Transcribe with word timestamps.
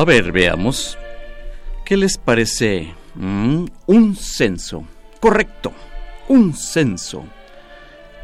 A 0.00 0.04
ver, 0.06 0.32
veamos. 0.32 0.96
¿Qué 1.84 1.94
les 1.94 2.16
parece? 2.16 2.94
Mm, 3.16 3.66
un 3.86 4.16
censo. 4.16 4.84
Correcto. 5.20 5.74
Un 6.26 6.54
censo. 6.54 7.22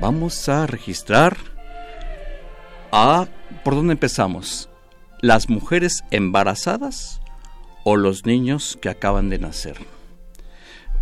Vamos 0.00 0.48
a 0.48 0.66
registrar 0.66 1.36
a... 2.92 3.26
¿Por 3.62 3.74
dónde 3.74 3.92
empezamos? 3.92 4.70
¿Las 5.20 5.50
mujeres 5.50 6.02
embarazadas 6.10 7.20
o 7.84 7.96
los 7.96 8.24
niños 8.24 8.78
que 8.80 8.88
acaban 8.88 9.28
de 9.28 9.38
nacer? 9.38 9.76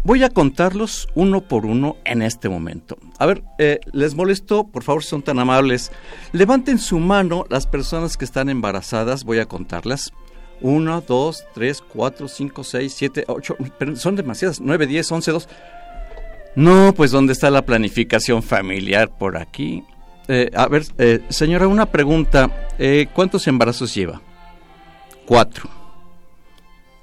Voy 0.03 0.25
a 0.25 0.29
contarlos 0.29 1.07
uno 1.15 1.43
por 1.43 1.67
uno 1.67 1.99
en 2.05 2.21
este 2.21 2.49
momento. 2.49 2.99
A 3.21 3.27
ver, 3.27 3.45
eh, 3.59 3.79
les 3.93 4.17
molesto, 4.17 4.65
por 4.65 4.83
favor, 4.83 5.05
son 5.05 5.23
tan 5.23 5.39
amables. 5.39 5.93
Levanten 6.33 6.81
su 6.81 6.99
mano 6.99 7.45
las 7.49 7.69
personas 7.69 8.17
que 8.17 8.25
están 8.25 8.49
embarazadas, 8.49 9.23
voy 9.23 9.39
a 9.39 9.47
contarlas. 9.47 10.13
1, 10.61 11.05
2, 11.07 11.45
3, 11.55 11.83
4, 11.83 12.29
5, 12.29 12.65
6, 12.65 12.95
7, 12.95 13.25
8, 13.27 13.57
son 13.97 14.17
demasiadas, 14.17 14.61
9, 14.61 14.87
10, 14.87 15.13
11, 15.13 15.31
2. 15.31 15.49
No, 16.57 16.95
pues 16.95 17.11
¿dónde 17.11 17.33
está 17.33 17.51
la 17.51 17.63
planificación 17.63 18.43
familiar 18.43 19.11
por 19.19 19.37
aquí? 19.37 19.83
Eh, 20.29 20.51
a 20.55 20.69
ver, 20.69 20.85
eh, 20.99 21.21
señora, 21.29 21.67
una 21.69 21.87
pregunta. 21.87 22.69
Eh, 22.79 23.09
¿Cuántos 23.13 23.47
embarazos 23.47 23.95
lleva? 23.95 24.23
Cuatro. 25.27 25.69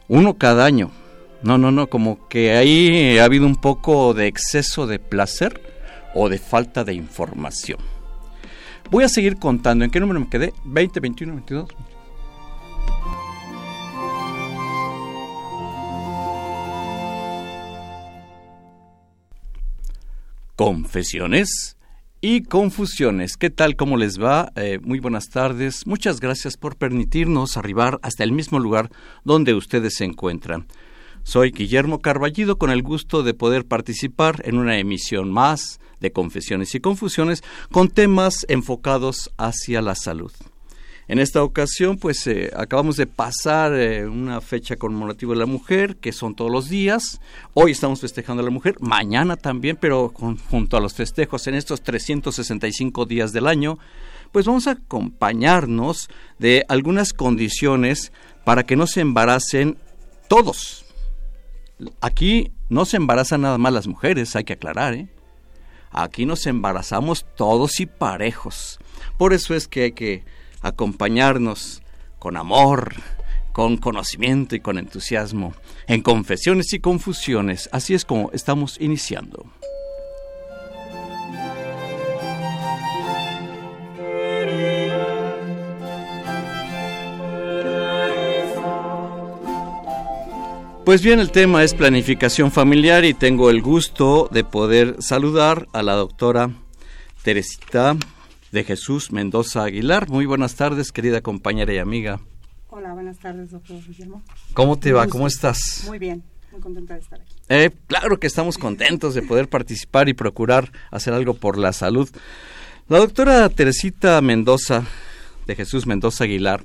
Uno 0.07 0.35
cada 0.35 0.65
año. 0.65 0.91
No, 1.43 1.57
no, 1.57 1.71
no, 1.71 1.87
como 1.87 2.27
que 2.27 2.53
ahí 2.53 3.17
ha 3.17 3.25
habido 3.25 3.45
un 3.45 3.55
poco 3.55 4.13
de 4.13 4.27
exceso 4.27 4.87
de 4.87 4.99
placer 4.99 5.61
o 6.13 6.29
de 6.29 6.37
falta 6.37 6.83
de 6.83 6.93
información. 6.93 7.79
Voy 8.89 9.03
a 9.03 9.09
seguir 9.09 9.37
contando. 9.37 9.85
¿En 9.85 9.91
qué 9.91 9.99
número 9.99 10.19
me 10.19 10.29
quedé? 10.29 10.53
20, 10.65 10.99
21, 10.99 11.33
22. 11.33 11.69
Confesiones 20.63 21.75
y 22.21 22.43
confusiones. 22.43 23.35
¿Qué 23.35 23.49
tal? 23.49 23.75
¿Cómo 23.75 23.97
les 23.97 24.21
va? 24.21 24.51
Eh, 24.55 24.77
muy 24.83 24.99
buenas 24.99 25.29
tardes. 25.29 25.87
Muchas 25.87 26.19
gracias 26.19 26.55
por 26.55 26.75
permitirnos 26.75 27.57
arribar 27.57 27.97
hasta 28.03 28.23
el 28.23 28.31
mismo 28.31 28.59
lugar 28.59 28.91
donde 29.23 29.55
ustedes 29.55 29.95
se 29.95 30.05
encuentran. 30.05 30.67
Soy 31.23 31.49
Guillermo 31.49 31.97
Carballido 31.97 32.59
con 32.59 32.69
el 32.69 32.83
gusto 32.83 33.23
de 33.23 33.33
poder 33.33 33.65
participar 33.65 34.43
en 34.45 34.59
una 34.59 34.77
emisión 34.77 35.31
más 35.31 35.79
de 35.99 36.11
Confesiones 36.11 36.75
y 36.75 36.79
Confusiones 36.79 37.43
con 37.71 37.87
temas 37.87 38.45
enfocados 38.47 39.33
hacia 39.37 39.81
la 39.81 39.95
salud. 39.95 40.31
En 41.11 41.19
esta 41.19 41.43
ocasión, 41.43 41.97
pues 41.97 42.25
eh, 42.27 42.51
acabamos 42.55 42.95
de 42.95 43.05
pasar 43.05 43.73
eh, 43.73 44.07
una 44.07 44.39
fecha 44.39 44.77
conmemorativa 44.77 45.33
de 45.33 45.39
la 45.39 45.45
mujer, 45.45 45.97
que 45.97 46.13
son 46.13 46.35
todos 46.35 46.49
los 46.49 46.69
días. 46.69 47.19
Hoy 47.53 47.71
estamos 47.71 47.99
festejando 47.99 48.41
a 48.41 48.45
la 48.45 48.49
mujer, 48.49 48.77
mañana 48.79 49.35
también, 49.35 49.75
pero 49.75 50.13
junto 50.13 50.77
a 50.77 50.79
los 50.79 50.93
festejos 50.93 51.47
en 51.47 51.55
estos 51.55 51.81
365 51.81 53.05
días 53.05 53.33
del 53.33 53.47
año, 53.47 53.77
pues 54.31 54.45
vamos 54.45 54.67
a 54.67 54.71
acompañarnos 54.71 56.07
de 56.39 56.63
algunas 56.69 57.11
condiciones 57.11 58.13
para 58.45 58.63
que 58.63 58.77
no 58.77 58.87
se 58.87 59.01
embaracen 59.01 59.77
todos. 60.29 60.85
Aquí 61.99 62.53
no 62.69 62.85
se 62.85 62.95
embarazan 62.95 63.41
nada 63.41 63.57
más 63.57 63.73
las 63.73 63.87
mujeres, 63.87 64.37
hay 64.37 64.45
que 64.45 64.53
aclarar, 64.53 64.93
¿eh? 64.93 65.09
Aquí 65.91 66.25
nos 66.25 66.47
embarazamos 66.47 67.25
todos 67.35 67.81
y 67.81 67.85
parejos. 67.85 68.79
Por 69.17 69.33
eso 69.33 69.53
es 69.55 69.67
que 69.67 69.83
hay 69.83 69.91
que 69.91 70.23
acompañarnos 70.61 71.81
con 72.19 72.37
amor, 72.37 72.93
con 73.51 73.77
conocimiento 73.77 74.55
y 74.55 74.59
con 74.59 74.77
entusiasmo 74.77 75.53
en 75.87 76.01
confesiones 76.01 76.73
y 76.73 76.79
confusiones. 76.79 77.69
Así 77.71 77.93
es 77.93 78.05
como 78.05 78.31
estamos 78.31 78.79
iniciando. 78.79 79.45
Pues 90.85 91.03
bien, 91.03 91.19
el 91.19 91.31
tema 91.31 91.63
es 91.63 91.73
planificación 91.73 92.51
familiar 92.51 93.05
y 93.05 93.13
tengo 93.13 93.49
el 93.49 93.61
gusto 93.61 94.27
de 94.31 94.43
poder 94.43 94.95
saludar 94.99 95.67
a 95.73 95.83
la 95.83 95.93
doctora 95.93 96.49
Teresita 97.23 97.95
de 98.51 98.63
Jesús 98.63 99.11
Mendoza 99.11 99.63
Aguilar. 99.63 100.09
Muy 100.09 100.25
buenas 100.25 100.55
tardes, 100.55 100.91
querida 100.91 101.21
compañera 101.21 101.73
y 101.73 101.77
amiga. 101.77 102.19
Hola, 102.69 102.93
buenas 102.93 103.19
tardes, 103.19 103.51
doctor 103.51 103.77
Guillermo. 103.85 104.21
¿Cómo 104.53 104.77
te 104.77 104.91
va? 104.91 105.07
¿Cómo 105.07 105.27
estás? 105.27 105.83
Muy 105.87 105.99
bien, 105.99 106.23
muy 106.51 106.61
contenta 106.61 106.93
de 106.93 107.01
estar 107.01 107.19
aquí. 107.21 107.35
Eh, 107.49 107.71
claro 107.87 108.17
que 108.19 108.27
estamos 108.27 108.57
contentos 108.57 109.13
de 109.13 109.21
poder 109.21 109.49
participar 109.49 110.09
y 110.09 110.13
procurar 110.13 110.71
hacer 110.91 111.13
algo 111.13 111.33
por 111.33 111.57
la 111.57 111.73
salud. 111.73 112.09
La 112.87 112.97
doctora 112.97 113.47
Teresita 113.49 114.19
Mendoza, 114.21 114.85
de 115.47 115.55
Jesús 115.55 115.85
Mendoza 115.85 116.25
Aguilar, 116.25 116.63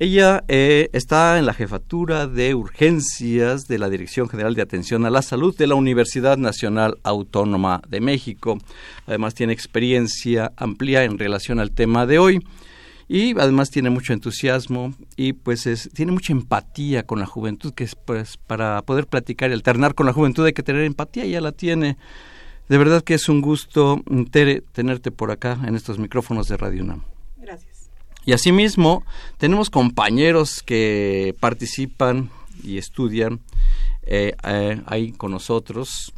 ella 0.00 0.44
eh, 0.46 0.90
está 0.92 1.38
en 1.38 1.46
la 1.46 1.54
jefatura 1.54 2.28
de 2.28 2.54
urgencias 2.54 3.66
de 3.66 3.78
la 3.78 3.90
Dirección 3.90 4.28
General 4.28 4.54
de 4.54 4.62
Atención 4.62 5.04
a 5.04 5.10
la 5.10 5.22
Salud 5.22 5.56
de 5.56 5.66
la 5.66 5.74
Universidad 5.74 6.36
Nacional 6.36 6.98
Autónoma 7.02 7.82
de 7.88 8.00
México. 8.00 8.58
Además 9.08 9.34
tiene 9.34 9.52
experiencia 9.52 10.52
amplia 10.56 11.02
en 11.02 11.18
relación 11.18 11.58
al 11.58 11.72
tema 11.72 12.06
de 12.06 12.20
hoy 12.20 12.40
y 13.08 13.36
además 13.40 13.70
tiene 13.70 13.90
mucho 13.90 14.12
entusiasmo 14.12 14.94
y 15.16 15.32
pues 15.32 15.90
tiene 15.94 16.12
mucha 16.12 16.32
empatía 16.32 17.02
con 17.02 17.18
la 17.18 17.26
juventud 17.26 17.74
que 17.74 17.82
es 17.82 17.96
pues 17.96 18.36
para 18.36 18.82
poder 18.82 19.08
platicar 19.08 19.50
y 19.50 19.54
alternar 19.54 19.96
con 19.96 20.06
la 20.06 20.12
juventud 20.12 20.44
hay 20.44 20.52
que 20.52 20.62
tener 20.62 20.84
empatía 20.84 21.24
y 21.24 21.32
ya 21.32 21.40
la 21.40 21.50
tiene. 21.50 21.96
De 22.68 22.78
verdad 22.78 23.02
que 23.02 23.14
es 23.14 23.28
un 23.28 23.40
gusto, 23.40 24.04
Tere, 24.30 24.60
tenerte 24.60 25.10
por 25.10 25.32
acá 25.32 25.58
en 25.66 25.74
estos 25.74 25.98
micrófonos 25.98 26.46
de 26.46 26.56
Radio 26.56 26.84
UNAM. 26.84 27.17
Y 28.28 28.34
asimismo, 28.34 29.06
tenemos 29.38 29.70
compañeros 29.70 30.62
que 30.62 31.34
participan 31.40 32.28
y 32.62 32.76
estudian 32.76 33.40
eh, 34.02 34.34
eh, 34.44 34.82
ahí 34.84 35.12
con 35.12 35.30
nosotros. 35.30 36.12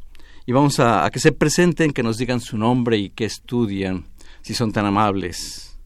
Y 0.45 0.51
vamos 0.51 0.81
a, 0.81 1.09
que 1.13 1.21
se 1.21 1.31
presenten, 1.31 1.93
que 1.93 2.03
nos 2.03 2.19
digan 2.19 2.41
su 2.41 2.59
nombre 2.59 2.99
y 2.99 3.11
qué 3.11 3.27
estudian, 3.27 4.07
si 4.43 4.55
son 4.55 4.73
tan 4.73 4.87
amables. 4.87 5.79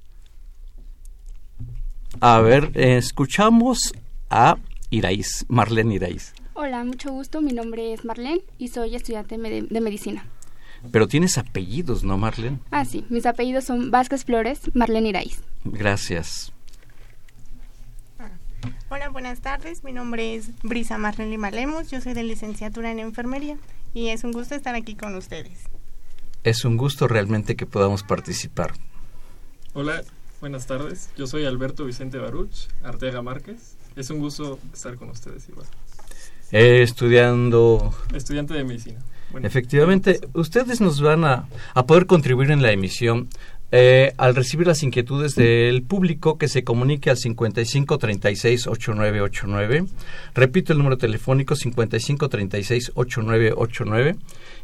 A 2.21 2.41
ver, 2.41 2.71
escuchamos 2.73 3.93
a 4.31 4.57
Iraís, 4.89 5.45
Marlene 5.49 5.97
Iraís. 5.97 6.33
Hola, 6.55 6.85
mucho 6.85 7.11
gusto. 7.11 7.43
Mi 7.43 7.53
nombre 7.53 7.93
es 7.93 8.07
Marlene 8.07 8.41
y 8.57 8.69
soy 8.69 8.97
estudiante 8.97 9.37
de 9.37 9.81
medicina. 9.83 10.25
Pero 10.91 11.09
tienes 11.09 11.39
apellidos, 11.39 12.05
¿no, 12.05 12.19
Marlene? 12.19 12.59
Ah, 12.71 12.85
sí. 12.85 13.05
Mis 13.09 13.27
apellidos 13.27 13.65
son 13.65 13.91
Vázquez 13.91 14.25
Flores, 14.25 14.61
Marlene 14.75 15.09
Iraíz. 15.11 15.43
Gracias. 15.65 16.53
Hola, 18.89 19.09
buenas 19.09 19.41
tardes. 19.41 19.83
Mi 19.83 19.93
nombre 19.93 20.37
es 20.37 20.51
Brisa 20.63 20.99
Marlene 20.99 21.37
Malemos. 21.37 21.91
Yo 21.91 22.01
soy 22.01 22.15
de 22.15 22.23
licenciatura 22.23 22.91
en 22.91 23.01
enfermería 23.01 23.59
y 23.93 24.09
es 24.09 24.25
un 24.25 24.33
gusto 24.33 24.55
estar 24.55 24.75
aquí 24.75 24.95
con 24.95 25.15
ustedes. 25.17 25.59
Es 26.45 26.65
un 26.65 26.77
gusto 26.77 27.09
realmente 27.09 27.57
que 27.57 27.67
podamos 27.67 28.03
participar. 28.03 28.75
Hola, 29.73 30.05
buenas 30.41 30.67
tardes. 30.67 31.11
Yo 31.17 31.27
soy 31.27 31.45
Alberto 31.45 31.85
Vicente 31.85 32.19
Baruch, 32.19 32.69
Arteaga 32.83 33.23
Márquez. 33.23 33.77
Es 33.97 34.11
un 34.11 34.21
gusto 34.21 34.59
estar 34.73 34.97
con 34.97 35.11
ustedes 35.11 35.49
igual. 35.49 35.67
Eh, 36.53 36.83
estudiando... 36.83 37.95
Estudiante 38.15 38.55
de 38.55 38.65
medicina. 38.65 39.01
Efectivamente, 39.43 40.21
ustedes 40.33 40.81
nos 40.81 41.01
van 41.01 41.25
a, 41.25 41.49
a, 41.75 41.87
poder 41.87 42.07
contribuir 42.07 42.53
en 42.53 42.63
la 42.63 42.71
emisión 42.71 43.29
eh, 43.77 44.13
al 44.19 44.37
recibir 44.37 44.69
las 44.69 44.85
inquietudes 44.85 45.35
del 45.35 45.83
público 45.83 46.39
que 46.39 46.47
se 46.47 46.63
comunique 46.63 47.11
al 47.11 47.17
55 47.17 47.99
36 47.99 48.69
8989. 48.69 49.87
Repito 50.33 50.73
el 50.73 50.79
número 50.79 50.97
telefónico 50.97 51.57
55 51.57 52.29
36 52.29 52.93
8989 52.95 54.15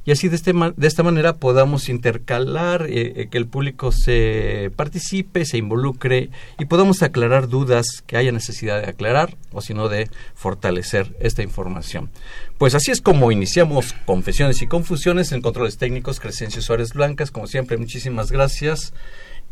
y 0.04 0.12
así 0.12 0.28
de, 0.28 0.36
este, 0.36 0.52
de 0.52 0.86
esta 0.86 1.02
manera 1.02 1.36
podamos 1.36 1.88
intercalar, 1.88 2.86
eh, 2.88 3.12
eh, 3.16 3.28
que 3.30 3.36
el 3.36 3.46
público 3.46 3.92
se 3.92 4.70
participe, 4.76 5.44
se 5.44 5.58
involucre 5.58 6.30
y 6.58 6.66
podamos 6.66 7.02
aclarar 7.02 7.48
dudas 7.48 8.02
que 8.06 8.16
haya 8.16 8.30
necesidad 8.30 8.80
de 8.80 8.90
aclarar 8.90 9.36
o 9.52 9.60
si 9.60 9.74
no 9.74 9.88
de 9.88 10.08
fortalecer 10.34 11.16
esta 11.18 11.42
información. 11.42 12.10
Pues 12.58 12.74
así 12.74 12.90
es 12.90 13.00
como 13.00 13.32
iniciamos 13.32 13.94
Confesiones 14.06 14.62
y 14.62 14.66
Confusiones 14.66 15.32
en 15.32 15.42
Controles 15.42 15.78
Técnicos 15.78 16.20
Crescencio 16.20 16.62
Suárez 16.62 16.92
Blancas. 16.92 17.30
Como 17.30 17.46
siempre, 17.46 17.76
muchísimas 17.76 18.30
gracias. 18.30 18.92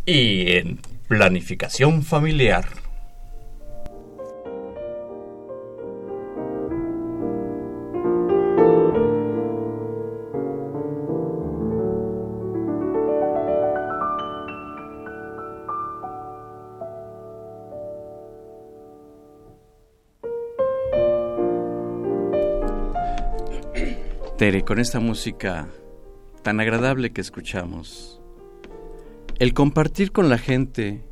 Y 0.04 0.52
en 0.52 0.80
Planificación 1.08 2.02
Familiar. 2.02 2.66
Tere, 24.38 24.62
con 24.62 24.78
esta 24.78 25.00
música 25.00 25.66
tan 26.44 26.60
agradable 26.60 27.10
que 27.10 27.20
escuchamos, 27.20 28.17
el 29.38 29.54
compartir 29.54 30.12
con 30.12 30.28
la 30.28 30.38
gente 30.38 31.04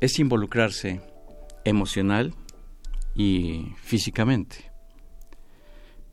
es 0.00 0.18
involucrarse 0.18 1.00
emocional 1.64 2.34
y 3.14 3.74
físicamente. 3.82 4.70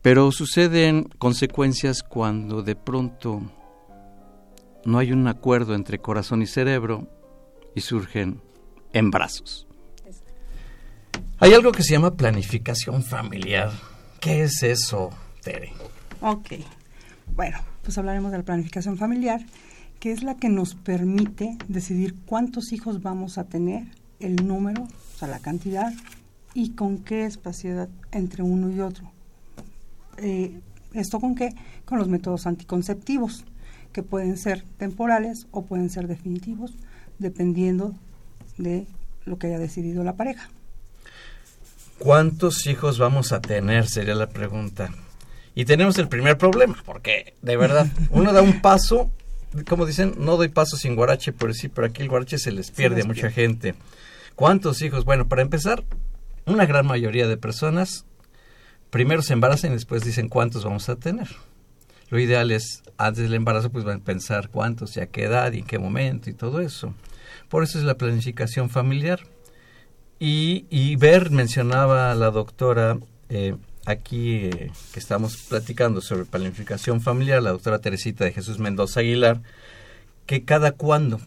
Pero 0.01 0.31
suceden 0.31 1.05
consecuencias 1.17 2.03
cuando 2.03 2.61
de 2.61 2.75
pronto 2.75 3.41
no 4.85 4.99
hay 4.99 5.11
un 5.11 5.27
acuerdo 5.27 5.73
entre 5.73 5.99
corazón 5.99 6.43
y 6.43 6.47
cerebro 6.47 7.07
y 7.73 7.81
surgen 7.81 8.41
embarazos. 8.93 9.67
Hay 11.39 11.53
algo 11.53 11.71
que 11.71 11.83
se 11.83 11.93
llama 11.93 12.15
planificación 12.15 13.03
familiar. 13.03 13.71
¿Qué 14.19 14.43
es 14.43 14.63
eso? 14.63 15.09
Ok, 16.21 16.53
bueno, 17.35 17.59
pues 17.83 17.97
hablaremos 17.97 18.31
de 18.31 18.39
la 18.39 18.43
planificación 18.43 18.97
familiar, 18.97 19.41
que 20.00 20.12
es 20.12 20.24
la 20.24 20.36
que 20.36 20.50
nos 20.50 20.75
permite 20.75 21.57
decidir 21.68 22.15
cuántos 22.25 22.74
hijos 22.74 23.01
vamos 23.01 23.38
a 23.38 23.45
tener, 23.45 23.83
el 24.19 24.47
número, 24.47 24.83
o 24.83 25.18
sea, 25.18 25.27
la 25.27 25.39
cantidad, 25.39 25.94
y 26.53 26.71
con 26.71 27.00
qué 27.00 27.25
espaciedad 27.25 27.89
entre 28.12 28.44
uno 28.44 28.71
y 28.71 28.80
otro. 28.80 29.12
Eh, 30.18 30.59
¿Esto 30.94 31.19
con 31.19 31.36
qué? 31.36 31.50
Con 31.83 32.00
los 32.00 32.07
métodos 32.07 32.47
anticonceptivos, 32.47 33.44
que 33.92 34.03
pueden 34.03 34.38
ser 34.38 34.63
temporales 34.77 35.47
o 35.51 35.65
pueden 35.65 35.89
ser 35.89 36.07
definitivos, 36.07 36.74
dependiendo 37.19 37.94
de 38.57 38.88
lo 39.25 39.38
que 39.38 39.48
haya 39.48 39.59
decidido 39.59 40.03
la 40.03 40.13
pareja. 40.13 40.50
¿Cuántos 42.00 42.68
hijos 42.68 43.00
vamos 43.00 43.31
a 43.31 43.41
tener? 43.41 43.88
Sería 43.88 44.15
la 44.15 44.27
pregunta. 44.27 44.89
Y 45.56 45.65
tenemos 45.65 45.98
el 45.98 46.09
primer 46.09 46.38
problema, 46.38 46.77
porque 46.86 47.33
de 47.41 47.56
verdad, 47.56 47.88
uno 48.09 48.33
da 48.33 48.41
un 48.41 48.62
paso, 48.62 49.09
como 49.67 49.85
dicen, 49.85 50.15
no 50.17 50.37
doy 50.37 50.49
paso 50.49 50.77
sin 50.77 50.95
guarache, 50.95 51.31
pero 51.33 51.53
sí, 51.53 51.69
pero 51.69 51.87
aquí 51.87 52.01
el 52.01 52.09
guarache 52.09 52.37
se 52.37 52.51
les 52.51 52.71
pierde 52.71 53.01
a 53.01 53.05
mucha 53.05 53.31
gente. 53.31 53.75
¿Cuántos 54.35 54.81
hijos? 54.81 55.05
Bueno, 55.05 55.27
para 55.27 55.41
empezar, 55.41 55.83
una 56.45 56.65
gran 56.65 56.85
mayoría 56.85 57.27
de 57.27 57.37
personas 57.37 58.05
primero 58.89 59.21
se 59.21 59.33
embarazan 59.33 59.71
y 59.71 59.73
después 59.73 60.03
dicen 60.03 60.29
cuántos 60.29 60.63
vamos 60.63 60.87
a 60.89 60.95
tener. 60.95 61.27
Lo 62.09 62.19
ideal 62.19 62.51
es, 62.51 62.83
antes 62.97 63.23
del 63.23 63.33
embarazo, 63.33 63.69
pues 63.71 63.83
van 63.83 63.99
a 63.99 64.03
pensar 64.03 64.49
cuántos 64.49 64.95
y 64.95 65.01
a 65.01 65.07
qué 65.07 65.23
edad 65.23 65.51
y 65.53 65.59
en 65.59 65.65
qué 65.65 65.79
momento 65.79 66.29
y 66.29 66.33
todo 66.33 66.61
eso. 66.61 66.93
Por 67.49 67.63
eso 67.63 67.77
es 67.77 67.83
la 67.83 67.97
planificación 67.97 68.69
familiar. 68.69 69.19
Y, 70.19 70.65
y 70.69 70.95
ver, 70.95 71.29
mencionaba 71.31 72.15
la 72.15 72.31
doctora, 72.31 72.97
eh, 73.29 73.55
aquí 73.85 74.45
eh, 74.45 74.71
que 74.91 74.99
estamos 74.99 75.37
platicando 75.37 76.01
sobre 76.01 76.25
planificación 76.25 77.01
familiar, 77.01 77.41
la 77.41 77.51
doctora 77.51 77.79
Teresita 77.79 78.25
de 78.25 78.33
Jesús 78.33 78.59
Mendoza 78.59 78.99
Aguilar, 78.99 79.41
que 80.25 80.43
cada 80.43 80.71
cuándo, 80.71 81.19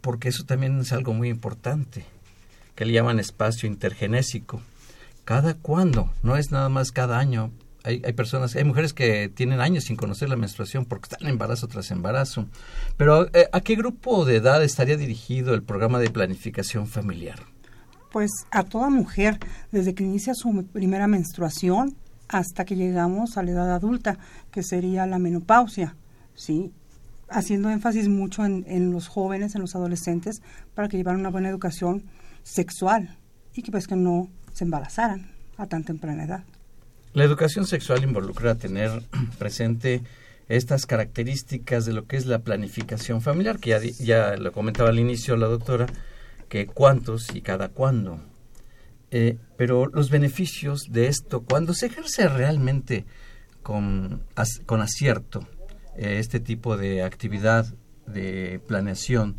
porque 0.00 0.28
eso 0.28 0.44
también 0.44 0.80
es 0.80 0.92
algo 0.92 1.12
muy 1.12 1.28
importante, 1.28 2.04
que 2.74 2.84
le 2.84 2.92
llaman 2.92 3.20
espacio 3.20 3.68
intergenésico. 3.68 4.62
Cada 5.24 5.54
cuándo, 5.54 6.12
no 6.22 6.36
es 6.36 6.50
nada 6.50 6.68
más 6.68 6.90
cada 6.90 7.18
año. 7.18 7.50
Hay, 7.84 8.02
hay 8.04 8.12
personas, 8.12 8.56
hay 8.56 8.64
mujeres 8.64 8.92
que 8.92 9.28
tienen 9.28 9.60
años 9.60 9.84
sin 9.84 9.96
conocer 9.96 10.28
la 10.28 10.36
menstruación 10.36 10.84
porque 10.84 11.08
están 11.10 11.28
embarazo 11.28 11.68
tras 11.68 11.90
embarazo. 11.90 12.46
Pero, 12.96 13.28
eh, 13.34 13.48
¿a 13.52 13.60
qué 13.60 13.76
grupo 13.76 14.24
de 14.24 14.36
edad 14.36 14.64
estaría 14.64 14.96
dirigido 14.96 15.54
el 15.54 15.62
programa 15.62 15.98
de 15.98 16.10
planificación 16.10 16.86
familiar? 16.86 17.40
Pues 18.10 18.30
a 18.50 18.64
toda 18.64 18.90
mujer, 18.90 19.38
desde 19.72 19.94
que 19.94 20.04
inicia 20.04 20.34
su 20.34 20.64
primera 20.72 21.06
menstruación 21.06 21.96
hasta 22.28 22.64
que 22.64 22.76
llegamos 22.76 23.36
a 23.36 23.42
la 23.42 23.52
edad 23.52 23.74
adulta, 23.74 24.18
que 24.50 24.62
sería 24.62 25.06
la 25.06 25.18
menopausia, 25.18 25.96
¿sí? 26.34 26.72
Haciendo 27.30 27.70
énfasis 27.70 28.08
mucho 28.08 28.44
en, 28.44 28.64
en 28.66 28.92
los 28.92 29.08
jóvenes, 29.08 29.54
en 29.54 29.60
los 29.60 29.74
adolescentes, 29.74 30.42
para 30.74 30.88
que 30.88 30.96
llevaran 30.96 31.20
una 31.20 31.30
buena 31.30 31.48
educación 31.48 32.04
sexual 32.42 33.16
y 33.54 33.62
que 33.62 33.70
pues 33.70 33.86
que 33.86 33.96
no 33.96 34.28
se 34.52 34.64
embarazaran 34.64 35.30
a 35.56 35.66
tan 35.66 35.84
temprana 35.84 36.24
edad. 36.24 36.44
La 37.12 37.24
educación 37.24 37.66
sexual 37.66 38.04
involucra 38.04 38.54
tener 38.54 39.02
presente 39.38 40.02
estas 40.48 40.86
características 40.86 41.84
de 41.84 41.92
lo 41.92 42.06
que 42.06 42.16
es 42.16 42.26
la 42.26 42.40
planificación 42.40 43.20
familiar, 43.20 43.58
que 43.58 43.70
ya, 43.70 43.80
ya 43.80 44.36
lo 44.36 44.52
comentaba 44.52 44.88
al 44.88 44.98
inicio 44.98 45.36
la 45.36 45.46
doctora, 45.46 45.86
que 46.48 46.66
cuántos 46.66 47.34
y 47.34 47.42
cada 47.42 47.68
cuándo. 47.68 48.20
Eh, 49.10 49.38
pero 49.56 49.86
los 49.86 50.10
beneficios 50.10 50.88
de 50.90 51.08
esto, 51.08 51.42
cuando 51.42 51.72
se 51.72 51.86
ejerce 51.86 52.28
realmente 52.28 53.06
con, 53.62 54.22
con 54.66 54.80
acierto 54.80 55.46
eh, 55.96 56.18
este 56.18 56.40
tipo 56.40 56.76
de 56.76 57.02
actividad 57.02 57.66
de 58.06 58.60
planeación, 58.66 59.36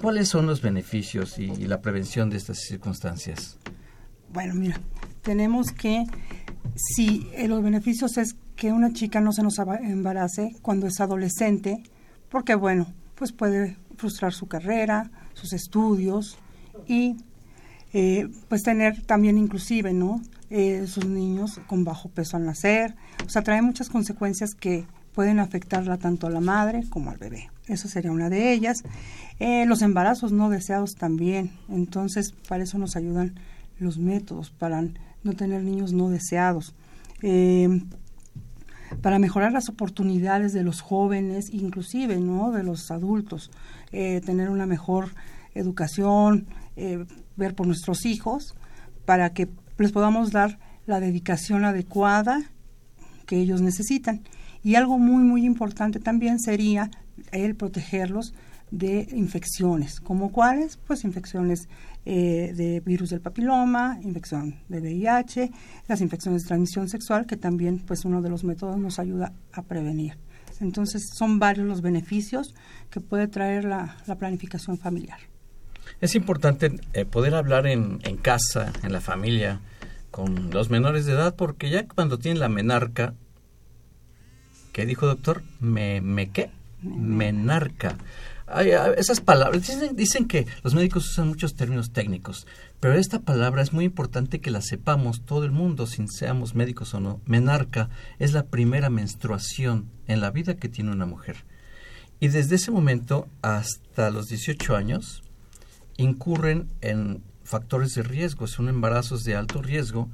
¿cuáles 0.00 0.28
son 0.28 0.46
los 0.46 0.62
beneficios 0.62 1.38
y, 1.38 1.48
la 1.66 1.80
prevención 1.80 2.30
de 2.30 2.36
estas 2.36 2.58
circunstancias? 2.60 3.58
Bueno, 4.32 4.54
mira, 4.54 4.80
tenemos 5.22 5.72
que, 5.72 6.04
si 6.74 7.28
eh, 7.34 7.48
los 7.48 7.62
beneficios 7.62 8.16
es 8.16 8.36
que 8.54 8.72
una 8.72 8.92
chica 8.92 9.20
no 9.20 9.32
se 9.32 9.42
nos 9.42 9.58
embarace 9.58 10.56
cuando 10.62 10.86
es 10.86 11.00
adolescente, 11.00 11.82
porque 12.28 12.54
bueno, 12.54 12.92
pues 13.16 13.32
puede 13.32 13.76
frustrar 14.00 14.32
su 14.32 14.48
carrera, 14.48 15.10
sus 15.34 15.52
estudios 15.52 16.38
y 16.88 17.16
eh, 17.92 18.28
pues 18.48 18.62
tener 18.62 19.02
también 19.02 19.36
inclusive, 19.36 19.92
¿no? 19.92 20.22
Eh, 20.48 20.86
sus 20.86 21.06
niños 21.06 21.60
con 21.66 21.84
bajo 21.84 22.08
peso 22.08 22.36
al 22.36 22.44
nacer, 22.44 22.96
o 23.24 23.28
sea, 23.28 23.42
trae 23.42 23.62
muchas 23.62 23.88
consecuencias 23.88 24.54
que 24.54 24.84
pueden 25.12 25.38
afectarla 25.38 25.98
tanto 25.98 26.26
a 26.26 26.30
la 26.30 26.40
madre 26.40 26.84
como 26.88 27.10
al 27.10 27.18
bebé. 27.18 27.50
Eso 27.66 27.88
sería 27.88 28.10
una 28.10 28.30
de 28.30 28.52
ellas. 28.52 28.82
Eh, 29.38 29.66
los 29.66 29.82
embarazos 29.82 30.32
no 30.32 30.48
deseados 30.50 30.96
también, 30.96 31.52
entonces 31.68 32.32
para 32.48 32.64
eso 32.64 32.78
nos 32.78 32.96
ayudan 32.96 33.34
los 33.78 33.98
métodos, 33.98 34.50
para 34.50 34.82
no 35.22 35.32
tener 35.34 35.62
niños 35.62 35.92
no 35.92 36.08
deseados. 36.08 36.74
para 39.02 39.20
mejorar 39.20 39.52
las 39.52 39.68
oportunidades 39.68 40.52
de 40.52 40.64
los 40.64 40.80
jóvenes, 40.80 41.50
inclusive, 41.52 42.18
¿no? 42.18 42.50
De 42.50 42.64
los 42.64 42.90
adultos, 42.90 43.50
tener 43.90 44.50
una 44.50 44.66
mejor 44.66 45.10
educación, 45.54 46.46
eh, 46.76 47.04
ver 47.36 47.54
por 47.54 47.66
nuestros 47.66 48.06
hijos, 48.06 48.54
para 49.04 49.32
que 49.32 49.48
les 49.78 49.92
podamos 49.92 50.30
dar 50.30 50.58
la 50.86 51.00
dedicación 51.00 51.64
adecuada 51.64 52.42
que 53.26 53.36
ellos 53.36 53.60
necesitan. 53.62 54.22
Y 54.62 54.74
algo 54.74 54.98
muy, 54.98 55.22
muy 55.22 55.44
importante 55.44 56.00
también 56.00 56.38
sería 56.38 56.90
el 57.32 57.54
protegerlos 57.54 58.34
de 58.70 59.08
infecciones, 59.12 60.00
como 60.00 60.30
cuáles, 60.30 60.76
pues 60.76 61.04
infecciones 61.04 61.68
eh, 62.04 62.52
de 62.54 62.80
virus 62.80 63.10
del 63.10 63.20
papiloma, 63.20 63.98
infección 64.02 64.56
de 64.68 64.80
VIH, 64.80 65.50
las 65.88 66.00
infecciones 66.00 66.42
de 66.42 66.48
transmisión 66.48 66.88
sexual, 66.88 67.26
que 67.26 67.36
también 67.36 67.78
pues 67.78 68.04
uno 68.04 68.22
de 68.22 68.30
los 68.30 68.44
métodos 68.44 68.78
nos 68.78 68.98
ayuda 68.98 69.32
a 69.52 69.62
prevenir. 69.62 70.16
Entonces 70.60 71.10
son 71.16 71.38
varios 71.38 71.66
los 71.66 71.80
beneficios 71.80 72.54
que 72.90 73.00
puede 73.00 73.28
traer 73.28 73.64
la 73.64 74.16
planificación 74.18 74.78
familiar. 74.78 75.18
Es 76.00 76.14
importante 76.14 76.80
eh, 76.94 77.04
poder 77.04 77.34
hablar 77.34 77.66
en, 77.66 78.00
en, 78.04 78.16
casa, 78.16 78.72
en 78.82 78.92
la 78.92 79.00
familia, 79.00 79.60
con 80.10 80.50
los 80.50 80.70
menores 80.70 81.04
de 81.04 81.12
edad, 81.12 81.34
porque 81.34 81.68
ya 81.68 81.86
cuando 81.86 82.18
tienen 82.18 82.40
la 82.40 82.48
menarca, 82.48 83.14
¿qué 84.72 84.86
dijo 84.86 85.06
doctor? 85.06 85.42
¿Me, 85.60 86.00
me 86.00 86.30
qué? 86.30 86.50
Menarca. 86.82 87.98
hay, 88.46 88.70
hay 88.72 88.92
esas 88.96 89.20
palabras, 89.20 89.60
dicen, 89.66 89.94
dicen 89.94 90.26
que 90.26 90.46
los 90.62 90.74
médicos 90.74 91.10
usan 91.10 91.28
muchos 91.28 91.54
términos 91.54 91.92
técnicos, 91.92 92.46
pero 92.80 92.94
esta 92.94 93.20
palabra 93.20 93.62
es 93.62 93.74
muy 93.74 93.84
importante 93.84 94.40
que 94.40 94.50
la 94.50 94.62
sepamos 94.62 95.22
todo 95.26 95.44
el 95.44 95.50
mundo, 95.52 95.86
sin 95.86 96.08
seamos 96.08 96.54
médicos 96.54 96.94
o 96.94 97.00
no. 97.00 97.20
Menarca 97.26 97.90
es 98.18 98.32
la 98.32 98.46
primera 98.46 98.88
menstruación 98.88 99.90
en 100.06 100.20
la 100.20 100.30
vida 100.30 100.56
que 100.56 100.70
tiene 100.70 100.90
una 100.90 101.04
mujer. 101.04 101.44
Y 102.20 102.28
desde 102.28 102.56
ese 102.56 102.70
momento 102.70 103.28
hasta 103.42 104.10
los 104.10 104.28
18 104.28 104.76
años 104.76 105.22
incurren 105.98 106.68
en 106.80 107.22
factores 107.44 107.94
de 107.94 108.02
riesgo, 108.02 108.46
son 108.46 108.68
embarazos 108.68 109.24
de 109.24 109.36
alto 109.36 109.60
riesgo. 109.60 110.08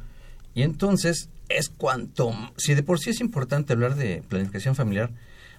Y 0.54 0.62
entonces 0.62 1.30
es 1.48 1.68
cuanto, 1.68 2.32
si 2.56 2.74
de 2.74 2.82
por 2.82 2.98
sí 2.98 3.10
es 3.10 3.20
importante 3.20 3.74
hablar 3.74 3.94
de 3.94 4.24
planificación 4.28 4.74
familiar, 4.74 5.12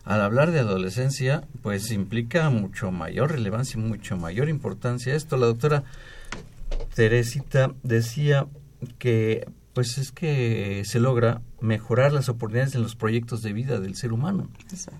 al 0.03 0.21
hablar 0.21 0.51
de 0.51 0.59
adolescencia, 0.59 1.43
pues 1.61 1.91
implica 1.91 2.49
mucho 2.49 2.91
mayor 2.91 3.31
relevancia, 3.31 3.79
mucho 3.79 4.15
mayor 4.17 4.47
importancia 4.49 5.15
esto. 5.15 5.37
La 5.37 5.47
doctora 5.47 5.83
Teresita 6.93 7.74
decía 7.83 8.47
que 8.97 9.47
pues 9.74 10.00
es 10.00 10.12
que 10.12 10.81
se 10.86 11.00
logra 11.00 11.43
mejorar 11.62 12.12
las 12.12 12.29
oportunidades 12.29 12.74
en 12.74 12.81
los 12.81 12.95
proyectos 12.95 13.43
de 13.43 13.53
vida 13.53 13.79
del 13.79 13.95
ser 13.95 14.12
humano. 14.12 14.50
Exacto. 14.71 15.00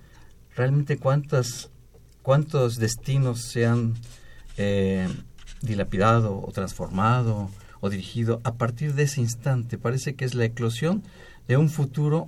Realmente 0.55 0.97
cuántas, 0.97 1.71
cuántos 2.21 2.75
destinos 2.75 3.41
se 3.41 3.65
han 3.65 3.95
eh, 4.57 5.07
dilapidado 5.63 6.39
o 6.39 6.51
transformado 6.51 7.50
o 7.79 7.89
dirigido 7.89 8.39
a 8.43 8.53
partir 8.53 8.93
de 8.93 9.03
ese 9.03 9.19
instante. 9.19 9.79
Parece 9.79 10.13
que 10.13 10.25
es 10.25 10.36
la 10.36 10.45
eclosión 10.45 11.01
de 11.47 11.57
un 11.57 11.69
futuro 11.69 12.27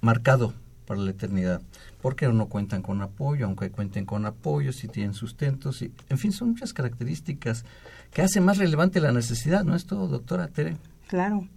marcado 0.00 0.54
para 0.86 1.00
la 1.00 1.10
eternidad 1.10 1.62
porque 2.02 2.28
no 2.28 2.46
cuentan 2.46 2.82
con 2.82 3.00
apoyo, 3.00 3.46
aunque 3.46 3.70
cuenten 3.70 4.04
con 4.04 4.26
apoyo, 4.26 4.72
si 4.72 4.88
tienen 4.88 5.14
sustentos, 5.14 5.82
y, 5.82 5.92
en 6.08 6.18
fin, 6.18 6.32
son 6.32 6.50
muchas 6.50 6.72
características 6.72 7.64
que 8.12 8.22
hacen 8.22 8.44
más 8.44 8.58
relevante 8.58 9.00
la 9.00 9.12
necesidad, 9.12 9.64
¿no 9.64 9.74
es 9.74 9.86
todo, 9.86 10.06
doctora 10.06 10.48
Tere? 10.48 10.76
Claro, 11.08 11.48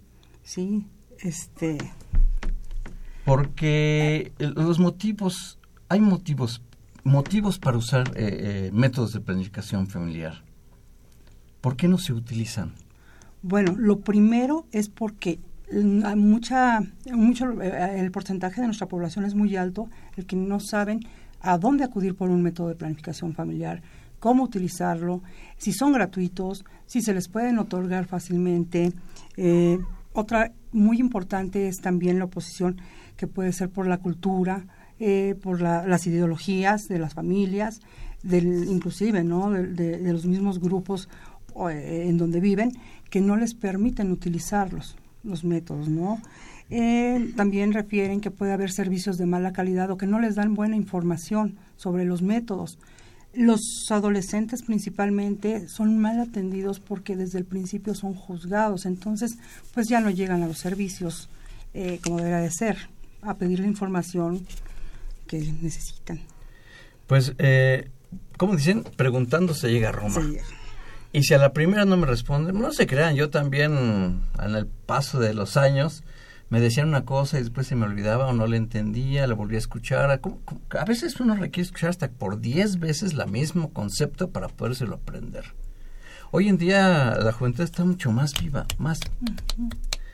sí, 0.42 0.86
este... 1.20 1.78
Porque 3.24 4.32
los 4.38 4.78
motivos, 4.78 5.58
hay 5.88 6.00
motivos, 6.00 6.62
motivos 7.02 7.58
para 7.58 7.76
usar 7.76 8.08
eh, 8.14 8.68
eh, 8.68 8.70
métodos 8.72 9.12
de 9.12 9.20
planificación 9.20 9.88
familiar. 9.88 10.44
¿Por 11.60 11.76
qué 11.76 11.88
no 11.88 11.98
se 11.98 12.12
utilizan? 12.12 12.74
Bueno, 13.42 13.74
lo 13.76 13.98
primero 14.00 14.66
es 14.70 14.88
porque 14.88 15.40
hay 15.72 16.16
mucha, 16.16 16.80
mucho, 17.12 17.60
eh, 17.60 18.00
el 18.00 18.12
porcentaje 18.12 18.60
de 18.60 18.68
nuestra 18.68 18.86
población 18.86 19.24
es 19.24 19.34
muy 19.34 19.56
alto, 19.56 19.88
el 20.16 20.24
que 20.24 20.36
no 20.36 20.60
saben 20.60 21.00
a 21.40 21.58
dónde 21.58 21.84
acudir 21.84 22.14
por 22.14 22.30
un 22.30 22.42
método 22.42 22.68
de 22.68 22.76
planificación 22.76 23.34
familiar, 23.34 23.82
cómo 24.26 24.42
utilizarlo, 24.42 25.22
si 25.56 25.72
son 25.72 25.92
gratuitos, 25.92 26.64
si 26.84 27.00
se 27.00 27.14
les 27.14 27.28
pueden 27.28 27.60
otorgar 27.60 28.06
fácilmente. 28.06 28.92
Eh, 29.36 29.78
otra 30.14 30.50
muy 30.72 30.98
importante 30.98 31.68
es 31.68 31.76
también 31.76 32.18
la 32.18 32.24
oposición 32.24 32.80
que 33.16 33.28
puede 33.28 33.52
ser 33.52 33.70
por 33.70 33.86
la 33.86 33.98
cultura, 33.98 34.66
eh, 34.98 35.36
por 35.40 35.60
las 35.60 36.08
ideologías 36.08 36.88
de 36.88 36.98
las 36.98 37.14
familias, 37.14 37.82
del, 38.24 38.64
inclusive 38.68 39.22
¿no? 39.22 39.52
de, 39.52 40.00
los 40.12 40.26
mismos 40.26 40.58
grupos 40.58 41.08
en 41.70 42.18
donde 42.18 42.40
viven, 42.40 42.72
que 43.08 43.20
no 43.20 43.36
les 43.36 43.54
permiten 43.54 44.10
utilizarlos 44.10 44.96
los 45.22 45.44
métodos, 45.44 45.88
¿no? 45.88 46.20
Eh, 46.68 47.32
también 47.36 47.72
refieren 47.72 48.20
que 48.20 48.32
puede 48.32 48.52
haber 48.52 48.72
servicios 48.72 49.18
de 49.18 49.26
mala 49.26 49.52
calidad 49.52 49.88
o 49.92 49.96
que 49.96 50.08
no 50.08 50.18
les 50.18 50.34
dan 50.34 50.54
buena 50.54 50.74
información 50.74 51.54
sobre 51.76 52.04
los 52.04 52.22
métodos. 52.22 52.76
Los 53.36 53.60
adolescentes 53.90 54.62
principalmente 54.62 55.68
son 55.68 55.98
mal 55.98 56.18
atendidos 56.20 56.80
porque 56.80 57.16
desde 57.16 57.38
el 57.38 57.44
principio 57.44 57.94
son 57.94 58.14
juzgados, 58.14 58.86
entonces 58.86 59.36
pues 59.74 59.88
ya 59.88 60.00
no 60.00 60.10
llegan 60.10 60.42
a 60.42 60.46
los 60.46 60.58
servicios 60.58 61.28
eh, 61.78 62.00
como 62.02 62.16
debería 62.16 62.38
de 62.38 62.50
ser, 62.50 62.78
a 63.20 63.34
pedir 63.34 63.60
la 63.60 63.66
información 63.66 64.46
que 65.26 65.38
necesitan. 65.60 66.20
Pues, 67.06 67.34
eh, 67.36 67.90
como 68.38 68.56
dicen, 68.56 68.82
preguntando 68.96 69.52
se 69.52 69.70
llega 69.70 69.90
a 69.90 69.92
Roma. 69.92 70.22
Y 71.12 71.22
si 71.24 71.34
a 71.34 71.38
la 71.38 71.52
primera 71.52 71.84
no 71.84 71.98
me 71.98 72.06
responden, 72.06 72.58
no 72.58 72.72
se 72.72 72.86
crean, 72.86 73.14
yo 73.14 73.28
también 73.28 74.22
en 74.42 74.54
el 74.54 74.66
paso 74.66 75.20
de 75.20 75.34
los 75.34 75.58
años 75.58 76.02
me 76.48 76.60
decían 76.60 76.88
una 76.88 77.04
cosa 77.04 77.38
y 77.38 77.42
después 77.42 77.66
se 77.66 77.74
me 77.74 77.86
olvidaba 77.86 78.26
o 78.26 78.32
no 78.32 78.46
le 78.46 78.56
entendía, 78.56 79.26
la 79.26 79.34
volví 79.34 79.56
a 79.56 79.58
escuchar. 79.58 80.10
A, 80.10 80.84
veces 80.84 81.18
uno 81.20 81.34
requiere 81.34 81.66
escuchar 81.66 81.90
hasta 81.90 82.08
por 82.08 82.40
10 82.40 82.78
veces 82.78 83.12
el 83.12 83.26
mismo 83.30 83.72
concepto 83.72 84.30
para 84.30 84.48
podérselo 84.48 84.96
aprender. 84.96 85.44
Hoy 86.30 86.48
en 86.48 86.58
día 86.58 87.16
la 87.20 87.32
juventud 87.32 87.64
está 87.64 87.84
mucho 87.84 88.12
más 88.12 88.32
viva, 88.40 88.66
más 88.78 89.00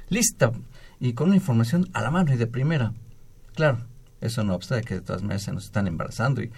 lista 0.08 0.52
y 1.00 1.12
con 1.14 1.28
una 1.28 1.36
información 1.36 1.88
a 1.92 2.02
la 2.02 2.10
mano 2.10 2.32
y 2.32 2.36
de 2.36 2.46
primera. 2.46 2.92
Claro, 3.54 3.78
eso 4.20 4.44
no 4.44 4.54
obsta 4.54 4.80
que 4.82 4.94
de 4.94 5.00
todas 5.00 5.22
maneras 5.22 5.42
se 5.42 5.52
nos 5.52 5.64
están 5.64 5.86
embarazando 5.86 6.42
y 6.42 6.50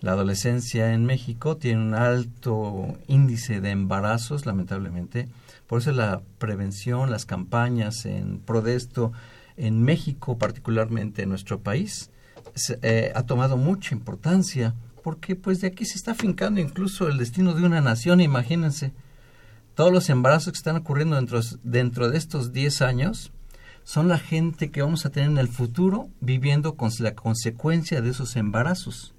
la 0.00 0.12
adolescencia 0.12 0.94
en 0.94 1.04
México 1.04 1.56
tiene 1.58 1.80
un 1.80 1.94
alto 1.94 2.98
índice 3.06 3.60
de 3.60 3.70
embarazos, 3.70 4.46
lamentablemente. 4.46 5.28
Por 5.72 5.80
eso 5.80 5.90
la 5.92 6.20
prevención, 6.36 7.10
las 7.10 7.24
campañas 7.24 8.04
en 8.04 8.40
pro 8.40 8.66
esto, 8.66 9.10
en 9.56 9.82
México 9.82 10.36
particularmente 10.36 11.22
en 11.22 11.30
nuestro 11.30 11.62
país, 11.62 12.10
eh, 12.82 13.10
ha 13.14 13.22
tomado 13.22 13.56
mucha 13.56 13.94
importancia, 13.94 14.74
porque 15.02 15.34
pues 15.34 15.62
de 15.62 15.68
aquí 15.68 15.86
se 15.86 15.94
está 15.94 16.14
fincando 16.14 16.60
incluso 16.60 17.08
el 17.08 17.16
destino 17.16 17.54
de 17.54 17.64
una 17.64 17.80
nación, 17.80 18.20
imagínense. 18.20 18.92
Todos 19.74 19.90
los 19.90 20.10
embarazos 20.10 20.52
que 20.52 20.58
están 20.58 20.76
ocurriendo 20.76 21.16
dentro, 21.16 21.40
dentro 21.62 22.10
de 22.10 22.18
estos 22.18 22.52
10 22.52 22.82
años 22.82 23.32
son 23.82 24.08
la 24.08 24.18
gente 24.18 24.70
que 24.70 24.82
vamos 24.82 25.06
a 25.06 25.10
tener 25.10 25.30
en 25.30 25.38
el 25.38 25.48
futuro 25.48 26.10
viviendo 26.20 26.74
con 26.74 26.90
la 26.98 27.14
consecuencia 27.14 28.02
de 28.02 28.10
esos 28.10 28.36
embarazos. 28.36 29.14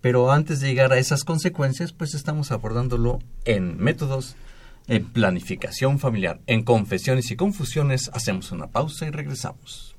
Pero 0.00 0.30
antes 0.30 0.60
de 0.60 0.68
llegar 0.68 0.92
a 0.92 0.98
esas 0.98 1.24
consecuencias, 1.24 1.92
pues 1.92 2.14
estamos 2.14 2.52
abordándolo 2.52 3.18
en 3.44 3.78
métodos, 3.78 4.36
en 4.90 5.04
planificación 5.04 6.00
familiar, 6.00 6.40
en 6.48 6.64
confesiones 6.64 7.30
y 7.30 7.36
confusiones. 7.36 8.10
Hacemos 8.12 8.50
una 8.50 8.66
pausa 8.66 9.06
y 9.06 9.10
regresamos. 9.10 9.96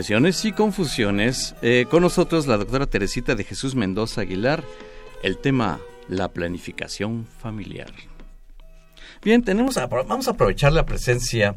Y 0.00 0.52
confusiones. 0.52 1.56
Eh, 1.60 1.86
con 1.90 2.02
nosotros 2.02 2.46
la 2.46 2.56
doctora 2.56 2.86
Teresita 2.86 3.34
de 3.34 3.42
Jesús 3.42 3.74
Mendoza 3.74 4.20
Aguilar. 4.20 4.62
El 5.24 5.38
tema, 5.38 5.80
la 6.08 6.28
planificación 6.28 7.26
familiar. 7.26 7.92
Bien, 9.24 9.42
tenemos 9.42 9.74
vamos 9.74 10.28
a 10.28 10.30
aprovechar 10.30 10.72
la 10.72 10.86
presencia 10.86 11.56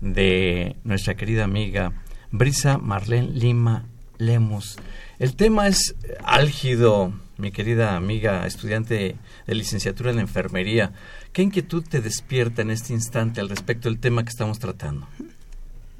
de 0.00 0.76
nuestra 0.84 1.16
querida 1.16 1.44
amiga 1.44 1.92
Brisa 2.30 2.78
Marlene 2.78 3.28
Lima 3.28 3.84
Lemos. 4.16 4.78
El 5.18 5.36
tema 5.36 5.68
es 5.68 5.94
álgido, 6.24 7.12
mi 7.36 7.52
querida 7.52 7.94
amiga 7.94 8.46
estudiante 8.46 9.16
de 9.46 9.54
licenciatura 9.54 10.12
en 10.12 10.18
enfermería. 10.18 10.94
¿Qué 11.34 11.42
inquietud 11.42 11.84
te 11.86 12.00
despierta 12.00 12.62
en 12.62 12.70
este 12.70 12.94
instante 12.94 13.42
al 13.42 13.50
respecto 13.50 13.90
del 13.90 14.00
tema 14.00 14.22
que 14.22 14.30
estamos 14.30 14.58
tratando? 14.58 15.06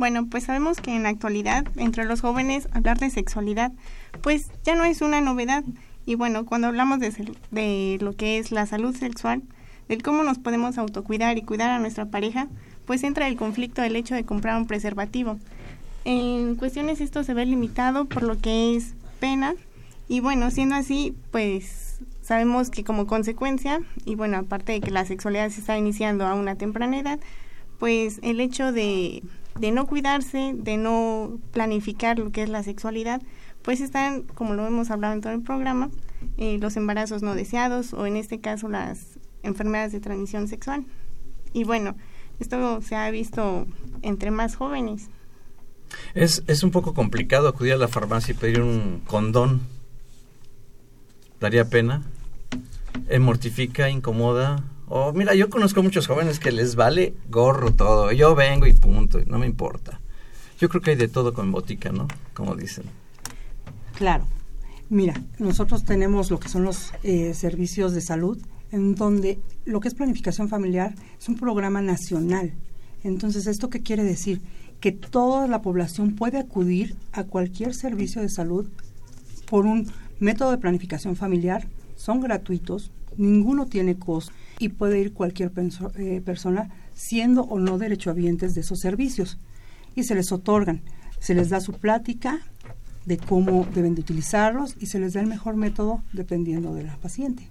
Bueno, 0.03 0.27
pues 0.27 0.43
sabemos 0.43 0.81
que 0.81 0.97
en 0.97 1.05
la 1.05 1.11
actualidad, 1.11 1.65
entre 1.77 2.05
los 2.05 2.23
jóvenes, 2.23 2.67
hablar 2.73 2.99
de 2.99 3.09
sexualidad, 3.09 3.71
pues 4.21 4.51
ya 4.65 4.75
no 4.75 4.83
es 4.83 5.01
una 5.01 5.21
novedad. 5.21 5.63
Y 6.05 6.17
bueno, 6.17 6.45
cuando 6.45 6.67
hablamos 6.67 6.99
de, 6.99 7.13
de 7.53 7.99
lo 8.01 8.13
que 8.17 8.39
es 8.39 8.51
la 8.51 8.67
salud 8.67 8.97
sexual, 8.97 9.43
del 9.87 10.03
cómo 10.03 10.25
nos 10.25 10.41
podemos 10.41 10.77
autocuidar 10.77 11.39
y 11.39 11.43
cuidar 11.43 11.71
a 11.71 11.79
nuestra 11.79 12.07
pareja, 12.07 12.49
pues 12.85 13.05
entra 13.05 13.29
el 13.29 13.37
conflicto 13.37 13.81
del 13.81 13.95
hecho 13.95 14.17
de 14.17 14.25
comprar 14.25 14.57
un 14.57 14.67
preservativo. 14.67 15.39
En 16.05 16.57
cuestiones 16.57 17.01
esto 17.01 17.23
se 17.23 17.33
ve 17.33 17.47
limitado 17.47 18.07
por 18.07 18.25
lo 18.25 18.37
que 18.37 18.75
es 18.75 18.95
pena 19.21 19.55
Y 20.09 20.19
bueno, 20.19 20.51
siendo 20.51 20.75
así, 20.75 21.15
pues 21.31 22.01
sabemos 22.23 22.71
que 22.71 22.83
como 22.83 23.07
consecuencia, 23.07 23.81
y 24.05 24.17
bueno, 24.17 24.39
aparte 24.39 24.73
de 24.73 24.81
que 24.81 24.91
la 24.91 25.05
sexualidad 25.05 25.49
se 25.51 25.61
está 25.61 25.79
iniciando 25.79 26.27
a 26.27 26.35
una 26.35 26.57
temprana 26.57 26.99
edad, 26.99 27.21
pues 27.79 28.19
el 28.25 28.41
hecho 28.41 28.73
de, 28.73 29.23
de 29.59 29.71
no 29.71 29.87
cuidarse, 29.87 30.55
de 30.57 30.77
no 30.77 31.39
planificar 31.53 32.19
lo 32.19 32.31
que 32.31 32.43
es 32.43 32.49
la 32.49 32.63
sexualidad, 32.63 33.23
pues 33.63 33.81
están, 33.81 34.23
como 34.23 34.55
lo 34.55 34.67
hemos 34.67 34.91
hablado 34.91 35.15
en 35.15 35.21
todo 35.21 35.33
el 35.33 35.43
programa, 35.43 35.91
eh, 36.37 36.59
los 36.61 36.77
embarazos 36.77 37.23
no 37.23 37.35
deseados 37.35 37.93
o 37.93 38.07
en 38.07 38.17
este 38.17 38.41
caso 38.41 38.69
las 38.69 39.19
enfermedades 39.43 39.93
de 39.93 40.01
transmisión 40.01 40.49
sexual. 40.49 40.85
Y 41.53 41.65
bueno, 41.65 41.95
esto 42.41 42.81
se 42.81 42.97
ha 42.97 43.11
visto 43.11 43.67
entre 44.03 44.31
más 44.31 44.57
jóvenes. 44.57 45.09
Es, 46.15 46.43
es 46.47 46.63
un 46.63 46.71
poco 46.71 46.95
complicado 46.95 47.49
acudir 47.49 47.75
a 47.75 47.77
la 47.77 47.89
farmacia 47.89 48.33
y 48.33 48.37
pedir 48.37 48.63
un 48.63 49.03
condón. 49.07 49.61
¿Daría 51.41 51.69
pena? 51.69 52.03
¿Eh, 53.09 53.19
¿Mortifica, 53.19 53.91
incomoda? 53.91 54.65
O 54.95 55.11
mira, 55.15 55.35
yo 55.35 55.49
conozco 55.49 55.83
muchos 55.83 56.07
jóvenes 56.07 56.39
que 56.39 56.53
les 56.53 56.77
vale 56.77 57.15
gorro 57.31 57.73
todo. 57.73 58.13
Yo 58.13 58.35
vengo 58.35 58.67
y 58.67 58.75
punto, 58.75 59.21
no 59.25 59.39
me 59.39 59.47
importa. 59.47 60.03
Yo 60.61 60.69
creo 60.69 60.83
que 60.83 60.91
hay 60.91 60.97
de 60.97 61.09
todo 61.09 61.33
con 61.33 61.51
botica, 61.51 61.91
¿no? 61.93 62.09
Como 62.35 62.55
dicen. 62.55 62.85
Claro. 63.97 64.27
Mira, 64.91 65.15
nosotros 65.39 65.85
tenemos 65.87 66.31
lo 66.31 66.39
que 66.39 66.51
son 66.51 66.65
los 66.65 66.93
eh, 67.05 67.33
servicios 67.33 67.95
de 67.95 68.03
salud, 68.03 68.37
en 68.71 68.95
donde 68.95 69.41
lo 69.65 69.81
que 69.81 69.89
es 69.89 69.95
planificación 69.95 70.51
familiar 70.51 70.95
es 71.19 71.27
un 71.27 71.37
programa 71.37 71.81
nacional. 71.81 72.53
Entonces, 73.03 73.47
¿esto 73.47 73.71
qué 73.71 73.81
quiere 73.81 74.05
decir? 74.05 74.43
Que 74.79 74.93
toda 74.93 75.49
la 75.49 75.63
población 75.63 76.17
puede 76.17 76.37
acudir 76.37 76.97
a 77.13 77.25
cualquier 77.25 77.73
servicio 77.73 78.21
de 78.21 78.29
salud 78.29 78.69
por 79.47 79.65
un 79.65 79.91
método 80.19 80.51
de 80.51 80.59
planificación 80.59 81.17
familiar, 81.17 81.67
son 81.97 82.21
gratuitos, 82.21 82.91
ninguno 83.17 83.65
tiene 83.65 83.99
costo 83.99 84.35
y 84.63 84.69
puede 84.69 85.01
ir 85.01 85.13
cualquier 85.13 85.51
eh, 85.97 86.21
persona 86.25 86.71
siendo 86.95 87.43
o 87.43 87.59
no 87.59 87.79
derechohabientes 87.79 88.55
de 88.55 88.61
esos 88.61 88.79
servicios 88.81 89.39
y 89.95 90.05
se 90.05 90.15
les 90.15 90.31
otorgan, 90.33 90.83
se 91.19 91.35
les 91.35 91.51
da 91.51 91.61
su 91.61 91.73
plática 91.73 92.41
de 93.07 93.17
cómo 93.19 93.67
deben 93.75 93.95
de 93.97 94.01
utilizarlos 94.03 94.77
y 94.79 94.87
se 94.87 95.01
les 95.01 95.15
da 95.15 95.21
el 95.21 95.27
mejor 95.27 95.57
método 95.57 96.03
dependiendo 96.13 96.73
de 96.75 96.85
la 96.85 96.97
paciente. 96.99 97.49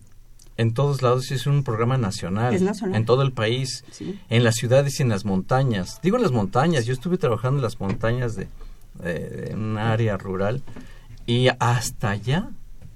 En 0.58 0.74
todos 0.74 1.02
lados 1.02 1.32
es 1.32 1.48
un 1.48 1.64
programa 1.64 1.98
nacional, 1.98 2.54
Es 2.54 2.62
nacional. 2.62 2.96
en 2.96 3.06
todo 3.06 3.22
el 3.24 3.32
país, 3.34 3.84
Sí. 3.92 4.20
en 4.30 4.44
las 4.44 4.56
ciudades 4.56 5.00
y 5.00 5.04
en 5.04 5.10
las 5.10 5.26
montañas. 5.26 6.00
Digo 6.04 6.18
en 6.18 6.24
las 6.24 6.32
montañas, 6.32 6.86
yo 6.86 6.94
estuve 6.94 7.18
trabajando 7.18 7.58
en 7.60 7.64
las 7.64 7.80
montañas 7.80 8.36
de, 8.36 8.48
en 9.04 9.60
un 9.60 9.78
área 9.78 10.18
rural 10.18 10.62
y 11.26 11.48
hasta 11.60 12.12
allá 12.12 12.50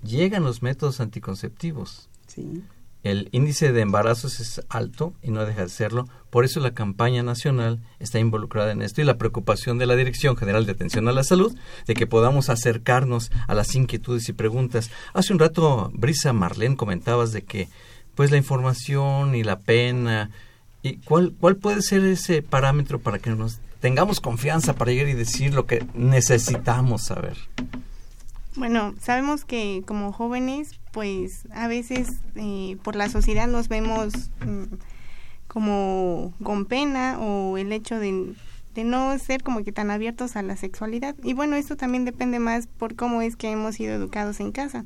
llegan 0.04 0.44
los 0.44 0.62
métodos 0.62 1.00
anticonceptivos. 1.00 2.10
Sí. 2.28 2.62
El 3.06 3.30
índice 3.32 3.72
de 3.72 3.82
embarazos 3.82 4.40
es 4.40 4.64
alto 4.68 5.14
y 5.22 5.30
no 5.30 5.46
deja 5.46 5.62
de 5.62 5.70
serlo. 5.70 6.08
Por 6.32 6.44
eso 6.44 6.60
la 6.60 6.74
campaña 6.74 7.22
nacional 7.22 7.80
está 8.00 8.18
involucrada 8.18 8.72
en 8.72 8.82
esto 8.82 9.00
y 9.00 9.06
la 9.06 9.20
preocupación 9.20 9.78
de 9.78 9.86
la 9.86 9.96
Dirección 9.96 10.36
General 10.36 10.66
de 10.66 10.72
Atención 10.72 11.08
a 11.08 11.12
la 11.12 11.24
Salud 11.24 11.56
de 11.86 11.94
que 11.94 12.08
podamos 12.08 12.50
acercarnos 12.50 13.32
a 13.46 13.54
las 13.54 13.76
inquietudes 13.76 14.28
y 14.28 14.34
preguntas. 14.34 14.90
Hace 15.14 15.34
un 15.34 15.40
rato, 15.40 15.92
Brisa 15.94 16.34
Marlene, 16.34 16.78
comentabas 16.78 17.32
de 17.32 17.44
que 17.44 17.70
pues 18.16 18.32
la 18.32 18.38
información 18.38 19.36
y 19.36 19.44
la 19.44 19.60
pena 19.60 20.32
y 20.82 20.98
cuál 20.98 21.32
cuál 21.40 21.58
puede 21.58 21.84
ser 21.84 22.04
ese 22.06 22.42
parámetro 22.42 22.98
para 22.98 23.20
que 23.20 23.30
nos 23.30 23.60
tengamos 23.82 24.20
confianza 24.20 24.74
para 24.74 24.92
llegar 24.92 25.10
y 25.10 25.14
decir 25.14 25.54
lo 25.54 25.68
que 25.68 25.86
necesitamos 25.94 27.04
saber. 27.04 27.38
Bueno, 28.56 28.94
sabemos 29.02 29.44
que 29.44 29.84
como 29.86 30.14
jóvenes, 30.14 30.80
pues 30.94 31.46
a 31.52 31.68
veces 31.68 32.22
eh, 32.36 32.78
por 32.84 32.96
la 32.96 33.10
sociedad 33.10 33.48
nos 33.48 33.68
vemos 33.68 34.32
mm, 34.46 34.76
como 35.48 36.34
con 36.42 36.66
pena 36.66 37.20
o 37.20 37.58
el 37.58 37.74
hecho 37.74 38.00
de, 38.00 38.34
no 38.84 39.20
ser 39.20 39.44
como 39.44 39.64
que 39.64 39.74
tan 39.74 39.92
abiertos 39.92 40.38
a 40.38 40.42
la 40.42 40.56
sexualidad. 40.56 41.16
Y 41.22 41.34
bueno, 41.34 41.58
esto 41.58 41.76
también 41.76 42.06
depende 42.06 42.40
más 42.40 42.68
por 42.68 42.96
cómo 42.96 43.22
es 43.22 43.36
que 43.36 43.52
hemos 43.52 43.76
sido 43.76 43.94
educados 43.94 44.40
en 44.40 44.54
casa. 44.54 44.86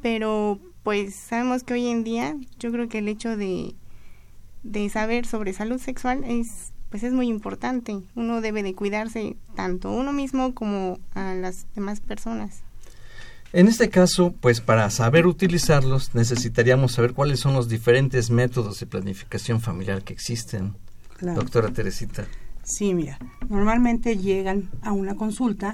Pero 0.00 0.58
pues 0.82 1.14
sabemos 1.14 1.64
que 1.64 1.74
hoy 1.74 1.88
en 1.88 2.04
día 2.04 2.36
yo 2.58 2.72
creo 2.72 2.88
que 2.88 2.98
el 2.98 3.08
hecho 3.08 3.36
de, 3.36 3.74
de 4.62 4.88
saber 4.88 5.26
sobre 5.26 5.52
salud 5.52 5.78
sexual 5.78 6.24
es 6.24 6.72
pues 6.88 7.02
es 7.02 7.12
muy 7.12 7.28
importante. 7.28 8.00
Uno 8.14 8.40
debe 8.40 8.62
de 8.62 8.74
cuidarse 8.74 9.36
tanto 9.54 9.90
uno 9.90 10.14
mismo 10.14 10.54
como 10.54 10.98
a 11.14 11.34
las 11.34 11.66
demás 11.74 12.00
personas. 12.00 12.62
En 13.52 13.66
este 13.66 13.88
caso, 13.88 14.34
pues 14.40 14.60
para 14.60 14.90
saber 14.90 15.26
utilizarlos 15.26 16.14
necesitaríamos 16.14 16.92
saber 16.92 17.14
cuáles 17.14 17.40
son 17.40 17.54
los 17.54 17.68
diferentes 17.68 18.30
métodos 18.30 18.80
de 18.80 18.86
planificación 18.86 19.60
familiar 19.60 20.02
que 20.02 20.12
existen. 20.12 20.74
Claro. 21.16 21.40
Doctora 21.40 21.72
Teresita. 21.72 22.26
Sí, 22.62 22.92
mira, 22.92 23.18
normalmente 23.48 24.18
llegan 24.18 24.68
a 24.82 24.92
una 24.92 25.14
consulta 25.14 25.72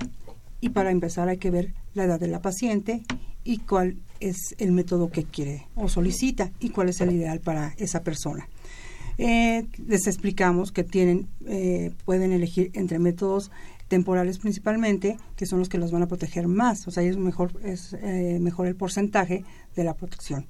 y 0.60 0.68
para 0.68 0.92
empezar 0.92 1.28
hay 1.28 1.38
que 1.38 1.50
ver 1.50 1.74
la 1.94 2.04
edad 2.04 2.20
de 2.20 2.28
la 2.28 2.40
paciente 2.40 3.02
y 3.42 3.58
cuál 3.58 3.96
es 4.20 4.54
el 4.58 4.72
método 4.72 5.10
que 5.10 5.24
quiere 5.24 5.66
o 5.74 5.88
solicita 5.88 6.52
y 6.60 6.70
cuál 6.70 6.88
es 6.88 7.00
el 7.00 7.12
ideal 7.12 7.40
para 7.40 7.74
esa 7.76 8.02
persona. 8.02 8.48
Eh, 9.18 9.66
les 9.86 10.06
explicamos 10.06 10.72
que 10.72 10.82
tienen, 10.82 11.28
eh, 11.46 11.92
pueden 12.04 12.32
elegir 12.32 12.70
entre 12.74 12.98
métodos 12.98 13.50
temporales 13.94 14.38
principalmente, 14.38 15.16
que 15.36 15.46
son 15.46 15.60
los 15.60 15.68
que 15.68 15.78
los 15.78 15.92
van 15.92 16.02
a 16.02 16.08
proteger 16.08 16.48
más, 16.48 16.88
o 16.88 16.90
sea, 16.90 17.04
es 17.04 17.16
mejor, 17.16 17.52
es, 17.62 17.92
eh, 17.92 18.38
mejor 18.40 18.66
el 18.66 18.74
porcentaje 18.74 19.44
de 19.76 19.84
la 19.84 19.94
protección. 19.94 20.46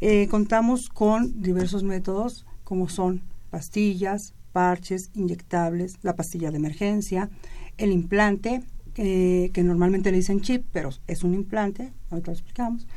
Eh, 0.00 0.26
contamos 0.28 0.88
con 0.88 1.40
diversos 1.40 1.84
métodos 1.84 2.46
como 2.64 2.88
son 2.88 3.22
pastillas, 3.50 4.34
parches, 4.52 5.10
inyectables, 5.14 5.98
la 6.02 6.16
pastilla 6.16 6.50
de 6.50 6.56
emergencia, 6.56 7.30
el 7.78 7.92
implante, 7.92 8.62
eh, 8.96 9.50
que 9.52 9.62
normalmente 9.62 10.10
le 10.10 10.16
dicen 10.16 10.40
chip, 10.40 10.64
pero 10.72 10.90
es 11.06 11.22
un 11.22 11.34
implante, 11.34 11.92
ahorita 12.10 12.32
lo 12.32 12.36
explicamos. 12.36 12.88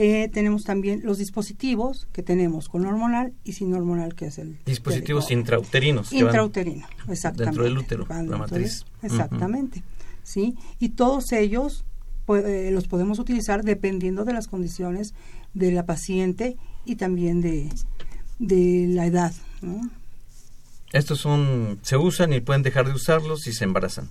Eh, 0.00 0.28
tenemos 0.32 0.62
también 0.62 1.00
los 1.02 1.18
dispositivos 1.18 2.06
que 2.12 2.22
tenemos 2.22 2.68
con 2.68 2.86
hormonal 2.86 3.32
y 3.42 3.54
sin 3.54 3.74
hormonal, 3.74 4.14
que 4.14 4.26
es 4.26 4.38
el 4.38 4.56
Dispositivos 4.64 5.32
intrauterinos. 5.32 6.12
Intrauterino, 6.12 6.86
exactamente. 7.08 7.44
dentro 7.46 7.64
del 7.64 7.78
útero, 7.78 8.06
la. 8.06 8.86
Exactamente, 9.02 9.82
sí. 10.22 10.54
Y 10.78 10.90
todos 10.90 11.32
ellos 11.32 11.84
pu- 12.28 12.44
eh, 12.46 12.70
los 12.70 12.86
podemos 12.86 13.18
utilizar 13.18 13.64
dependiendo 13.64 14.24
de 14.24 14.34
las 14.34 14.46
condiciones 14.46 15.14
de 15.52 15.72
la 15.72 15.84
paciente 15.84 16.56
y 16.84 16.94
también 16.94 17.40
de, 17.40 17.68
de 18.38 18.86
la 18.88 19.04
edad, 19.06 19.32
¿no? 19.62 19.80
Estos 20.92 21.18
son, 21.18 21.80
se 21.82 21.96
usan 21.96 22.32
y 22.32 22.40
pueden 22.40 22.62
dejar 22.62 22.86
de 22.86 22.92
usarlos 22.92 23.42
si 23.42 23.52
se 23.52 23.64
embarazan. 23.64 24.08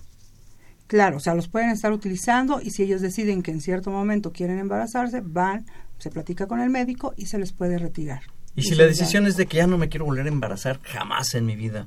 Claro, 0.88 1.18
o 1.18 1.20
sea, 1.20 1.34
los 1.34 1.46
pueden 1.48 1.70
estar 1.70 1.92
utilizando 1.92 2.60
y 2.60 2.70
si 2.70 2.82
ellos 2.82 3.00
deciden 3.00 3.42
que 3.42 3.50
en 3.52 3.60
cierto 3.60 3.90
momento 3.92 4.32
quieren 4.32 4.58
embarazarse, 4.58 5.20
van, 5.20 5.64
se 5.98 6.10
platica 6.10 6.46
con 6.48 6.60
el 6.60 6.70
médico 6.70 7.14
y 7.16 7.26
se 7.26 7.38
les 7.38 7.52
puede 7.52 7.78
retirar. 7.78 8.22
Y 8.56 8.62
si 8.62 8.74
la 8.74 8.82
da. 8.84 8.88
decisión 8.88 9.26
es 9.26 9.36
de 9.36 9.46
que 9.46 9.58
ya 9.58 9.66
no 9.68 9.78
me 9.78 9.88
quiero 9.88 10.04
volver 10.06 10.26
a 10.26 10.28
embarazar 10.30 10.80
jamás 10.82 11.34
en 11.36 11.46
mi 11.46 11.54
vida. 11.56 11.86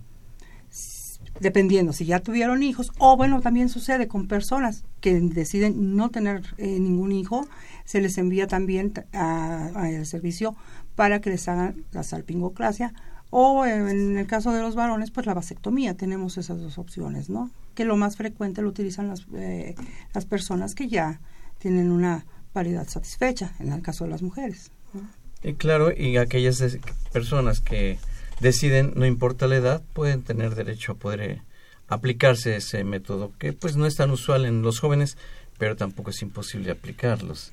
dependiendo 1.39 1.93
si 1.93 2.05
ya 2.05 2.19
tuvieron 2.19 2.61
hijos 2.63 2.91
o 2.99 3.15
bueno 3.17 3.41
también 3.41 3.69
sucede 3.69 4.07
con 4.07 4.27
personas 4.27 4.83
que 4.99 5.19
deciden 5.19 5.95
no 5.95 6.09
tener 6.09 6.53
eh, 6.57 6.79
ningún 6.79 7.11
hijo 7.11 7.47
se 7.85 8.01
les 8.01 8.17
envía 8.17 8.47
también 8.47 8.91
t- 8.91 9.05
a- 9.13 9.71
a 9.75 9.89
el 9.89 10.05
servicio 10.05 10.55
para 10.95 11.19
que 11.21 11.29
les 11.31 11.47
hagan 11.47 11.85
la 11.91 12.03
salpingoclasia 12.03 12.93
o 13.29 13.65
en 13.65 14.17
el 14.17 14.27
caso 14.27 14.51
de 14.51 14.61
los 14.61 14.75
varones 14.75 15.09
pues 15.09 15.25
la 15.25 15.33
vasectomía 15.33 15.95
tenemos 15.95 16.37
esas 16.37 16.59
dos 16.61 16.77
opciones 16.77 17.29
no 17.29 17.49
que 17.75 17.85
lo 17.85 17.97
más 17.97 18.17
frecuente 18.17 18.61
lo 18.61 18.69
utilizan 18.69 19.07
las 19.07 19.25
eh, 19.35 19.75
las 20.13 20.25
personas 20.25 20.75
que 20.75 20.87
ya 20.87 21.19
tienen 21.57 21.91
una 21.91 22.25
paridad 22.53 22.87
satisfecha 22.87 23.53
en 23.59 23.71
el 23.71 23.81
caso 23.81 24.03
de 24.03 24.11
las 24.11 24.21
mujeres 24.21 24.71
¿no? 24.93 25.07
Y 25.43 25.53
claro, 25.53 25.91
y 25.91 26.17
aquellas 26.17 26.63
personas 27.11 27.61
que 27.61 27.97
deciden, 28.39 28.93
no 28.95 29.05
importa 29.05 29.47
la 29.47 29.55
edad, 29.55 29.81
pueden 29.93 30.21
tener 30.21 30.55
derecho 30.55 30.91
a 30.91 30.95
poder 30.95 31.21
eh, 31.21 31.41
aplicarse 31.87 32.55
ese 32.55 32.83
método, 32.83 33.31
que 33.39 33.53
pues 33.53 33.75
no 33.75 33.85
es 33.85 33.95
tan 33.95 34.11
usual 34.11 34.45
en 34.45 34.61
los 34.61 34.79
jóvenes, 34.79 35.17
pero 35.57 35.75
tampoco 35.75 36.11
es 36.11 36.21
imposible 36.21 36.71
aplicarlos. 36.71 37.51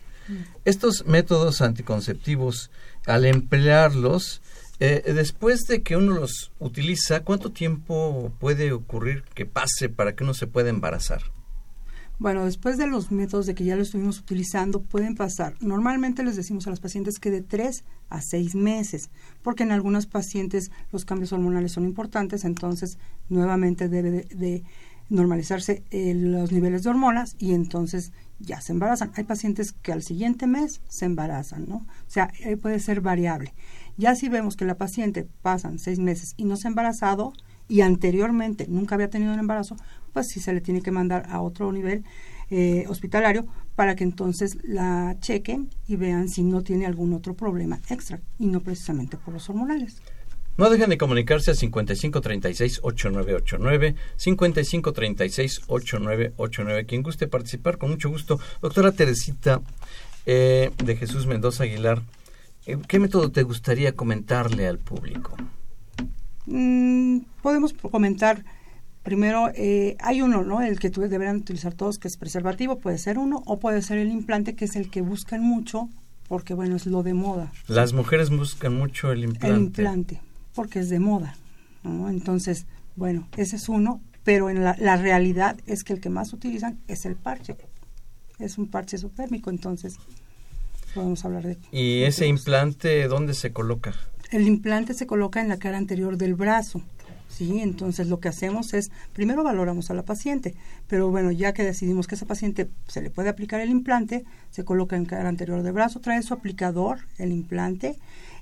Estos 0.67 1.07
métodos 1.07 1.63
anticonceptivos, 1.63 2.71
al 3.07 3.25
emplearlos, 3.25 4.43
eh, 4.81 5.13
después 5.13 5.65
de 5.67 5.83
que 5.83 5.97
uno 5.97 6.15
los 6.15 6.53
utiliza, 6.59 7.25
¿cuánto 7.25 7.51
tiempo 7.51 8.33
puede 8.39 8.73
ocurrir 8.73 9.25
que 9.35 9.47
pase 9.47 9.89
para 9.89 10.15
que 10.15 10.25
uno 10.25 10.35
se 10.35 10.47
pueda 10.47 10.71
embarazar? 10.71 11.23
Bueno, 12.21 12.45
después 12.45 12.79
de 12.79 12.89
los 12.89 13.13
métodos 13.13 13.47
de 13.47 13.55
que 13.55 13.65
ya 13.65 13.77
lo 13.77 13.83
estuvimos 13.83 14.19
utilizando, 14.19 14.81
pueden 14.83 15.15
pasar. 15.15 15.55
Normalmente 15.61 16.25
les 16.25 16.35
decimos 16.35 16.67
a 16.67 16.71
las 16.71 16.81
pacientes 16.81 17.21
que 17.21 17.31
de 17.31 17.43
tres 17.43 17.85
a 18.09 18.21
seis 18.21 18.57
meses, 18.57 19.11
porque 19.43 19.63
en 19.63 19.71
algunas 19.71 20.07
pacientes 20.07 20.73
los 20.91 21.05
cambios 21.05 21.33
hormonales 21.33 21.73
son 21.73 21.85
importantes, 21.85 22.45
entonces 22.45 22.99
nuevamente 23.29 23.89
debe 23.89 24.11
de, 24.11 24.25
de 24.35 24.65
normalizarse 25.11 25.85
eh, 25.91 26.13
los 26.15 26.53
niveles 26.53 26.83
de 26.83 26.91
hormonas 26.91 27.37
y 27.39 27.55
entonces 27.55 28.13
ya 28.39 28.61
se 28.61 28.73
embarazan. 28.73 29.13
Hay 29.15 29.25
pacientes 29.25 29.73
que 29.73 29.93
al 29.93 30.03
siguiente 30.03 30.47
mes 30.47 30.81
se 30.89 31.07
embarazan, 31.07 31.67
¿no? 31.69 31.77
O 31.77 32.09
sea, 32.11 32.31
eh, 32.41 32.57
puede 32.57 32.79
ser 32.81 33.01
variable. 33.01 33.55
Ya 33.99 34.15
si 34.15 34.29
vemos 34.29 34.57
que 34.57 34.65
la 34.65 34.79
paciente 34.79 35.27
pasan 35.43 35.81
seis 35.81 35.99
meses 35.99 36.35
y 36.37 36.45
no 36.45 36.57
se 36.57 36.69
ha 36.69 36.71
embarazado 36.71 37.33
y 37.69 37.81
anteriormente 37.81 38.67
nunca 38.69 38.95
había 38.95 39.11
tenido 39.11 39.35
un 39.35 39.41
embarazo, 39.41 39.75
pues 40.13 40.29
sí 40.29 40.39
se 40.41 40.53
le 40.53 40.61
tiene 40.61 40.83
que 40.83 40.93
mandar 40.93 41.27
a 41.29 41.43
otro 41.43 41.73
nivel 41.73 42.05
eh, 42.51 42.85
hospitalario 42.89 43.45
para 43.75 43.97
que 43.97 44.05
entonces 44.05 44.57
la 44.63 45.17
chequen 45.21 45.69
y 45.89 45.97
vean 45.97 46.29
si 46.29 46.45
no 46.45 46.63
tiene 46.63 46.87
algún 46.87 47.13
otro 47.13 47.35
problema 47.35 47.81
extra 47.91 48.21
y 48.39 48.47
no 48.47 48.61
precisamente 48.61 49.17
por 49.17 49.35
los 49.35 49.51
hormonales. 49.51 50.01
No 50.57 50.71
dejen 50.71 50.91
de 50.91 50.99
comunicarse 50.99 51.51
a 51.51 51.55
5536-8989, 51.55 53.97
5536-8989. 54.17 56.87
Quien 56.87 57.03
guste 57.03 57.27
participar, 57.27 57.79
con 57.79 57.91
mucho 57.91 58.11
gusto. 58.11 58.39
Doctora 58.63 58.93
Teresita 58.93 59.61
eh, 60.27 60.71
de 60.85 60.97
Jesús 60.97 61.27
Mendoza 61.27 61.65
Aguilar, 61.65 62.03
¿qué 62.87 62.99
método 62.99 63.31
te 63.31 63.43
gustaría 63.43 63.95
comentarle 63.95 64.67
al 64.67 64.79
público? 64.79 65.37
Mm, 66.47 67.21
podemos 67.43 67.73
comentar 67.73 68.45
primero, 69.03 69.51
eh, 69.55 69.97
hay 70.01 70.23
uno, 70.23 70.45
¿no? 70.45 70.61
El 70.61 70.79
que 70.79 70.91
deberán 70.91 71.37
utilizar 71.37 71.75
todos, 71.75 71.99
que 71.99 72.09
es 72.09 72.17
preservativo, 72.17 72.79
puede 72.79 72.99
ser 72.99 73.19
uno, 73.19 73.43
o 73.47 73.59
puede 73.59 73.81
ser 73.83 73.99
el 73.99 74.11
implante, 74.11 74.55
que 74.55 74.67
es 74.67 74.77
el 74.77 74.91
que 74.91 75.01
buscan 75.01 75.43
mucho, 75.43 75.89
porque 76.29 76.53
bueno, 76.53 76.77
es 76.77 76.87
lo 76.87 77.03
de 77.03 77.15
moda. 77.15 77.53
Las 77.69 77.93
mujeres 77.93 78.29
buscan 78.29 78.75
mucho 78.75 79.13
el 79.13 79.25
implante. 79.25 79.49
El 79.49 79.63
implante 79.63 80.21
porque 80.59 80.81
es 80.81 80.89
de 80.89 80.99
moda. 80.99 81.37
¿no? 81.85 82.11
Entonces, 82.11 82.67
bueno, 82.97 83.29
ese 83.37 83.55
es 83.55 83.69
uno, 83.69 84.01
pero 84.25 84.51
en 84.51 84.65
la, 84.65 84.75
la, 84.81 84.97
realidad 84.97 85.57
es 85.67 85.85
que 85.85 85.93
el 85.93 86.01
que 86.01 86.11
más 86.11 86.33
utilizan 86.33 86.81
es 86.89 87.07
el 87.07 87.15
parche. 87.15 87.57
Es 88.41 88.59
un 88.59 88.67
parche 88.67 88.99
subtérmico, 88.99 89.51
entonces 89.51 89.99
podemos 90.99 91.25
hablar 91.25 91.45
de... 91.45 91.59
¿Y 91.71 92.03
ese 92.03 92.27
implante 92.27 93.07
dónde 93.07 93.35
se 93.35 93.53
coloca? 93.53 93.95
El 94.33 94.49
implante 94.49 94.95
se 94.95 95.07
coloca 95.07 95.41
en 95.41 95.49
la 95.49 95.57
cara 95.57 95.79
anterior 95.79 96.17
del 96.17 96.35
brazo. 96.35 96.83
Sí, 97.29 97.61
entonces 97.61 98.09
lo 98.09 98.19
que 98.19 98.27
hacemos 98.27 98.75
es, 98.75 98.91
primero 99.13 99.45
valoramos 99.45 99.91
a 99.91 99.95
la 99.95 100.03
paciente, 100.03 100.57
pero 100.89 101.09
bueno, 101.11 101.31
ya 101.31 101.53
que 101.53 101.63
decidimos 101.63 102.09
que 102.09 102.15
a 102.15 102.17
esa 102.17 102.27
paciente 102.27 102.69
se 102.89 103.01
le 103.01 103.11
puede 103.11 103.29
aplicar 103.29 103.61
el 103.61 103.71
implante, 103.71 104.25
se 104.51 104.65
coloca 104.65 104.97
en 104.97 105.05
cara 105.05 105.29
anterior 105.29 105.63
del 105.63 105.73
brazo, 105.73 106.01
trae 106.01 106.21
su 106.23 106.35
aplicador, 106.35 106.99
el 107.19 107.31
implante, 107.31 107.97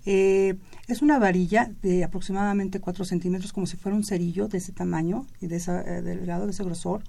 eh, 0.06 0.54
es 0.86 1.02
una 1.02 1.18
varilla 1.18 1.70
de 1.82 2.04
aproximadamente 2.04 2.80
4 2.80 3.04
centímetros, 3.04 3.52
como 3.52 3.66
si 3.66 3.76
fuera 3.76 3.96
un 3.96 4.04
cerillo 4.04 4.48
de 4.48 4.58
ese 4.58 4.72
tamaño 4.72 5.26
y 5.42 5.48
de 5.48 5.56
ese 5.56 5.72
eh, 5.72 6.00
delgado, 6.00 6.46
de 6.46 6.52
ese 6.52 6.64
grosor. 6.64 7.02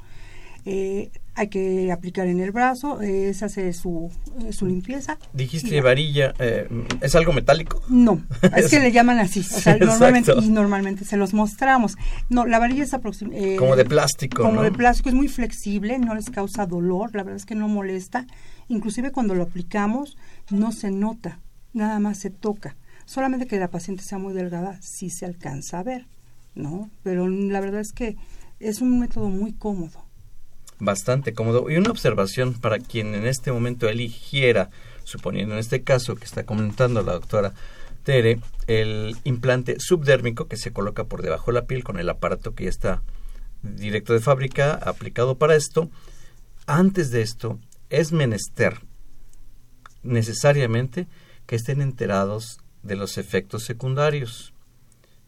Eh, 0.70 1.12
hay 1.34 1.48
que 1.48 1.94
aplicar 1.94 2.28
en 2.28 2.42
el 2.42 2.52
brazo, 2.52 3.00
eh, 3.02 3.34
se 3.34 3.46
hace 3.46 3.72
su, 3.72 4.12
eh, 4.44 4.52
su 4.52 4.66
limpieza. 4.66 5.18
Dijiste 5.32 5.80
varilla, 5.80 6.34
eh, 6.40 6.68
¿es 7.00 7.16
algo 7.16 7.32
metálico? 7.32 7.82
No, 7.88 8.22
es 8.54 8.70
que 8.70 8.80
le 8.82 8.92
llaman 8.92 9.20
así, 9.20 9.40
o 9.40 9.44
sea, 9.44 9.78
normalmente, 9.80 10.34
y 10.42 10.50
normalmente 10.50 11.06
se 11.06 11.16
los 11.16 11.34
mostramos. 11.34 11.96
No, 12.30 12.46
la 12.46 12.60
varilla 12.60 12.84
es 12.84 12.94
aproximadamente... 12.94 13.56
como 13.56 13.78
de 13.78 13.86
plástico, 13.86 14.42
Como 14.42 14.56
¿no? 14.56 14.64
de 14.64 14.72
plástico, 14.74 15.08
es 15.08 15.16
muy 15.16 15.30
flexible, 15.30 16.00
no 16.00 16.16
les 16.16 16.30
causa 16.32 16.66
dolor, 16.66 17.16
la 17.16 17.24
verdad 17.24 17.38
es 17.38 17.46
que 17.46 17.56
no 17.56 17.70
molesta. 17.70 18.26
Inclusive 18.68 19.12
cuando 19.12 19.36
lo 19.36 19.44
aplicamos 19.44 20.18
no 20.50 20.74
se 20.74 20.92
nota, 20.92 21.40
nada 21.72 22.00
más 22.00 22.18
se 22.18 22.30
toca. 22.30 22.76
Solamente 23.06 23.46
que 23.46 23.58
la 23.58 23.70
paciente 23.70 24.04
sea 24.04 24.18
muy 24.18 24.34
delgada, 24.34 24.80
sí 24.82 25.10
se 25.10 25.26
alcanza 25.26 25.80
a 25.80 25.84
ver, 25.84 26.08
¿no? 26.56 26.90
Pero 27.04 27.30
la 27.30 27.62
verdad 27.62 27.80
es 27.80 27.94
que 27.94 28.18
es 28.60 28.82
un 28.82 29.00
método 29.00 29.30
muy 29.30 29.54
cómodo. 29.54 30.07
Bastante 30.80 31.34
cómodo. 31.34 31.70
Y 31.70 31.78
una 31.78 31.92
observación 31.92 32.54
para 32.54 32.80
quien 32.80 33.16
en 33.16 33.26
este 33.26 33.52
momento 33.52 33.90
eligiera, 33.90 34.70
suponiendo 35.04 35.54
en 35.54 35.60
este 35.60 35.84
caso 35.84 36.16
que 36.16 36.26
está 36.26 36.46
comentando 36.46 37.02
la 37.02 37.14
doctora 37.14 37.54
Tere, 38.04 38.40
el 38.68 39.18
implante 39.24 39.80
subdérmico 39.80 40.48
que 40.48 40.58
se 40.58 40.72
coloca 40.72 41.04
por 41.06 41.22
debajo 41.22 41.52
de 41.52 41.56
la 41.60 41.66
piel 41.66 41.84
con 41.84 42.00
el 42.00 42.10
aparato 42.10 42.54
que 42.54 42.66
ya 42.66 42.70
está 42.70 43.02
directo 43.64 44.14
de 44.14 44.20
fábrica 44.20 44.76
aplicado 44.76 45.38
para 45.38 45.56
esto. 45.56 45.90
Antes 46.68 47.12
de 47.12 47.22
esto, 47.22 47.60
es 47.90 48.12
menester 48.12 48.82
necesariamente 50.04 51.08
que 51.46 51.56
estén 51.56 51.82
enterados 51.82 52.60
de 52.84 52.96
los 52.96 53.18
efectos 53.18 53.64
secundarios. 53.64 54.54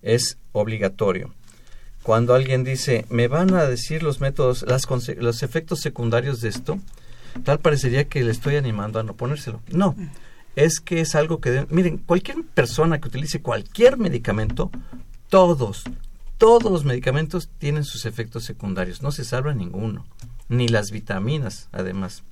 Es 0.01 0.37
obligatorio. 0.51 1.33
Cuando 2.03 2.33
alguien 2.33 2.63
dice, 2.63 3.05
me 3.09 3.27
van 3.27 3.53
a 3.53 3.65
decir 3.65 4.03
los 4.03 4.21
métodos, 4.21 4.63
las 4.67 4.87
los 5.17 5.43
efectos 5.43 5.79
secundarios 5.81 6.41
de 6.41 6.49
esto, 6.49 6.79
tal 7.43 7.59
parecería 7.59 8.07
que 8.07 8.23
le 8.23 8.31
estoy 8.31 8.55
animando 8.55 8.99
a 8.99 9.03
no 9.03 9.15
ponérselo. 9.15 9.61
No, 9.69 9.95
es 10.55 10.79
que 10.79 11.01
es 11.01 11.15
algo 11.15 11.39
que... 11.39 11.51
De, 11.51 11.67
miren, 11.69 11.97
cualquier 11.97 12.43
persona 12.43 12.99
que 12.99 13.09
utilice 13.09 13.41
cualquier 13.41 13.97
medicamento, 13.97 14.71
todos, 15.27 15.83
todos 16.37 16.71
los 16.71 16.85
medicamentos 16.85 17.49
tienen 17.57 17.83
sus 17.83 18.05
efectos 18.05 18.45
secundarios, 18.45 19.01
no 19.01 19.11
se 19.11 19.25
salva 19.25 19.53
ninguno, 19.53 20.05
ni 20.47 20.67
las 20.67 20.91
vitaminas, 20.91 21.67
además. 21.71 22.23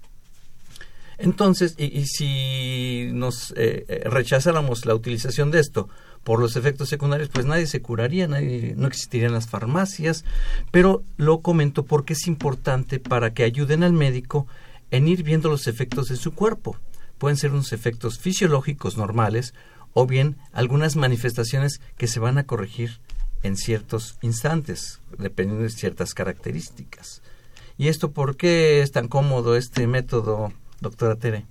Entonces, 1.18 1.76
y, 1.78 1.86
y 1.86 2.06
si 2.06 3.10
nos 3.14 3.54
eh, 3.58 4.04
rechazáramos 4.06 4.86
la 4.86 4.96
utilización 4.96 5.52
de 5.52 5.60
esto 5.60 5.90
por 6.28 6.42
los 6.42 6.58
efectos 6.58 6.90
secundarios, 6.90 7.30
pues 7.30 7.46
nadie 7.46 7.68
se 7.68 7.82
curaría, 7.82 8.28
nadie, 8.28 8.74
no 8.76 8.88
existirían 8.88 9.32
las 9.32 9.48
farmacias, 9.48 10.26
pero 10.72 11.06
lo 11.16 11.40
comento 11.40 11.86
porque 11.86 12.12
es 12.12 12.28
importante 12.28 13.00
para 13.00 13.34
que 13.34 13.46
ayuden 13.46 13.82
al 13.82 13.94
médico 13.94 14.46
en 14.92 15.08
ir 15.08 15.24
viendo 15.24 15.50
los 15.50 15.68
efectos 15.68 16.10
de 16.10 16.18
su 16.18 16.34
cuerpo. 16.34 16.76
Pueden 17.18 17.38
ser 17.38 17.54
unos 17.54 17.72
efectos 17.72 18.20
fisiológicos 18.20 18.98
normales 18.98 19.54
o 19.94 20.06
bien 20.06 20.36
algunas 20.52 20.98
manifestaciones 20.98 21.80
que 21.96 22.08
se 22.08 22.20
van 22.20 22.38
a 22.38 22.46
corregir 22.46 23.00
en 23.42 23.56
ciertos 23.56 24.18
instantes, 24.22 25.00
dependiendo 25.18 25.64
de 25.64 25.70
ciertas 25.70 26.14
características. 26.14 27.22
¿Y 27.78 27.88
esto 27.88 28.12
por 28.12 28.36
qué 28.36 28.82
es 28.82 28.92
tan 28.92 29.08
cómodo 29.08 29.56
este 29.56 29.88
método, 29.88 30.52
doctora 30.82 31.16
Tere? 31.16 31.46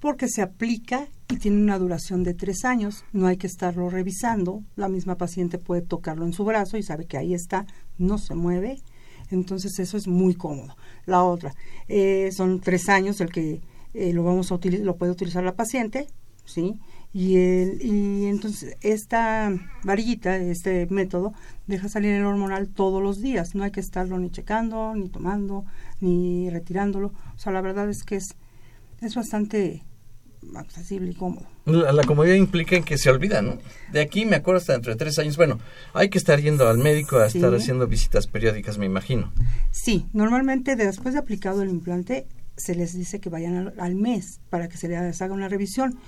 Porque 0.00 0.26
se 0.26 0.42
aplica 0.42 1.06
y 1.30 1.36
tiene 1.36 1.62
una 1.62 1.78
duración 1.78 2.24
de 2.24 2.34
tres 2.34 2.64
años. 2.64 3.04
No 3.12 3.26
hay 3.26 3.36
que 3.36 3.46
estarlo 3.46 3.90
revisando. 3.90 4.62
La 4.76 4.88
misma 4.88 5.16
paciente 5.16 5.58
puede 5.58 5.82
tocarlo 5.82 6.24
en 6.24 6.32
su 6.32 6.44
brazo 6.44 6.76
y 6.76 6.82
sabe 6.82 7.06
que 7.06 7.18
ahí 7.18 7.34
está, 7.34 7.66
no 7.98 8.18
se 8.18 8.34
mueve. 8.34 8.82
Entonces 9.30 9.78
eso 9.78 9.96
es 9.96 10.08
muy 10.08 10.34
cómodo. 10.34 10.76
La 11.04 11.22
otra, 11.22 11.54
eh, 11.88 12.30
son 12.32 12.60
tres 12.60 12.88
años 12.88 13.20
el 13.20 13.30
que 13.30 13.60
eh, 13.94 14.12
lo 14.12 14.24
vamos 14.24 14.50
a 14.52 14.58
lo 14.62 14.96
puede 14.96 15.12
utilizar 15.12 15.44
la 15.44 15.54
paciente, 15.54 16.06
¿sí? 16.44 16.80
Y, 17.12 17.36
y 17.38 18.26
entonces 18.26 18.76
esta 18.80 19.52
varillita, 19.82 20.36
este 20.36 20.86
método, 20.86 21.32
deja 21.66 21.88
salir 21.88 22.12
el 22.12 22.24
hormonal 22.24 22.68
todos 22.68 23.02
los 23.02 23.20
días. 23.20 23.54
No 23.54 23.64
hay 23.64 23.70
que 23.70 23.80
estarlo 23.80 24.18
ni 24.18 24.30
checando, 24.30 24.94
ni 24.94 25.08
tomando, 25.08 25.64
ni 26.00 26.48
retirándolo. 26.48 27.12
O 27.34 27.38
sea, 27.38 27.52
la 27.52 27.60
verdad 27.60 27.88
es 27.90 28.02
que 28.02 28.16
es, 28.16 28.34
es 29.00 29.14
bastante 29.14 29.82
accesible 30.54 31.10
y 31.10 31.14
cómodo. 31.14 31.46
La, 31.66 31.92
la, 31.92 32.04
comodidad 32.04 32.34
implica 32.34 32.76
en 32.76 32.84
que 32.84 32.98
se 32.98 33.10
olvida, 33.10 33.42
¿no? 33.42 33.58
De 33.92 34.00
aquí 34.00 34.24
me 34.24 34.36
acuerdo 34.36 34.58
hasta 34.58 34.72
dentro 34.72 34.92
de 34.92 34.96
tres 34.96 35.18
años. 35.18 35.36
Bueno, 35.36 35.58
hay 35.94 36.08
que 36.08 36.18
estar 36.18 36.40
yendo 36.40 36.68
al 36.68 36.78
médico 36.78 37.18
a 37.18 37.28
sí. 37.28 37.38
estar 37.38 37.54
haciendo 37.54 37.86
visitas 37.86 38.26
periódicas, 38.26 38.78
me 38.78 38.86
imagino. 38.86 39.32
Sí, 39.70 40.06
normalmente 40.12 40.76
después 40.76 41.14
de 41.14 41.20
aplicado 41.20 41.62
el 41.62 41.70
implante 41.70 42.26
se 42.56 42.74
les 42.74 42.94
dice 42.94 43.20
que 43.20 43.30
vayan 43.30 43.56
al, 43.56 43.74
al 43.78 43.94
mes 43.94 44.40
para 44.50 44.68
que 44.68 44.76
se 44.76 44.88
les 44.88 45.22
haga 45.22 45.34
una 45.34 45.48
revisión 45.48 45.98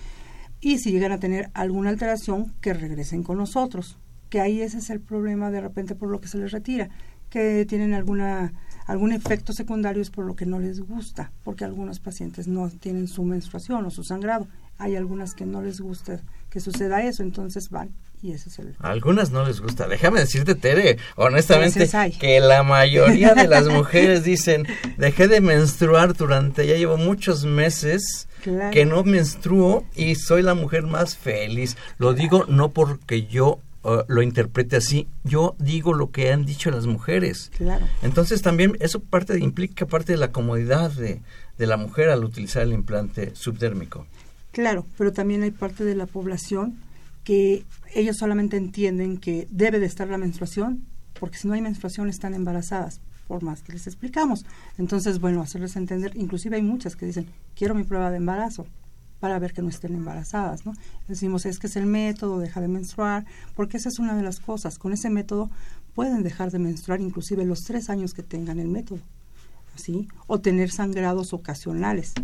y 0.61 0.79
si 0.79 0.93
llegan 0.93 1.13
a 1.13 1.21
tener 1.21 1.51
alguna 1.55 1.91
alteración 1.91 2.53
que 2.61 2.75
regresen 2.75 3.23
con 3.23 3.39
nosotros, 3.39 3.99
que 4.29 4.41
ahí 4.41 4.61
ese 4.61 4.79
es 4.79 4.91
el 4.91 5.01
problema 5.01 5.51
de 5.51 5.61
repente 5.61 5.95
por 5.95 6.11
lo 6.11 6.21
que 6.21 6.29
se 6.29 6.39
les 6.39 6.53
retira, 6.53 6.91
que 7.31 7.65
tienen 7.67 7.95
alguna 7.95 8.53
algún 8.91 9.13
efecto 9.13 9.53
secundario 9.53 10.03
es 10.03 10.11
por 10.11 10.25
lo 10.25 10.35
que 10.35 10.47
no 10.47 10.59
les 10.59 10.81
gusta, 10.81 11.31
porque 11.45 11.65
algunos 11.65 12.01
pacientes 12.01 12.49
no 12.49 12.69
tienen 12.69 13.07
su 13.07 13.23
menstruación 13.23 13.87
o 13.87 13.91
su 13.91 14.03
sangrado. 14.03 14.49
Hay 14.79 14.97
algunas 14.97 15.35
que 15.35 15.47
no 15.47 15.63
les 15.63 15.81
gusta 15.81 16.21
que 16.51 16.59
suceda 16.59 17.01
eso, 17.05 17.23
entonces 17.23 17.71
van 17.71 17.91
y 18.21 18.33
ese 18.33 18.49
es 18.49 18.59
el... 18.59 18.75
Algunas 18.81 19.31
no 19.31 19.45
les 19.45 19.61
gusta. 19.61 19.87
Déjame 19.87 20.19
decirte, 20.19 20.57
Tere, 20.57 20.99
honestamente, 21.15 21.89
que 22.19 22.41
la 22.41 22.65
mayoría 22.65 23.35
de 23.35 23.47
las 23.47 23.67
mujeres 23.69 24.25
dicen, 24.25 24.67
dejé 24.99 25.29
de 25.29 25.41
menstruar 25.41 26.15
durante, 26.15 26.67
ya 26.67 26.75
llevo 26.75 26.97
muchos 26.97 27.45
meses 27.45 28.27
claro. 28.43 28.73
que 28.73 28.87
no 28.87 29.05
menstruo 29.05 29.85
y 29.95 30.17
soy 30.17 30.43
la 30.43 30.55
mujer 30.55 30.83
más 30.83 31.17
feliz. 31.17 31.77
Lo 31.99 32.13
digo 32.13 32.45
no 32.49 32.71
porque 32.71 33.29
yo 33.29 33.61
Uh, 33.83 34.03
lo 34.09 34.23
interprete 34.23 34.77
así. 34.77 35.09
Yo 35.25 35.57
digo 35.59 35.95
lo 35.95 36.11
que 36.11 36.31
han 36.33 36.45
dicho 36.45 36.71
las 36.71 36.87
mujeres. 36.87 37.51
Claro. 37.57 37.87
Entonces 38.03 38.43
también 38.43 38.77
eso 38.81 39.01
parte 39.01 39.33
de, 39.33 39.41
implica 39.41 39.87
parte 39.87 40.13
de 40.13 40.19
la 40.19 40.33
comodidad 40.33 40.91
de, 40.91 41.23
de, 41.57 41.67
la 41.67 41.79
mujer 41.79 42.11
al 42.11 42.23
utilizar 42.23 42.63
el 42.63 42.75
implante 42.75 43.35
subdérmico. 43.35 44.07
Claro, 44.53 44.85
pero 44.99 45.13
también 45.13 45.43
hay 45.45 45.51
parte 45.51 45.85
de 45.85 45.95
la 45.95 46.05
población 46.05 46.77
que 47.25 47.65
ellos 47.95 48.19
solamente 48.19 48.59
entienden 48.59 49.17
que 49.17 49.47
debe 49.51 49.79
de 49.79 49.87
estar 49.87 50.09
la 50.09 50.19
menstruación 50.19 50.85
porque 51.19 51.39
si 51.39 51.49
no 51.49 51.55
hay 51.55 51.63
menstruación 51.63 52.09
están 52.09 52.35
embarazadas. 52.35 53.01
por 53.29 53.45
más 53.45 53.63
que 53.63 53.73
les 53.73 53.87
explicamos. 53.87 54.45
Entonces, 54.77 55.21
bueno, 55.21 55.41
hacerles 55.41 55.77
entender, 55.77 56.13
inclusive 56.17 56.57
hay 56.57 56.63
muchas 56.63 56.97
que 56.97 57.07
dicen, 57.07 57.27
quiero 57.55 57.77
mi 57.77 57.85
prueba 57.85 58.11
de 58.11 58.17
embarazo 58.17 58.67
para 59.21 59.39
ver 59.39 59.53
que 59.53 59.63
no 59.63 59.69
estén 59.69 59.95
embarazadas, 59.95 60.67
¿no? 60.67 60.73
Decimos, 61.07 61.47
es 61.47 61.59
que 61.59 61.67
es 61.67 61.77
el 61.77 61.87
método, 61.87 62.41
deja 62.41 62.61
de 62.61 62.69
menstruar, 62.69 63.27
porque 63.55 63.77
esa 63.77 63.91
es 63.91 63.99
una 63.99 64.17
de 64.17 64.23
las 64.23 64.41
cosas. 64.41 64.79
Con 64.79 64.93
ese 64.93 65.11
método 65.11 65.51
pueden 65.95 66.23
dejar 66.23 66.51
de 66.51 66.59
menstruar 66.59 67.01
inclusive 67.01 67.45
los 67.45 67.63
tres 67.65 67.91
años 67.91 68.15
que 68.15 68.23
tengan 68.23 68.59
el 68.59 68.69
método, 68.69 69.01
¿sí? 69.77 70.09
O 70.27 70.41
tener 70.41 70.71
sangrados 70.71 71.33
ocasionales. 71.33 72.15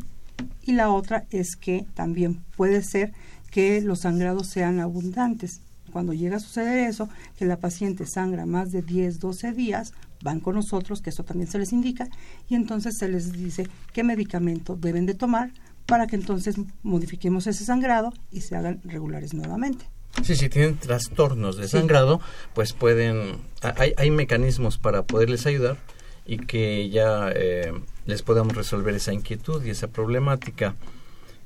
Y 0.62 0.72
la 0.72 0.90
otra 0.90 1.26
es 1.30 1.56
que 1.56 1.86
también 1.94 2.42
puede 2.56 2.82
ser 2.82 3.12
que 3.50 3.80
los 3.80 4.00
sangrados 4.00 4.48
sean 4.48 4.80
abundantes. 4.80 5.60
Cuando 5.92 6.12
llega 6.12 6.36
a 6.36 6.40
suceder 6.40 6.88
eso, 6.88 7.08
que 7.38 7.46
la 7.46 7.58
paciente 7.58 8.06
sangra 8.06 8.44
más 8.44 8.72
de 8.72 8.82
10, 8.82 9.20
12 9.20 9.52
días, 9.52 9.92
van 10.22 10.40
con 10.40 10.54
nosotros, 10.54 11.00
que 11.00 11.10
eso 11.10 11.24
también 11.24 11.50
se 11.50 11.58
les 11.58 11.72
indica, 11.72 12.08
y 12.48 12.54
entonces 12.54 12.96
se 12.98 13.08
les 13.08 13.32
dice 13.32 13.68
qué 13.92 14.02
medicamento 14.02 14.76
deben 14.76 15.06
de 15.06 15.14
tomar 15.14 15.52
para 15.86 16.06
que 16.06 16.16
entonces 16.16 16.56
modifiquemos 16.82 17.46
ese 17.46 17.64
sangrado 17.64 18.12
y 18.30 18.40
se 18.42 18.56
hagan 18.56 18.80
regulares 18.84 19.34
nuevamente. 19.34 19.86
Sí, 20.22 20.34
si 20.34 20.48
tienen 20.48 20.78
trastornos 20.78 21.56
de 21.56 21.68
sangrado, 21.68 22.20
pues 22.54 22.72
pueden, 22.72 23.36
hay, 23.62 23.92
hay, 23.96 24.10
mecanismos 24.10 24.78
para 24.78 25.02
poderles 25.02 25.46
ayudar 25.46 25.76
y 26.24 26.38
que 26.38 26.88
ya 26.88 27.30
eh, 27.34 27.72
les 28.06 28.22
podamos 28.22 28.56
resolver 28.56 28.94
esa 28.94 29.12
inquietud 29.12 29.62
y 29.64 29.70
esa 29.70 29.88
problemática. 29.88 30.74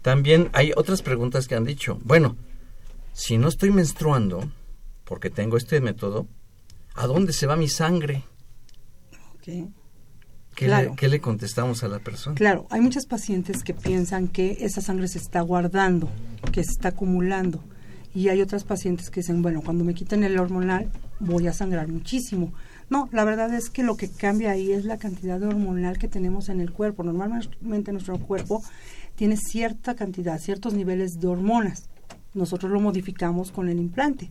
También 0.03 0.51
hay 0.53 0.73
otras 0.77 1.03
preguntas 1.03 1.49
que 1.49 1.57
han 1.57 1.65
dicho, 1.65 1.99
bueno, 2.05 2.37
si 3.13 3.39
no 3.39 3.49
estoy 3.49 3.71
menstruando, 3.71 4.51
porque 5.05 5.31
tengo 5.31 5.57
este 5.57 5.81
método, 5.81 6.27
¿a 6.95 7.07
dónde 7.07 7.33
se 7.33 7.47
va 7.47 7.57
mi 7.57 7.69
sangre? 7.69 8.23
Okay. 9.35 9.69
¿Qué, 10.55 11.09
le, 11.09 11.21
contestamos 11.21 11.83
a 11.85 11.89
la 11.89 12.01
persona? 12.01 12.37
Claro, 12.37 12.67
hay 12.71 12.81
muchas 12.81 13.07
pacientes 13.07 13.63
que 13.63 13.73
piensan 13.73 14.29
que 14.29 14.59
esa 14.61 14.81
sangre 14.81 15.09
se 15.09 15.19
está 15.19 15.41
guardando, 15.41 16.09
que 16.53 16.63
se 16.63 16.73
está 16.73 16.89
acumulando. 16.89 17.63
Y 18.13 18.29
hay 18.29 18.43
otras 18.43 18.65
pacientes 18.65 19.09
que 19.09 19.21
dicen, 19.21 19.41
bueno, 19.41 19.63
cuando 19.63 19.85
me 19.85 19.95
quiten 19.95 20.25
el 20.25 20.39
hormonal 20.39 20.91
voy 21.21 21.47
a 21.47 21.53
sangrar 21.53 21.89
muchísimo. 21.89 22.53
No, 22.91 23.09
la 23.13 23.25
verdad 23.25 23.55
es 23.55 23.71
que 23.71 23.85
lo 23.85 23.97
que 23.97 24.11
cambia 24.11 24.51
ahí 24.51 24.73
es 24.73 24.85
la 24.85 24.99
cantidad 24.99 25.39
de 25.39 25.47
hormonal 25.47 25.97
que 25.99 26.09
tenemos 26.09 26.49
en 26.49 26.61
el 26.61 26.73
cuerpo. 26.73 27.05
Normalmente 27.05 27.93
nuestro 27.93 28.19
cuerpo 28.19 28.63
tiene 29.15 29.37
cierta 29.37 29.95
cantidad, 29.95 30.41
ciertos 30.41 30.75
niveles 30.75 31.21
de 31.21 31.29
hormonas. 31.29 31.89
Nosotros 32.35 32.71
lo 32.71 32.81
modificamos 32.81 33.53
con 33.53 33.69
el 33.69 33.79
implante, 33.79 34.31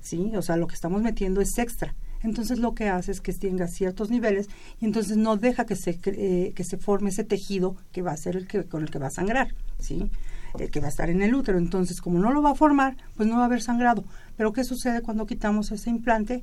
¿sí? 0.00 0.32
O 0.34 0.42
sea, 0.42 0.56
lo 0.56 0.66
que 0.66 0.74
estamos 0.74 1.02
metiendo 1.02 1.40
es 1.40 1.56
extra 1.56 1.94
entonces 2.22 2.58
lo 2.58 2.74
que 2.74 2.88
hace 2.88 3.12
es 3.12 3.20
que 3.20 3.32
tenga 3.32 3.66
ciertos 3.66 4.10
niveles 4.10 4.48
y 4.80 4.84
entonces 4.84 5.16
no 5.16 5.36
deja 5.36 5.64
que 5.64 5.76
se, 5.76 5.98
eh, 6.04 6.52
que 6.54 6.64
se 6.64 6.76
forme 6.76 7.10
ese 7.10 7.24
tejido 7.24 7.76
que 7.92 8.02
va 8.02 8.12
a 8.12 8.16
ser 8.16 8.36
el 8.36 8.46
que, 8.46 8.64
con 8.64 8.82
el 8.82 8.90
que 8.90 8.98
va 8.98 9.06
a 9.06 9.10
sangrar, 9.10 9.54
¿sí? 9.78 10.10
El 10.58 10.70
que 10.70 10.80
va 10.80 10.86
a 10.86 10.90
estar 10.90 11.08
en 11.08 11.22
el 11.22 11.34
útero. 11.34 11.58
Entonces, 11.58 12.00
como 12.00 12.18
no 12.18 12.32
lo 12.32 12.42
va 12.42 12.50
a 12.50 12.54
formar, 12.54 12.96
pues 13.16 13.28
no 13.28 13.36
va 13.36 13.42
a 13.42 13.46
haber 13.46 13.62
sangrado. 13.62 14.04
Pero 14.36 14.52
¿qué 14.52 14.64
sucede 14.64 15.00
cuando 15.00 15.26
quitamos 15.26 15.70
ese 15.72 15.90
implante? 15.90 16.42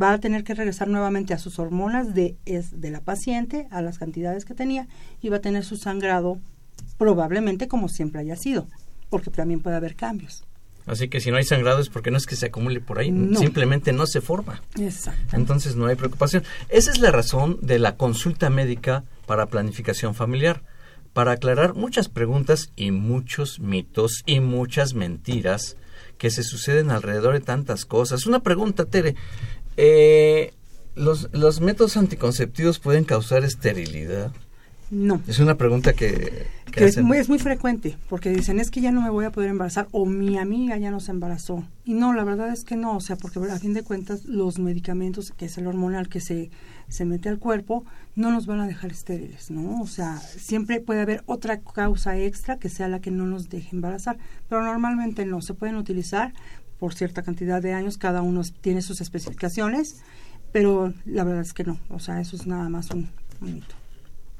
Va 0.00 0.12
a 0.12 0.18
tener 0.18 0.42
que 0.42 0.54
regresar 0.54 0.88
nuevamente 0.88 1.34
a 1.34 1.38
sus 1.38 1.58
hormonas 1.58 2.14
de, 2.14 2.36
es, 2.44 2.80
de 2.80 2.90
la 2.90 3.00
paciente, 3.00 3.68
a 3.70 3.82
las 3.82 3.98
cantidades 3.98 4.44
que 4.44 4.54
tenía, 4.54 4.88
y 5.22 5.28
va 5.28 5.36
a 5.36 5.40
tener 5.40 5.64
su 5.64 5.76
sangrado 5.76 6.38
probablemente 6.98 7.68
como 7.68 7.88
siempre 7.88 8.20
haya 8.20 8.36
sido, 8.36 8.66
porque 9.08 9.30
también 9.30 9.62
puede 9.62 9.76
haber 9.76 9.96
cambios. 9.96 10.44
Así 10.86 11.08
que 11.08 11.20
si 11.20 11.30
no 11.30 11.36
hay 11.36 11.44
sangrado 11.44 11.80
es 11.80 11.88
porque 11.88 12.10
no 12.10 12.16
es 12.16 12.26
que 12.26 12.36
se 12.36 12.46
acumule 12.46 12.80
por 12.80 12.98
ahí, 12.98 13.12
simplemente 13.36 13.92
no 13.92 14.06
se 14.06 14.20
forma. 14.20 14.62
Exacto. 14.78 15.36
Entonces 15.36 15.74
no 15.74 15.86
hay 15.86 15.96
preocupación. 15.96 16.44
Esa 16.68 16.92
es 16.92 17.00
la 17.00 17.10
razón 17.10 17.58
de 17.60 17.80
la 17.80 17.96
consulta 17.96 18.50
médica 18.50 19.04
para 19.26 19.46
planificación 19.46 20.14
familiar, 20.14 20.62
para 21.12 21.32
aclarar 21.32 21.74
muchas 21.74 22.08
preguntas 22.08 22.70
y 22.76 22.92
muchos 22.92 23.58
mitos 23.58 24.22
y 24.26 24.38
muchas 24.38 24.94
mentiras 24.94 25.76
que 26.18 26.30
se 26.30 26.44
suceden 26.44 26.90
alrededor 26.90 27.34
de 27.34 27.40
tantas 27.40 27.84
cosas. 27.84 28.26
Una 28.26 28.40
pregunta, 28.40 28.84
Tere. 28.84 29.16
Eh, 29.76 30.54
¿los, 30.94 31.28
¿Los 31.32 31.60
métodos 31.60 31.96
anticonceptivos 31.96 32.78
pueden 32.78 33.04
causar 33.04 33.44
esterilidad? 33.44 34.32
No. 34.90 35.20
Es 35.26 35.40
una 35.40 35.56
pregunta 35.56 35.94
que, 35.94 36.46
es, 36.76 37.02
muy, 37.02 37.18
es, 37.18 37.28
muy, 37.28 37.38
frecuente, 37.38 37.96
porque 38.08 38.30
dicen, 38.30 38.60
es 38.60 38.70
que 38.70 38.80
ya 38.80 38.92
no 38.92 39.00
me 39.00 39.10
voy 39.10 39.24
a 39.24 39.32
poder 39.32 39.50
embarazar 39.50 39.88
o 39.90 40.06
mi 40.06 40.38
amiga 40.38 40.76
ya 40.76 40.92
no 40.92 41.00
se 41.00 41.10
embarazó. 41.10 41.64
Y 41.84 41.94
no, 41.94 42.12
la 42.12 42.22
verdad 42.22 42.52
es 42.52 42.62
que 42.62 42.76
no, 42.76 42.96
o 42.96 43.00
sea, 43.00 43.16
porque 43.16 43.40
a 43.50 43.58
fin 43.58 43.74
de 43.74 43.82
cuentas 43.82 44.26
los 44.26 44.60
medicamentos, 44.60 45.32
que 45.32 45.46
es 45.46 45.58
el 45.58 45.66
hormonal 45.66 46.08
que 46.08 46.20
se, 46.20 46.50
se 46.88 47.04
mete 47.04 47.28
al 47.28 47.40
cuerpo, 47.40 47.84
no 48.14 48.30
nos 48.30 48.46
van 48.46 48.60
a 48.60 48.66
dejar 48.66 48.92
estériles, 48.92 49.50
¿no? 49.50 49.80
O 49.80 49.86
sea, 49.88 50.18
siempre 50.18 50.80
puede 50.80 51.00
haber 51.00 51.24
otra 51.26 51.60
causa 51.60 52.16
extra 52.16 52.58
que 52.58 52.68
sea 52.68 52.86
la 52.86 53.00
que 53.00 53.10
no 53.10 53.26
nos 53.26 53.48
deje 53.48 53.74
embarazar, 53.74 54.18
pero 54.48 54.62
normalmente 54.62 55.26
no, 55.26 55.40
se 55.40 55.54
pueden 55.54 55.76
utilizar 55.76 56.32
por 56.78 56.94
cierta 56.94 57.22
cantidad 57.22 57.60
de 57.60 57.72
años, 57.72 57.98
cada 57.98 58.22
uno 58.22 58.42
tiene 58.60 58.82
sus 58.82 59.00
especificaciones, 59.00 60.02
pero 60.52 60.92
la 61.06 61.24
verdad 61.24 61.42
es 61.42 61.54
que 61.54 61.64
no, 61.64 61.80
o 61.88 61.98
sea, 61.98 62.20
eso 62.20 62.36
es 62.36 62.46
nada 62.46 62.68
más 62.68 62.90
un 62.90 63.08
mito 63.40 63.74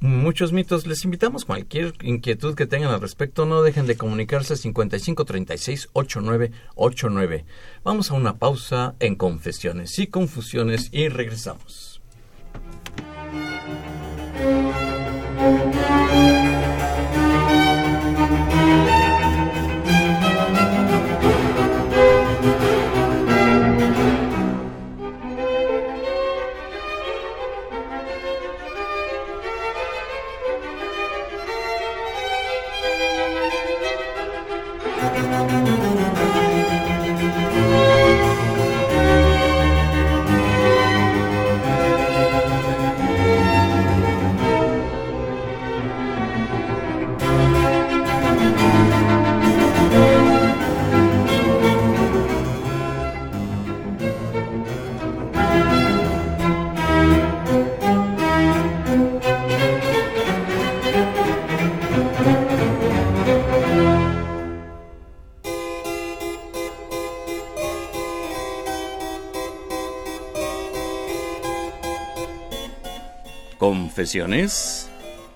muchos 0.00 0.52
mitos. 0.52 0.86
Les 0.86 1.04
invitamos 1.04 1.44
cualquier 1.44 1.94
inquietud 2.02 2.54
que 2.54 2.66
tengan 2.66 2.92
al 2.92 3.00
respecto, 3.00 3.46
no 3.46 3.62
dejen 3.62 3.86
de 3.86 3.96
comunicarse 3.96 4.56
5536 4.56 5.88
8989. 5.92 7.44
Vamos 7.84 8.10
a 8.10 8.14
una 8.14 8.36
pausa 8.36 8.94
en 9.00 9.14
confesiones 9.14 9.98
y 9.98 10.06
confusiones 10.06 10.88
y 10.92 11.08
regresamos. 11.08 11.95
Confesiones 74.06 74.88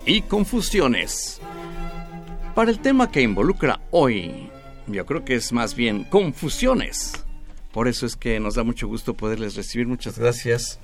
y 0.07 0.23
confusiones. 0.23 1.41
Para 2.55 2.71
el 2.71 2.79
tema 2.79 3.11
que 3.11 3.21
involucra 3.21 3.81
hoy, 3.91 4.49
yo 4.87 5.05
creo 5.07 5.25
que 5.25 5.35
es 5.35 5.53
más 5.53 5.75
bien 5.75 6.05
confusiones. 6.05 7.25
Por 7.73 7.89
eso 7.89 8.07
es 8.07 8.15
que 8.15 8.39
nos 8.39 8.55
da 8.55 8.63
mucho 8.63 8.87
gusto 8.87 9.15
poderles 9.15 9.57
recibir. 9.57 9.89
Muchas 9.89 10.21
gracias 10.21 10.79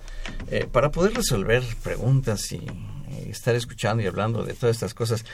eh, 0.51 0.66
para 0.70 0.90
poder 0.90 1.14
resolver 1.14 1.62
preguntas 1.85 2.51
y 2.51 2.57
eh, 2.57 3.29
estar 3.31 3.55
escuchando 3.55 4.03
y 4.03 4.07
hablando 4.09 4.42
de 4.42 4.55
todas 4.55 4.75
estas 4.75 4.92
cosas. 4.92 5.25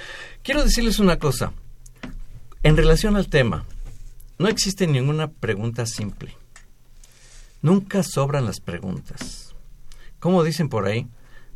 Quiero 0.42 0.62
decirles 0.62 0.98
una 0.98 1.18
cosa. 1.18 1.54
En 2.62 2.76
relación 2.76 3.16
al 3.16 3.28
tema, 3.28 3.64
no 4.36 4.48
existe 4.48 4.86
ninguna 4.86 5.30
pregunta 5.30 5.86
simple. 5.86 6.36
Nunca 7.62 8.02
sobran 8.02 8.44
las 8.44 8.60
preguntas. 8.60 9.54
Como 10.18 10.44
dicen 10.44 10.68
por 10.68 10.84
ahí, 10.84 11.08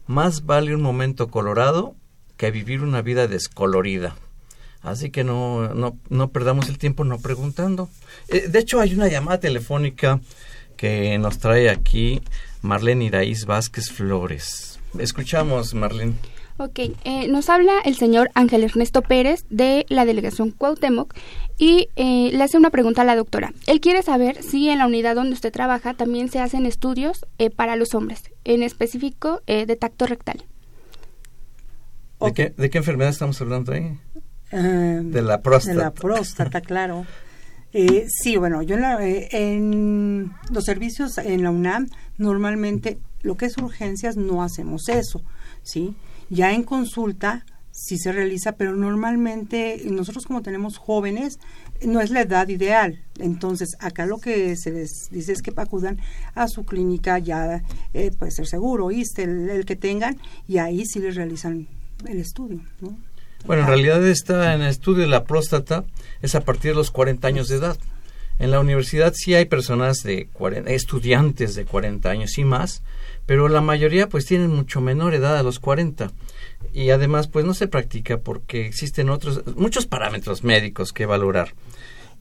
más 0.06 0.46
vale 0.46 0.74
un 0.74 0.82
momento 0.82 1.28
colorado 1.28 1.94
que 2.36 2.50
vivir 2.50 2.82
una 2.82 3.02
vida 3.02 3.26
descolorida. 3.26 4.16
Así 4.82 5.10
que 5.10 5.24
no, 5.24 5.74
no, 5.74 5.98
no 6.10 6.28
perdamos 6.28 6.68
el 6.68 6.78
tiempo 6.78 7.04
no 7.04 7.18
preguntando. 7.18 7.88
Eh, 8.28 8.46
de 8.48 8.58
hecho, 8.58 8.80
hay 8.80 8.94
una 8.94 9.08
llamada 9.08 9.40
telefónica 9.40 10.20
que 10.76 11.18
nos 11.18 11.38
trae 11.38 11.70
aquí 11.70 12.22
Marlene 12.62 13.06
Iraíz 13.06 13.46
Vázquez 13.46 13.90
Flores. 13.90 14.78
Escuchamos, 14.98 15.74
Marlene. 15.74 16.14
Ok, 16.58 16.78
eh, 17.04 17.28
nos 17.28 17.50
habla 17.50 17.72
el 17.84 17.96
señor 17.96 18.30
Ángel 18.34 18.64
Ernesto 18.64 19.02
Pérez 19.02 19.44
de 19.50 19.84
la 19.88 20.06
delegación 20.06 20.52
Cuauhtémoc 20.52 21.14
y 21.58 21.88
eh, 21.96 22.30
le 22.32 22.42
hace 22.42 22.56
una 22.56 22.70
pregunta 22.70 23.02
a 23.02 23.04
la 23.04 23.16
doctora. 23.16 23.52
Él 23.66 23.80
quiere 23.80 24.02
saber 24.02 24.42
si 24.42 24.70
en 24.70 24.78
la 24.78 24.86
unidad 24.86 25.16
donde 25.16 25.34
usted 25.34 25.52
trabaja 25.52 25.94
también 25.94 26.30
se 26.30 26.38
hacen 26.38 26.64
estudios 26.64 27.26
para 27.56 27.76
los 27.76 27.92
hombres. 27.94 28.22
En 28.46 28.62
específico 28.62 29.42
eh, 29.46 29.66
de 29.66 29.76
tacto 29.76 30.06
rectal. 30.06 30.44
¿De, 32.20 32.32
qué, 32.32 32.54
¿De 32.56 32.70
qué 32.70 32.78
enfermedad 32.78 33.10
estamos 33.10 33.40
hablando 33.40 33.72
ahí? 33.72 33.98
Eh, 34.52 35.00
de 35.02 35.22
la 35.22 35.42
próstata. 35.42 35.76
De 35.76 35.82
la 35.82 35.90
próstata, 35.92 36.60
claro. 36.62 37.04
Eh, 37.72 38.06
sí, 38.08 38.36
bueno, 38.38 38.62
yo 38.62 38.76
en, 38.76 38.80
la- 38.80 39.06
eh, 39.06 39.28
en 39.32 40.32
los 40.50 40.64
servicios 40.64 41.18
en 41.18 41.42
la 41.42 41.50
UNAM 41.50 41.88
normalmente 42.16 42.98
lo 43.22 43.36
que 43.36 43.46
es 43.46 43.58
urgencias 43.58 44.16
no 44.16 44.42
hacemos 44.42 44.88
eso, 44.88 45.20
¿sí? 45.62 45.94
Ya 46.30 46.52
en 46.54 46.62
consulta 46.62 47.44
sí 47.76 47.98
se 47.98 48.10
realiza, 48.10 48.52
pero 48.52 48.74
normalmente 48.74 49.82
nosotros 49.84 50.26
como 50.26 50.40
tenemos 50.40 50.78
jóvenes 50.78 51.38
no 51.84 52.00
es 52.00 52.10
la 52.10 52.22
edad 52.22 52.48
ideal. 52.48 53.02
Entonces, 53.18 53.76
acá 53.80 54.06
lo 54.06 54.18
que 54.18 54.56
se 54.56 54.72
les 54.72 55.10
dice 55.10 55.32
es 55.32 55.42
que 55.42 55.52
acudan 55.54 56.00
a 56.34 56.48
su 56.48 56.64
clínica 56.64 57.18
ya, 57.18 57.62
eh, 57.92 58.10
puede 58.18 58.32
ser 58.32 58.46
seguro, 58.46 58.90
ISTE, 58.90 59.24
el, 59.24 59.66
que 59.66 59.76
tengan, 59.76 60.18
y 60.48 60.56
ahí 60.56 60.86
sí 60.86 61.00
les 61.00 61.16
realizan 61.16 61.68
el 62.06 62.18
estudio, 62.18 62.62
¿no? 62.80 62.96
Bueno, 63.44 63.62
en 63.62 63.68
realidad 63.68 64.06
está 64.06 64.54
en 64.54 64.62
el 64.62 64.68
estudio 64.68 65.02
de 65.02 65.08
la 65.08 65.24
próstata 65.24 65.84
es 66.22 66.34
a 66.34 66.40
partir 66.40 66.72
de 66.72 66.76
los 66.76 66.90
40 66.90 67.28
años 67.28 67.48
de 67.48 67.56
edad. 67.56 67.76
En 68.38 68.50
la 68.50 68.60
universidad 68.60 69.14
sí 69.14 69.34
hay 69.34 69.46
personas 69.46 70.02
de 70.02 70.28
40, 70.32 70.70
estudiantes 70.70 71.54
de 71.54 71.64
40 71.64 72.10
años 72.10 72.36
y 72.36 72.44
más, 72.44 72.82
pero 73.24 73.48
la 73.48 73.62
mayoría 73.62 74.08
pues 74.08 74.26
tienen 74.26 74.50
mucho 74.50 74.80
menor 74.80 75.14
edad 75.14 75.38
a 75.38 75.42
los 75.42 75.58
40 75.58 76.12
y 76.72 76.90
además 76.90 77.28
pues 77.28 77.44
no 77.44 77.54
se 77.54 77.68
practica 77.68 78.18
porque 78.18 78.66
existen 78.66 79.08
otros 79.08 79.42
muchos 79.56 79.86
parámetros 79.86 80.44
médicos 80.44 80.92
que 80.92 81.06
valorar. 81.06 81.54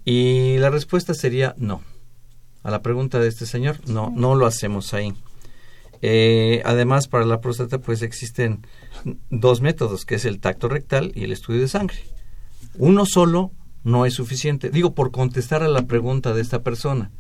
Y 0.06 0.58
la 0.58 0.70
respuesta 0.70 1.14
sería 1.14 1.56
no. 1.58 1.82
A 2.64 2.72
la 2.72 2.82
pregunta 2.82 3.20
de 3.20 3.28
este 3.28 3.46
señor, 3.46 3.78
no, 3.88 4.12
no 4.16 4.36
lo 4.36 4.46
hacemos 4.46 4.94
ahí. 4.94 5.14
Eh, 6.02 6.62
además, 6.66 7.08
para 7.08 7.26
la 7.26 7.42
próstata, 7.42 7.80
pues 7.80 8.02
existen 8.02 8.66
dos 9.30 9.62
métodos, 9.62 10.06
que 10.06 10.16
es 10.16 10.26
el 10.26 10.40
tacto 10.40 10.70
rectal 10.70 11.12
y 11.16 11.24
el 11.24 11.32
estudio 11.32 11.62
de 11.62 11.68
sangre. 11.68 11.98
Uno 12.78 13.06
solo 13.06 13.52
no 13.86 14.06
es 14.06 14.16
suficiente. 14.16 14.70
Digo, 14.70 14.94
por 14.94 15.12
contestar 15.12 15.64
a 15.64 15.70
la 15.70 15.84
pregunta 15.84 16.34
de 16.34 16.42
esta 16.42 16.62
persona. 16.62 17.12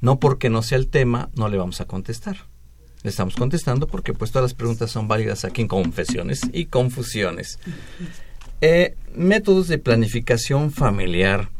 No 0.00 0.18
porque 0.18 0.50
no 0.50 0.62
sea 0.62 0.78
el 0.78 0.88
tema, 0.88 1.28
no 1.34 1.48
le 1.48 1.58
vamos 1.58 1.80
a 1.80 1.84
contestar. 1.84 2.38
Le 3.02 3.10
estamos 3.10 3.36
contestando 3.36 3.86
porque 3.86 4.14
pues 4.14 4.32
todas 4.32 4.50
las 4.50 4.54
preguntas 4.54 4.90
son 4.90 5.06
válidas 5.06 5.44
aquí 5.44 5.62
en 5.62 5.68
confesiones 5.68 6.40
y 6.52 6.66
confusiones. 6.66 7.60
Eh, 8.60 8.96
métodos 9.14 9.68
de 9.68 9.78
planificación 9.78 10.72
familiar. 10.72 11.50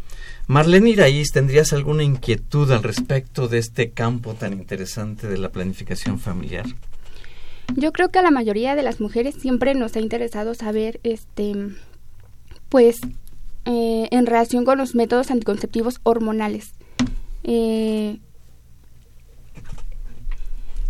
Marlene 0.47 0.91
Iraíz, 0.91 1.31
¿tendrías 1.31 1.75
alguna 1.75 2.03
inquietud 2.03 2.73
al 2.73 2.83
respecto 2.83 3.49
de 3.49 3.59
este 3.59 3.91
campo 3.91 4.33
tan 4.33 4.55
interesante 4.55 5.29
de 5.29 5.37
la 5.37 5.51
planificación 5.51 6.19
familiar? 6.19 6.65
Yo 7.77 7.93
creo 7.93 8.09
que 8.09 8.19
a 8.19 8.23
la 8.23 8.31
mayoría 8.31 8.75
de 8.75 8.83
las 8.83 8.99
mujeres 8.99 9.35
siempre 9.39 9.75
nos 9.75 9.95
ha 9.95 10.01
interesado 10.01 10.55
saber, 10.55 11.01
este, 11.03 11.53
pues, 12.71 12.97
eh, 13.71 14.09
en 14.13 14.25
relación 14.25 14.65
con 14.65 14.79
los 14.79 14.95
métodos 14.95 15.31
anticonceptivos 15.31 16.01
hormonales. 16.03 16.73
Eh, 17.45 18.19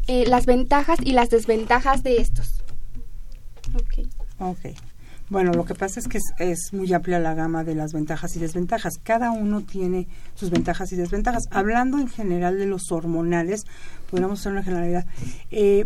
eh, 0.06 0.24
las 0.28 0.46
ventajas 0.46 1.00
y 1.02 1.10
las 1.10 1.28
desventajas 1.28 2.04
de 2.04 2.18
estos. 2.18 2.62
Ok. 3.74 4.06
Ok. 4.38 4.76
Bueno, 5.28 5.52
lo 5.52 5.64
que 5.64 5.74
pasa 5.74 5.98
es 5.98 6.06
que 6.06 6.18
es, 6.18 6.32
es 6.38 6.72
muy 6.72 6.92
amplia 6.92 7.18
la 7.18 7.34
gama 7.34 7.64
de 7.64 7.74
las 7.74 7.92
ventajas 7.92 8.36
y 8.36 8.38
desventajas. 8.38 8.98
Cada 9.02 9.32
uno 9.32 9.62
tiene 9.62 10.06
sus 10.36 10.50
ventajas 10.50 10.92
y 10.92 10.96
desventajas. 10.96 11.48
Hablando 11.50 11.98
en 11.98 12.08
general 12.08 12.58
de 12.58 12.66
los 12.66 12.92
hormonales, 12.92 13.66
podríamos 14.08 14.38
hacer 14.38 14.52
una 14.52 14.62
generalidad. 14.62 15.04
Eh, 15.50 15.84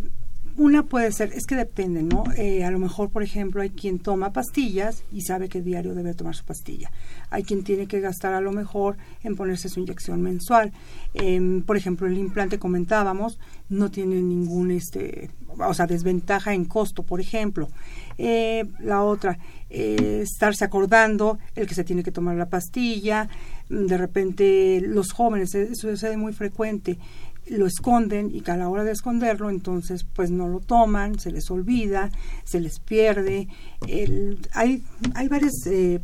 una 0.57 0.83
puede 0.85 1.13
ser, 1.13 1.33
es 1.33 1.47
que 1.47 1.55
depende, 1.55 2.03
¿no? 2.03 2.25
Eh, 2.37 2.65
a 2.65 2.71
lo 2.71 2.79
mejor, 2.79 3.11
por 3.11 3.23
ejemplo, 3.23 3.63
hay 3.63 3.71
quien 3.71 3.99
toma 3.99 4.33
pastillas 4.33 5.03
y 5.13 5.23
sabe 5.23 5.49
que 5.49 5.63
diario 5.63 5.95
debe 5.95 6.15
tomar 6.15 6.35
su 6.35 6.45
pastilla. 6.45 6.91
Hay 7.31 7.43
quien 7.43 7.65
tiene 7.65 7.87
que 7.87 8.01
gastar 8.01 8.35
a 8.35 8.41
lo 8.41 8.53
mejor 8.53 8.97
en 9.23 9.37
ponerse 9.37 9.69
su 9.69 9.81
inyección 9.81 10.23
mensual. 10.23 10.73
Em, 11.15 11.63
por 11.63 11.77
ejemplo, 11.77 12.07
el 12.07 12.19
implante 12.19 12.59
comentábamos, 12.59 13.39
no 13.69 13.91
tiene 13.91 14.21
ningún, 14.21 14.71
este, 14.71 15.31
o 15.59 15.75
sea, 15.75 15.87
desventaja 15.87 16.55
en 16.55 16.65
costo, 16.65 17.03
por 17.03 17.21
ejemplo. 17.21 17.69
Eh, 18.19 18.65
la 18.81 19.03
otra, 19.03 19.39
eh, 19.71 20.21
estarse 20.23 20.65
acordando 20.65 21.39
el 21.55 21.67
que 21.67 21.75
se 21.75 21.85
tiene 21.85 22.03
que 22.03 22.13
tomar 22.13 22.37
la 22.37 22.49
pastilla. 22.49 23.29
De 23.69 23.97
repente, 23.97 24.83
los 24.83 25.13
jóvenes, 25.13 25.55
eh, 25.55 25.69
eso 25.73 25.91
sucede 25.91 26.17
muy 26.17 26.33
frecuente, 26.33 26.99
lo 27.47 27.67
esconden 27.67 28.31
y 28.35 28.41
que 28.41 28.51
a 28.51 28.57
la 28.57 28.69
hora 28.69 28.85
de 28.85 28.93
esconderlo, 28.93 29.51
entonces, 29.51 30.05
pues 30.05 30.31
no 30.31 30.49
lo 30.49 30.61
toman, 30.61 31.19
se 31.19 31.31
les 31.31 31.51
olvida, 31.51 32.11
se 32.45 32.61
les 32.61 32.79
pierde. 32.79 33.49
El, 33.89 34.39
hay, 34.53 34.83
hay 35.15 35.29
varias 35.29 35.53
eh, 35.67 36.01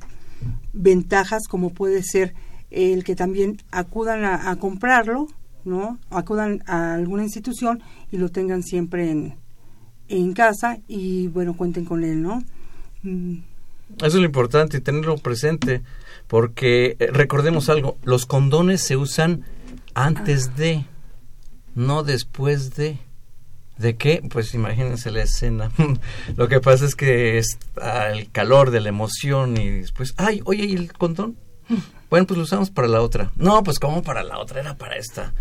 ventajas, 0.72 1.48
como 1.48 1.70
puede 1.70 2.02
ser 2.02 2.34
el 2.70 3.04
que 3.04 3.14
también 3.14 3.58
acudan 3.70 4.24
a, 4.24 4.50
a 4.50 4.56
comprarlo, 4.56 5.28
¿no? 5.64 5.98
Acudan 6.10 6.62
a 6.66 6.94
alguna 6.94 7.22
institución 7.22 7.82
y 8.10 8.18
lo 8.18 8.30
tengan 8.30 8.62
siempre 8.62 9.10
en, 9.10 9.34
en 10.08 10.32
casa 10.32 10.78
y 10.88 11.28
bueno, 11.28 11.56
cuenten 11.56 11.84
con 11.84 12.04
él, 12.04 12.22
¿no? 12.22 12.42
Mm, 13.02 13.38
Eso 13.98 14.06
es 14.06 14.14
lo 14.14 14.24
importante, 14.24 14.80
tenerlo 14.80 15.16
presente, 15.18 15.82
porque 16.26 16.96
eh, 16.98 17.08
recordemos 17.12 17.68
algo, 17.68 17.96
los 18.04 18.26
condones 18.26 18.82
se 18.82 18.96
usan 18.96 19.44
antes 19.94 20.56
de, 20.56 20.84
no 21.78 22.02
después 22.02 22.74
de. 22.74 22.98
¿De 23.78 23.96
qué? 23.96 24.22
Pues 24.28 24.54
imagínense 24.54 25.12
la 25.12 25.22
escena. 25.22 25.70
lo 26.36 26.48
que 26.48 26.60
pasa 26.60 26.84
es 26.84 26.96
que 26.96 27.38
es 27.38 27.58
ah, 27.80 28.08
el 28.10 28.30
calor 28.32 28.72
de 28.72 28.80
la 28.80 28.88
emoción 28.88 29.56
y 29.56 29.70
después, 29.70 30.14
ay, 30.16 30.42
oye, 30.44 30.64
¿y 30.64 30.74
el 30.74 30.92
condón? 30.92 31.36
Bueno, 32.10 32.26
pues 32.26 32.38
lo 32.38 32.44
usamos 32.44 32.70
para 32.70 32.88
la 32.88 33.02
otra. 33.02 33.32
No, 33.36 33.62
pues 33.62 33.78
¿cómo 33.78 34.02
para 34.02 34.22
la 34.22 34.38
otra? 34.38 34.60
Era 34.60 34.74
para 34.78 34.96
esta. 34.96 35.34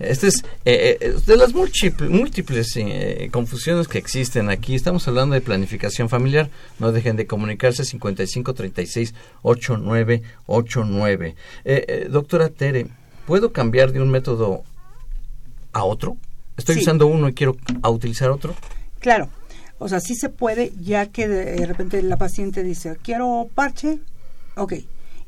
Este 0.00 0.26
es 0.26 0.44
eh, 0.64 0.98
eh, 1.00 1.14
de 1.24 1.36
las 1.36 1.54
múltiples, 1.54 2.10
múltiples 2.10 2.76
eh, 2.76 3.28
confusiones 3.30 3.86
que 3.86 3.98
existen 3.98 4.50
aquí. 4.50 4.74
Estamos 4.74 5.06
hablando 5.06 5.34
de 5.34 5.40
planificación 5.40 6.08
familiar. 6.08 6.50
No 6.80 6.90
dejen 6.90 7.14
de 7.14 7.28
comunicarse 7.28 7.84
55 7.84 8.52
36 8.52 9.14
8989. 9.42 11.36
Eh, 11.64 11.84
eh, 11.86 12.08
doctora 12.10 12.48
Tere, 12.48 12.88
¿puedo 13.24 13.52
cambiar 13.52 13.92
de 13.92 14.00
un 14.00 14.10
método 14.10 14.64
a 15.72 15.84
otro? 15.84 16.16
Estoy 16.56 16.76
Sí. 16.76 16.80
usando 16.82 17.06
uno 17.06 17.28
y 17.28 17.32
quiero 17.34 17.56
a 17.82 17.90
utilizar 17.90 18.30
otro. 18.30 18.54
Claro, 18.98 19.28
o 19.78 19.88
sea, 19.88 20.00
sí 20.00 20.14
se 20.14 20.28
puede, 20.28 20.72
ya 20.80 21.06
que 21.06 21.28
de, 21.28 21.44
de 21.56 21.66
repente 21.66 22.02
la 22.02 22.16
paciente 22.16 22.62
dice, 22.62 22.96
quiero 23.02 23.48
parche, 23.54 23.98
ok. 24.56 24.74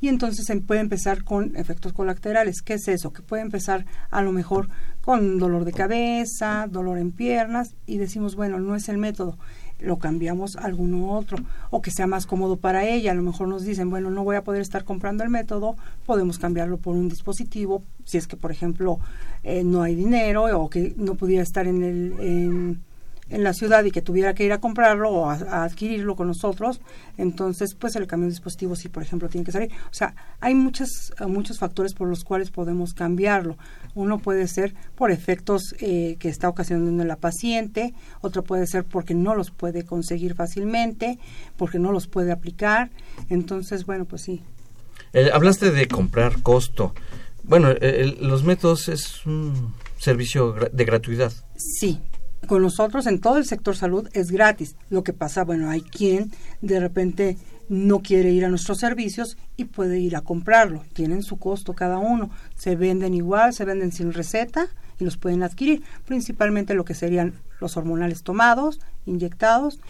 Y 0.00 0.09
entonces 0.09 0.44
se 0.44 0.54
puede 0.57 0.80
empezar 0.80 1.24
con 1.24 1.57
efectos 1.57 1.94
colaterales. 1.94 2.61
¿Qué 2.61 2.74
es 2.74 2.88
eso? 2.88 3.12
Que 3.12 3.22
puede 3.22 3.42
empezar 3.42 3.87
a 4.11 4.20
lo 4.20 4.33
mejor 4.33 4.68
con 5.00 5.38
dolor 5.38 5.64
de 5.64 5.72
cabeza, 5.72 6.66
dolor 6.70 6.98
en 6.98 7.11
piernas, 7.11 7.74
y 7.87 7.96
decimos, 7.96 8.37
bueno, 8.37 8.59
no 8.61 8.74
es 8.76 8.88
el 8.90 8.98
método, 8.98 9.38
lo 9.85 9.99
cambiamos 9.99 10.57
a 10.57 10.62
alguno 10.62 11.12
otro, 11.12 11.38
o 11.70 11.83
que 11.83 11.90
sea 11.90 12.07
más 12.07 12.27
cómodo 12.27 12.57
para 12.57 12.85
ella. 12.85 13.12
A 13.12 13.14
lo 13.14 13.23
mejor 13.23 13.49
nos 13.49 13.64
dicen, 13.64 13.90
bueno, 13.90 14.11
no 14.11 14.25
voy 14.25 14.37
a 14.37 14.44
poder 14.44 14.62
estar 14.62 14.85
comprando 14.85 15.25
el 15.25 15.31
método, 15.31 15.77
podemos 16.07 16.38
cambiarlo 16.38 16.79
por 16.79 16.97
un 16.97 17.09
dispositivo, 17.09 17.83
si 18.05 18.18
es 18.18 18.27
que, 18.27 18.37
por 18.37 18.51
ejemplo, 18.51 18.99
eh, 19.42 19.62
no 19.64 19.83
hay 19.83 19.94
dinero 19.94 20.44
o 20.61 20.68
que 20.70 20.94
no 20.97 21.14
pudiera 21.14 21.42
estar 21.42 21.66
en 21.66 21.83
el... 21.83 22.14
En, 22.20 22.93
en 23.31 23.43
la 23.43 23.55
ciudad 23.55 23.85
y 23.85 23.91
que 23.91 24.03
tuviera 24.03 24.35
que 24.35 24.45
ir 24.45 24.53
a 24.53 24.59
comprarlo 24.61 25.11
o 25.11 25.31
a, 25.31 25.35
a 25.35 25.65
adquirirlo 25.65 26.15
con 26.17 26.27
nosotros, 26.29 26.81
entonces 27.17 27.75
pues 27.75 27.97
el 27.97 28.07
cambio 28.07 28.27
de 28.29 28.33
dispositivo 28.33 28.77
sí, 28.77 28.89
por 28.89 29.03
ejemplo, 29.03 29.29
tiene 29.29 29.45
que 29.45 29.53
salir. 29.53 29.71
O 29.91 29.95
sea, 29.95 30.15
hay 30.41 30.55
muchas, 30.55 31.13
eh, 31.21 31.27
muchos 31.27 31.59
factores 31.59 31.95
por 31.95 32.09
los 32.09 32.23
cuales 32.25 32.51
podemos 32.51 32.93
cambiarlo. 32.95 33.57
Uno 33.95 34.19
puede 34.19 34.47
ser 34.49 34.75
por 34.95 35.11
efectos 35.11 35.75
eh, 35.81 36.17
que 36.19 36.29
está 36.29 36.49
ocasionando 36.49 37.05
la 37.05 37.17
paciente, 37.17 37.95
otro 38.21 38.43
puede 38.43 38.67
ser 38.67 38.85
porque 38.85 39.15
no 39.15 39.35
los 39.35 39.51
puede 39.51 39.85
conseguir 39.85 40.35
fácilmente, 40.35 41.18
porque 41.57 41.79
no 41.79 41.93
los 41.93 42.07
puede 42.07 42.33
aplicar. 42.33 42.91
Entonces, 43.31 43.87
bueno, 43.87 44.05
pues 44.05 44.22
sí. 44.22 44.43
Eh, 45.12 45.31
hablaste 45.33 45.70
de 45.70 45.87
comprar 45.89 46.43
costo. 46.43 46.93
Bueno, 47.45 47.70
eh, 47.70 47.79
el- 47.81 48.18
los 48.29 48.43
métodos 48.45 48.89
es 48.89 49.25
un 49.27 49.72
servicio 49.99 50.53
de 50.72 50.85
gratuidad. 50.85 51.33
Sí, 51.57 52.01
con 52.47 52.62
nosotros 52.62 53.07
en 53.07 53.20
todo 53.20 53.36
el 53.36 53.45
sector 53.45 53.76
salud 53.76 54.09
es 54.12 54.30
gratis. 54.30 54.76
Lo 54.90 55.05
que 55.05 55.12
pasa, 55.12 55.45
bueno, 55.45 55.70
hay 55.70 55.80
quien 55.80 56.32
de 56.62 56.80
repente 56.80 57.36
no 57.68 58.01
quiere 58.01 58.30
ir 58.30 58.45
a 58.45 58.49
nuestros 58.49 58.78
servicios 58.78 59.36
y 59.57 59.64
puede 59.64 59.99
ir 59.99 60.16
a 60.16 60.22
comprarlo. 60.22 60.84
Tienen 60.92 61.22
su 61.22 61.38
costo 61.38 61.74
cada 61.74 61.99
uno. 61.99 62.30
Se 62.57 62.76
venden 62.76 63.14
igual, 63.14 63.53
se 63.53 63.64
venden 63.64 63.92
sin 63.92 64.12
receta 64.12 64.68
y 64.99 65.05
los 65.05 65.16
pueden 65.16 65.42
adquirir. 65.42 65.82
Principalmente 66.07 66.74
lo 66.74 66.84
que 66.84 66.95
serían 66.95 67.34
los 67.61 67.76
hormonales 67.76 68.22
tomados, 68.22 68.80
inyectados, 69.07 69.80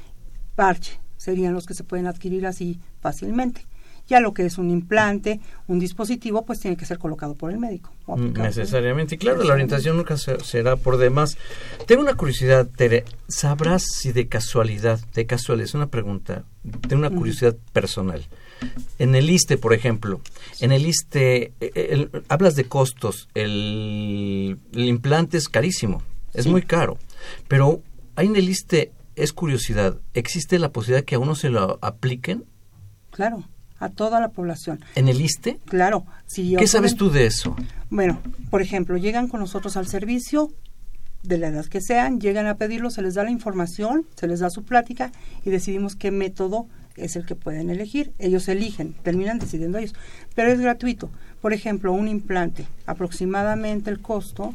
parche. 0.55 1.01
Serían 1.17 1.55
los 1.55 1.67
que 1.67 1.75
se 1.75 1.85
pueden 1.85 2.07
adquirir 2.07 2.47
así 2.47 2.81
fácilmente. 3.01 3.67
Ya 4.07 4.21
lo 4.21 4.35
que 4.35 4.45
es 4.45 4.59
un 4.59 4.71
implante, 4.71 5.41
un 5.67 5.79
dispositivo, 5.79 6.45
pues 6.45 6.61
tiene 6.61 6.77
que 6.77 6.85
ser 6.85 6.99
colocado 6.99 7.35
por 7.35 7.51
el 7.51 7.59
médico. 7.59 7.91
Mm, 8.07 8.33
necesariamente. 8.35 9.15
Y 9.15 9.19
claro, 9.19 9.43
la 9.43 9.55
orientación 9.55 9.97
nunca 9.97 10.17
será 10.19 10.77
por 10.77 10.99
demás. 10.99 11.39
Tengo 11.87 12.03
una 12.03 12.15
curiosidad, 12.15 12.67
Tere. 12.67 13.05
¿Sabrás 13.29 13.83
si 13.83 14.13
de 14.13 14.29
casualidad, 14.29 15.01
de 15.15 15.27
casualidad, 15.27 15.69
es 15.69 15.75
una 15.75 15.87
pregunta, 15.87 16.45
tengo 16.83 17.07
una 17.07 17.11
curiosidad 17.11 17.57
personal. 17.73 18.27
En 18.99 19.15
el 19.15 19.29
ISTE, 19.29 19.57
por 19.57 19.73
ejemplo, 19.73 20.21
en 20.61 20.73
el 20.73 20.87
ISTE, 20.87 21.53
eh, 21.61 22.09
hablas 22.29 22.57
de 22.57 22.65
costos, 22.65 23.29
el, 23.35 24.59
implante 24.73 25.37
es 25.37 25.49
carísimo, 25.49 26.03
es 26.33 26.47
muy 26.47 26.63
caro, 26.63 26.99
pero 27.49 27.83
hay 28.17 28.27
en 28.27 28.37
el 28.37 28.49
ISTE, 28.49 28.93
es 29.17 29.33
curiosidad, 29.33 29.99
¿existe 30.15 30.59
la 30.59 30.73
posibilidad 30.73 31.05
que 31.05 31.17
a 31.17 31.19
uno 31.19 31.35
se 31.35 31.51
lo 31.51 31.79
apliquen? 31.83 32.45
Claro 33.11 33.45
a 33.79 33.89
toda 33.89 34.21
la 34.21 34.29
población. 34.29 34.81
¿En 34.95 35.09
el 35.09 35.21
ISTE? 35.21 35.59
Claro. 35.67 36.07
Si 36.27 36.57
¿Qué 36.57 36.67
sabes 36.67 36.97
tú 36.97 37.11
de 37.11 37.27
eso? 37.27 37.57
Bueno, 37.91 38.21
por 38.51 38.63
ejemplo, 38.63 38.97
llegan 38.97 39.29
con 39.29 39.41
nosotros 39.41 39.77
al 39.77 39.87
servicio, 39.87 40.51
de 41.25 41.39
la 41.39 41.49
edad 41.49 41.65
que 41.65 41.81
sean, 41.81 42.21
llegan 42.21 42.47
a 42.47 42.57
pedirlo, 42.57 42.91
se 42.91 43.03
les 43.03 43.15
da 43.15 43.25
la 43.25 43.31
información, 43.31 44.07
se 44.15 44.29
les 44.29 44.41
da 44.41 44.51
su 44.51 44.63
plática 44.63 45.11
y 45.45 45.51
decidimos 45.51 45.97
qué 45.97 46.11
método 46.11 46.69
es 46.97 47.17
el 47.17 47.27
que 47.27 47.35
pueden 47.35 47.71
elegir. 47.71 48.13
Ellos 48.19 48.47
eligen, 48.49 48.95
terminan 49.03 49.39
decidiendo 49.39 49.79
ellos. 49.79 49.95
Pero 50.35 50.53
es 50.53 50.61
gratuito. 50.61 51.11
Por 51.41 51.53
ejemplo, 51.53 51.93
un 51.93 52.09
implante, 52.09 52.67
aproximadamente 52.87 53.91
el 53.91 54.01
costo 54.01 54.55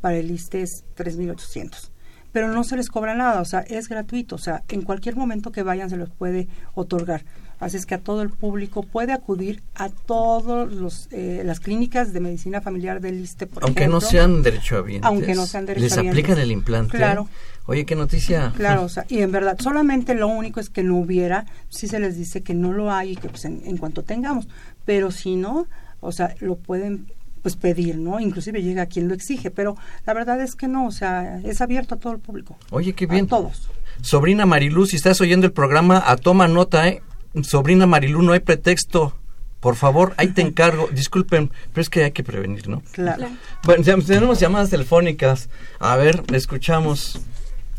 para 0.00 0.16
el 0.16 0.30
ISTE 0.30 0.62
es 0.62 0.84
3.800 0.96 1.90
pero 2.32 2.52
no 2.52 2.64
se 2.64 2.76
les 2.76 2.90
cobra 2.90 3.14
nada, 3.14 3.40
o 3.40 3.46
sea, 3.46 3.60
es 3.60 3.88
gratuito, 3.88 4.34
o 4.34 4.38
sea, 4.38 4.62
en 4.68 4.82
cualquier 4.82 5.16
momento 5.16 5.52
que 5.52 5.62
vayan 5.62 5.88
se 5.88 5.96
les 5.96 6.10
puede 6.10 6.48
otorgar. 6.74 7.24
Así 7.58 7.78
es 7.78 7.86
que 7.86 7.94
a 7.94 7.98
todo 7.98 8.20
el 8.20 8.28
público 8.28 8.82
puede 8.82 9.12
acudir 9.12 9.62
a 9.74 9.88
todas 9.88 11.08
eh, 11.10 11.42
las 11.44 11.58
clínicas 11.60 12.12
de 12.12 12.20
medicina 12.20 12.60
familiar 12.60 13.00
del 13.00 13.18
ISTE, 13.18 13.46
por 13.46 13.64
Aunque 13.64 13.88
no 13.88 14.00
sean 14.02 14.42
derechohabientes. 14.42 15.08
Aunque 15.08 15.34
no 15.34 15.46
sean 15.46 15.66
¿Les 15.66 15.96
aplican 15.96 16.38
el 16.38 16.52
implante? 16.52 16.98
Claro. 16.98 17.28
Oye, 17.64 17.86
qué 17.86 17.96
noticia. 17.96 18.52
Claro, 18.56 18.84
o 18.84 18.88
sea, 18.88 19.06
y 19.08 19.20
en 19.20 19.32
verdad, 19.32 19.56
solamente 19.58 20.14
lo 20.14 20.28
único 20.28 20.60
es 20.60 20.68
que 20.68 20.82
no 20.82 20.96
hubiera, 20.96 21.46
si 21.68 21.88
se 21.88 21.98
les 21.98 22.16
dice 22.16 22.42
que 22.42 22.54
no 22.54 22.72
lo 22.72 22.92
hay 22.92 23.12
y 23.12 23.16
que 23.16 23.28
pues 23.28 23.44
en, 23.46 23.76
cuanto 23.78 24.02
tengamos, 24.02 24.48
pero 24.84 25.10
si 25.10 25.34
no, 25.34 25.66
o 26.00 26.12
sea, 26.12 26.34
lo 26.40 26.56
pueden 26.56 27.06
pues 27.42 27.56
pedir, 27.56 27.96
¿no? 27.96 28.20
Inclusive 28.20 28.62
llega 28.62 28.82
a 28.82 28.86
quien 28.86 29.08
lo 29.08 29.14
exige, 29.14 29.50
pero 29.50 29.76
la 30.04 30.14
verdad 30.14 30.40
es 30.40 30.56
que 30.56 30.68
no, 30.68 30.86
o 30.86 30.90
sea, 30.90 31.40
es 31.44 31.60
abierto 31.60 31.94
a 31.94 31.98
todo 31.98 32.12
el 32.12 32.18
público. 32.18 32.56
Oye, 32.70 32.92
qué 32.92 33.06
bien. 33.06 33.24
A 33.26 33.28
todos. 33.28 33.68
Sobrina 34.02 34.46
Mariluz, 34.46 34.90
si 34.90 34.96
estás 34.96 35.20
oyendo 35.20 35.46
el 35.46 35.52
programa, 35.52 36.02
a 36.04 36.16
toma 36.16 36.48
nota, 36.48 36.88
¿eh? 36.88 37.02
Sobrina 37.44 37.86
Marilu, 37.86 38.22
no 38.22 38.32
hay 38.32 38.40
pretexto. 38.40 39.14
Por 39.60 39.74
favor, 39.74 40.14
ahí 40.16 40.28
te 40.28 40.42
encargo. 40.42 40.88
Disculpen, 40.92 41.50
pero 41.72 41.82
es 41.82 41.88
que 41.88 42.04
hay 42.04 42.12
que 42.12 42.22
prevenir, 42.22 42.68
¿no? 42.68 42.82
Claro. 42.92 43.28
Bueno, 43.64 43.82
tenemos 44.04 44.38
llamadas 44.38 44.70
telefónicas. 44.70 45.48
A 45.80 45.96
ver, 45.96 46.30
le 46.30 46.36
escuchamos. 46.36 47.20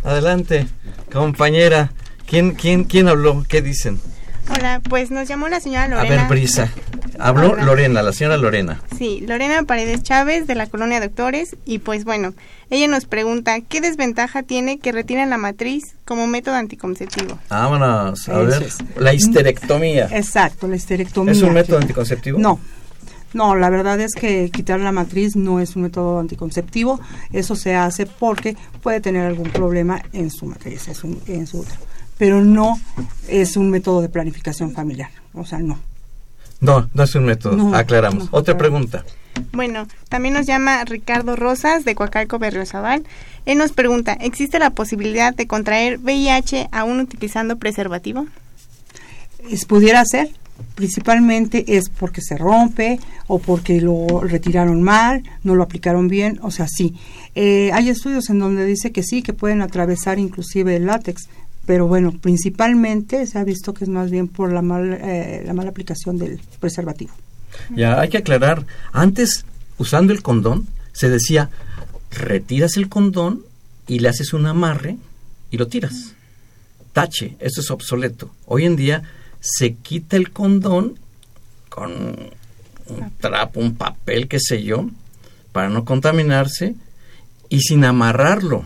Adelante, 0.03 0.67
compañera. 1.11 1.91
¿Quién, 2.25 2.55
quién, 2.55 2.83
quién 2.83 3.07
habló? 3.07 3.45
¿Qué 3.47 3.61
dicen? 3.61 3.99
Hola, 4.49 4.81
pues 4.87 5.11
nos 5.11 5.27
llamó 5.27 5.49
la 5.49 5.59
señora 5.59 5.87
Lorena. 5.87 6.15
A 6.15 6.27
ver, 6.27 6.27
Brisa. 6.29 6.69
Habló 7.19 7.55
Lorena, 7.55 8.01
la 8.01 8.13
señora 8.13 8.37
Lorena. 8.37 8.81
Sí, 8.97 9.23
Lorena 9.27 9.63
Paredes 9.63 10.03
Chávez 10.03 10.47
de 10.47 10.55
la 10.55 10.67
colonia 10.67 10.99
Doctores. 10.99 11.55
Y 11.65 11.79
pues 11.79 12.05
bueno, 12.05 12.33
ella 12.69 12.87
nos 12.87 13.05
pregunta, 13.05 13.59
¿qué 13.61 13.81
desventaja 13.81 14.43
tiene 14.43 14.79
que 14.79 14.91
retiren 14.91 15.29
la 15.29 15.37
matriz 15.37 15.95
como 16.05 16.27
método 16.27 16.55
anticonceptivo? 16.55 17.39
Vámonos, 17.49 18.29
a 18.29 18.37
ver, 18.39 18.67
la 18.97 19.13
histerectomía. 19.13 20.07
Exacto, 20.11 20.67
la 20.67 20.75
histerectomía. 20.75 21.33
¿Es 21.33 21.41
un 21.41 21.53
método 21.53 21.79
anticonceptivo? 21.79 22.39
No, 22.39 22.59
no, 23.33 23.55
la 23.55 23.69
verdad 23.69 23.99
es 23.99 24.13
que 24.13 24.49
quitar 24.51 24.79
la 24.79 24.91
matriz 24.91 25.35
no 25.35 25.59
es 25.59 25.75
un 25.75 25.83
método 25.83 26.19
anticonceptivo. 26.19 26.99
Eso 27.33 27.55
se 27.55 27.75
hace 27.75 28.05
porque 28.05 28.55
puede 28.81 29.01
tener 29.01 29.25
algún 29.25 29.49
problema 29.49 30.01
en 30.13 30.29
su 30.31 30.45
matriz, 30.45 30.87
en 30.87 31.47
su 31.47 31.59
útero 31.59 31.87
pero 32.17 32.43
no 32.43 32.79
es 33.27 33.57
un 33.57 33.69
método 33.69 34.01
de 34.01 34.09
planificación 34.09 34.71
familiar. 34.71 35.09
O 35.33 35.45
sea, 35.45 35.59
no. 35.59 35.79
No, 36.59 36.89
no 36.93 37.03
es 37.03 37.15
un 37.15 37.25
método. 37.25 37.75
Aclaramos. 37.75 38.29
Otra 38.31 38.57
pregunta. 38.57 39.05
Bueno, 39.51 39.87
también 40.09 40.33
nos 40.33 40.47
llama 40.47 40.83
Ricardo 40.85 41.35
Rosas 41.35 41.85
de 41.85 41.95
Coacalco 41.95 42.39
Berriozabal. 42.39 43.03
Él 43.45 43.59
nos 43.59 43.71
pregunta, 43.71 44.13
¿existe 44.13 44.59
la 44.59 44.71
posibilidad 44.71 45.33
de 45.33 45.47
contraer 45.47 45.99
VIH 45.99 46.69
aún 46.71 46.99
utilizando 46.99 47.57
preservativo? 47.57 48.25
Es, 49.49 49.65
pudiera 49.65 50.03
ser, 50.05 50.31
principalmente 50.75 51.77
es 51.77 51.89
porque 51.89 52.21
se 52.21 52.37
rompe 52.37 52.99
o 53.27 53.39
porque 53.39 53.79
lo 53.79 54.21
retiraron 54.21 54.81
mal, 54.81 55.23
no 55.43 55.55
lo 55.55 55.63
aplicaron 55.63 56.07
bien, 56.07 56.39
o 56.41 56.51
sea, 56.51 56.67
sí. 56.67 56.95
Eh, 57.35 57.69
hay 57.73 57.89
estudios 57.89 58.29
en 58.29 58.39
donde 58.39 58.65
dice 58.65 58.91
que 58.91 59.03
sí, 59.03 59.21
que 59.21 59.33
pueden 59.33 59.61
atravesar 59.61 60.17
inclusive 60.19 60.75
el 60.75 60.87
látex, 60.87 61.29
pero 61.67 61.85
bueno, 61.85 62.13
principalmente 62.13 63.27
se 63.27 63.37
ha 63.37 63.43
visto 63.43 63.73
que 63.73 63.83
es 63.83 63.89
más 63.89 64.09
bien 64.09 64.29
por 64.29 64.53
la, 64.53 64.61
mal, 64.61 64.93
eh, 64.93 65.43
la 65.45 65.53
mala 65.53 65.69
aplicación 65.69 66.17
del 66.17 66.39
preservativo. 66.61 67.11
Ya, 67.75 67.99
hay 67.99 68.07
que 68.07 68.17
aclarar, 68.17 68.65
antes 68.93 69.45
usando 69.77 70.13
el 70.13 70.23
condón 70.23 70.65
se 70.93 71.09
decía, 71.09 71.49
retiras 72.09 72.77
el 72.77 72.87
condón 72.87 73.43
y 73.85 73.99
le 73.99 74.07
haces 74.07 74.33
un 74.33 74.45
amarre 74.45 74.97
y 75.51 75.57
lo 75.57 75.67
tiras. 75.67 76.13
Tache, 76.93 77.35
eso 77.39 77.59
es 77.59 77.69
obsoleto. 77.69 78.31
Hoy 78.45 78.65
en 78.65 78.77
día 78.77 79.03
se 79.41 79.73
quita 79.75 80.15
el 80.15 80.31
condón 80.31 80.97
con 81.67 81.91
un 81.91 83.11
trapo, 83.19 83.59
un 83.59 83.75
papel, 83.75 84.29
qué 84.29 84.39
sé 84.39 84.63
yo, 84.63 84.89
para 85.51 85.67
no 85.67 85.83
contaminarse 85.83 86.75
y 87.49 87.59
sin 87.59 87.83
amarrarlo, 87.83 88.63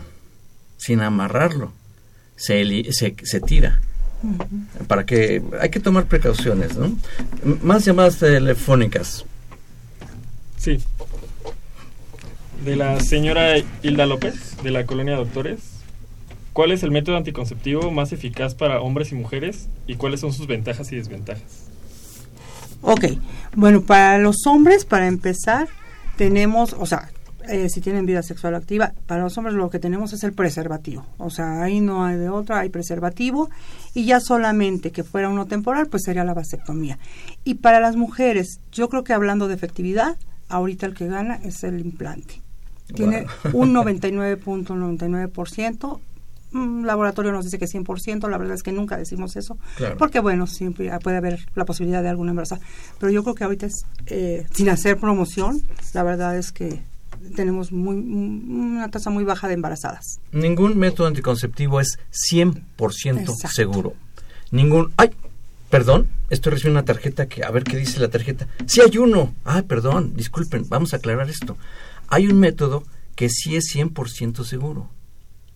sin 0.78 1.00
amarrarlo 1.00 1.72
se, 2.36 2.84
se, 2.92 3.40
tira. 3.40 3.80
Para 4.86 5.04
que 5.04 5.42
hay 5.60 5.70
que 5.70 5.80
tomar 5.80 6.06
precauciones, 6.06 6.76
¿no? 6.76 6.96
Más 7.62 7.84
llamadas 7.84 8.18
telefónicas. 8.18 9.24
Sí. 10.56 10.78
De 12.64 12.76
la 12.76 13.00
señora 13.00 13.56
Hilda 13.82 14.06
López, 14.06 14.56
de 14.62 14.70
la 14.70 14.86
colonia 14.86 15.16
Doctores. 15.16 15.60
¿Cuál 16.52 16.70
es 16.70 16.82
el 16.82 16.90
método 16.90 17.16
anticonceptivo 17.16 17.90
más 17.90 18.12
eficaz 18.12 18.54
para 18.54 18.80
hombres 18.80 19.10
y 19.10 19.14
mujeres 19.14 19.68
y 19.86 19.96
cuáles 19.96 20.20
son 20.20 20.32
sus 20.32 20.46
ventajas 20.46 20.92
y 20.92 20.96
desventajas? 20.96 21.64
Ok, 22.82 23.04
bueno, 23.54 23.82
para 23.82 24.18
los 24.18 24.46
hombres, 24.46 24.84
para 24.84 25.06
empezar, 25.06 25.68
tenemos, 26.16 26.74
o 26.78 26.84
sea, 26.84 27.10
eh, 27.48 27.68
si 27.68 27.80
tienen 27.80 28.06
vida 28.06 28.22
sexual 28.22 28.54
activa, 28.54 28.92
para 29.06 29.22
los 29.22 29.36
hombres 29.36 29.54
lo 29.54 29.70
que 29.70 29.78
tenemos 29.78 30.12
es 30.12 30.24
el 30.24 30.32
preservativo. 30.32 31.06
O 31.18 31.30
sea, 31.30 31.62
ahí 31.62 31.80
no 31.80 32.04
hay 32.04 32.16
de 32.16 32.28
otra, 32.28 32.60
hay 32.60 32.68
preservativo. 32.68 33.50
Y 33.94 34.04
ya 34.04 34.20
solamente 34.20 34.90
que 34.90 35.04
fuera 35.04 35.28
uno 35.28 35.46
temporal, 35.46 35.88
pues 35.88 36.04
sería 36.04 36.24
la 36.24 36.34
vasectomía. 36.34 36.98
Y 37.44 37.54
para 37.54 37.80
las 37.80 37.96
mujeres, 37.96 38.60
yo 38.70 38.88
creo 38.88 39.04
que 39.04 39.12
hablando 39.12 39.48
de 39.48 39.54
efectividad, 39.54 40.16
ahorita 40.48 40.86
el 40.86 40.94
que 40.94 41.08
gana 41.08 41.40
es 41.42 41.64
el 41.64 41.80
implante. 41.80 42.40
Tiene 42.94 43.26
un 43.52 43.74
99.99%. 43.74 46.00
Un 46.54 46.86
laboratorio 46.86 47.32
nos 47.32 47.46
dice 47.46 47.58
que 47.58 47.64
100%, 47.64 48.28
la 48.28 48.36
verdad 48.36 48.54
es 48.54 48.62
que 48.62 48.72
nunca 48.72 48.98
decimos 48.98 49.36
eso, 49.36 49.56
porque 49.96 50.20
bueno, 50.20 50.46
siempre 50.46 50.90
puede 51.02 51.16
haber 51.16 51.40
la 51.54 51.64
posibilidad 51.64 52.02
de 52.02 52.10
alguna 52.10 52.32
embarazada. 52.32 52.60
Pero 52.98 53.10
yo 53.10 53.22
creo 53.22 53.34
que 53.34 53.44
ahorita 53.44 53.64
es, 53.64 53.86
eh, 54.04 54.44
sin 54.52 54.68
hacer 54.68 54.98
promoción, 54.98 55.62
la 55.94 56.02
verdad 56.02 56.36
es 56.36 56.52
que 56.52 56.82
tenemos 57.34 57.72
muy, 57.72 57.96
una 57.96 58.90
tasa 58.90 59.10
muy 59.10 59.24
baja 59.24 59.48
de 59.48 59.54
embarazadas. 59.54 60.20
Ningún 60.32 60.78
método 60.78 61.06
anticonceptivo 61.06 61.80
es 61.80 61.98
100% 62.32 63.34
seguro. 63.48 63.94
Ningún... 64.50 64.92
¡Ay! 64.96 65.10
Perdón, 65.70 66.08
estoy 66.28 66.52
recibiendo 66.52 66.80
una 66.80 66.84
tarjeta 66.84 67.26
que... 67.26 67.44
A 67.44 67.50
ver 67.50 67.64
qué 67.64 67.78
dice 67.78 67.98
la 67.98 68.08
tarjeta. 68.08 68.46
Sí 68.66 68.80
hay 68.82 68.98
uno. 68.98 69.34
Ah, 69.44 69.62
perdón, 69.66 70.14
disculpen, 70.14 70.68
vamos 70.68 70.92
a 70.92 70.96
aclarar 70.96 71.30
esto. 71.30 71.56
Hay 72.08 72.26
un 72.26 72.38
método 72.38 72.84
que 73.16 73.30
sí 73.30 73.56
es 73.56 73.74
100% 73.74 74.44
seguro. 74.44 74.90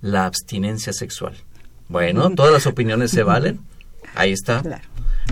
La 0.00 0.24
abstinencia 0.24 0.92
sexual. 0.94 1.34
Bueno, 1.88 2.30
todas 2.30 2.52
las 2.52 2.66
opiniones 2.66 3.10
se 3.10 3.22
valen. 3.22 3.60
Ahí 4.14 4.32
está. 4.32 4.62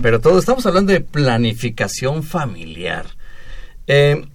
Pero 0.01 0.21
todo, 0.21 0.37
estamos 0.37 0.65
hablando 0.65 0.93
de 0.93 1.01
planificación 1.01 2.23
familiar. 2.23 3.07
Eh, 3.87 4.27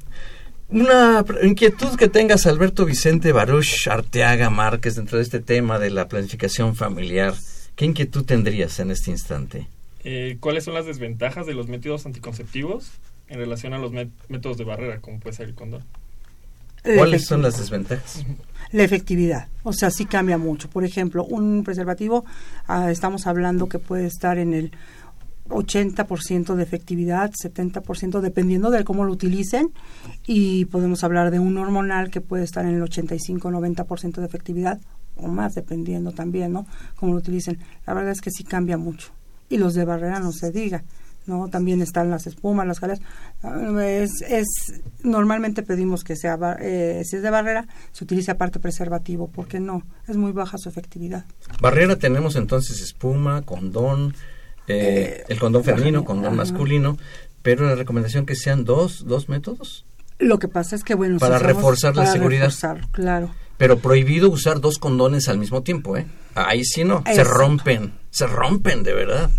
una 0.70 1.24
inquietud 1.42 1.96
que 1.96 2.08
tengas, 2.08 2.46
Alberto 2.46 2.84
Vicente 2.84 3.32
Baruch 3.32 3.88
Arteaga 3.88 4.50
Márquez, 4.50 4.96
dentro 4.96 5.18
de 5.18 5.24
este 5.24 5.40
tema 5.40 5.78
de 5.78 5.90
la 5.90 6.08
planificación 6.08 6.74
familiar, 6.74 7.34
¿qué 7.76 7.84
inquietud 7.84 8.24
tendrías 8.24 8.78
en 8.80 8.90
este 8.90 9.10
instante? 9.10 9.66
Eh, 10.04 10.36
¿Cuáles 10.40 10.64
son 10.64 10.74
las 10.74 10.86
desventajas 10.86 11.46
de 11.46 11.54
los 11.54 11.68
métodos 11.68 12.06
anticonceptivos 12.06 12.90
en 13.28 13.38
relación 13.38 13.74
a 13.74 13.78
los 13.78 13.92
métodos 14.28 14.56
de 14.56 14.64
barrera, 14.64 15.00
como 15.00 15.20
puede 15.20 15.36
ser 15.36 15.48
el 15.48 15.54
condón? 15.54 15.84
¿Cuáles 16.82 17.26
son 17.26 17.42
las 17.42 17.58
desventajas? 17.58 18.24
La 18.72 18.84
efectividad, 18.84 19.48
o 19.64 19.72
sea, 19.72 19.90
sí 19.90 20.06
cambia 20.06 20.38
mucho. 20.38 20.70
Por 20.70 20.84
ejemplo, 20.84 21.24
un 21.24 21.64
preservativo, 21.64 22.24
ah, 22.68 22.92
estamos 22.92 23.26
hablando 23.26 23.68
que 23.68 23.80
puede 23.80 24.06
estar 24.06 24.38
en 24.38 24.54
el 24.54 24.70
80% 25.50 26.54
de 26.54 26.62
efectividad, 26.62 27.32
70% 27.32 28.20
dependiendo 28.20 28.70
de 28.70 28.84
cómo 28.84 29.04
lo 29.04 29.12
utilicen 29.12 29.72
y 30.26 30.64
podemos 30.66 31.04
hablar 31.04 31.30
de 31.30 31.38
un 31.38 31.56
hormonal 31.58 32.10
que 32.10 32.20
puede 32.20 32.44
estar 32.44 32.64
en 32.64 32.74
el 32.74 32.82
85-90% 32.82 34.20
de 34.20 34.26
efectividad 34.26 34.80
o 35.16 35.28
más 35.28 35.54
dependiendo 35.54 36.12
también, 36.12 36.52
¿no? 36.52 36.66
Cómo 36.96 37.12
lo 37.12 37.18
utilicen. 37.18 37.58
La 37.86 37.94
verdad 37.94 38.12
es 38.12 38.20
que 38.20 38.30
sí 38.30 38.44
cambia 38.44 38.78
mucho. 38.78 39.12
Y 39.48 39.58
los 39.58 39.74
de 39.74 39.84
barrera 39.84 40.20
no 40.20 40.32
se 40.32 40.50
diga. 40.50 40.82
¿no? 41.26 41.48
También 41.48 41.80
están 41.82 42.10
las 42.10 42.26
espumas, 42.26 42.66
las 42.66 42.78
jaleas. 42.78 43.00
Es, 43.82 44.22
es, 44.22 44.46
normalmente 45.02 45.62
pedimos 45.62 46.04
que 46.04 46.16
sea, 46.16 46.38
eh, 46.60 47.02
si 47.04 47.16
es 47.16 47.22
de 47.22 47.30
barrera, 47.30 47.66
se 47.92 48.04
utilice 48.04 48.30
aparte 48.30 48.58
preservativo, 48.58 49.28
porque 49.28 49.60
no, 49.60 49.82
es 50.08 50.16
muy 50.16 50.32
baja 50.32 50.58
su 50.58 50.68
efectividad. 50.68 51.24
Barrera 51.60 51.96
tenemos 51.96 52.36
entonces 52.36 52.80
espuma, 52.80 53.42
condón, 53.42 54.14
eh, 54.68 55.18
eh, 55.20 55.24
el 55.28 55.38
condón 55.38 55.64
femenino, 55.64 56.04
condón 56.04 56.36
masculino, 56.36 56.98
pero 57.42 57.66
la 57.66 57.74
recomendación 57.74 58.26
que 58.26 58.36
sean 58.36 58.64
dos, 58.64 59.06
dos 59.06 59.28
métodos. 59.28 59.84
Lo 60.18 60.38
que 60.38 60.48
pasa 60.48 60.76
es 60.76 60.84
que, 60.84 60.94
bueno, 60.94 61.18
para 61.18 61.38
reforzar 61.38 61.96
la 61.96 62.06
seguridad. 62.06 62.52
claro. 62.92 63.30
Pero 63.56 63.78
prohibido 63.78 64.30
usar 64.30 64.60
dos 64.60 64.78
condones 64.78 65.28
al 65.28 65.36
mismo 65.36 65.62
tiempo, 65.62 65.96
¿eh? 65.96 66.06
Ahí 66.34 66.64
sí 66.64 66.84
no, 66.84 67.04
se 67.04 67.24
rompen, 67.24 67.92
se 68.10 68.26
rompen 68.26 68.82
de 68.82 68.94
verdad. 68.94 69.30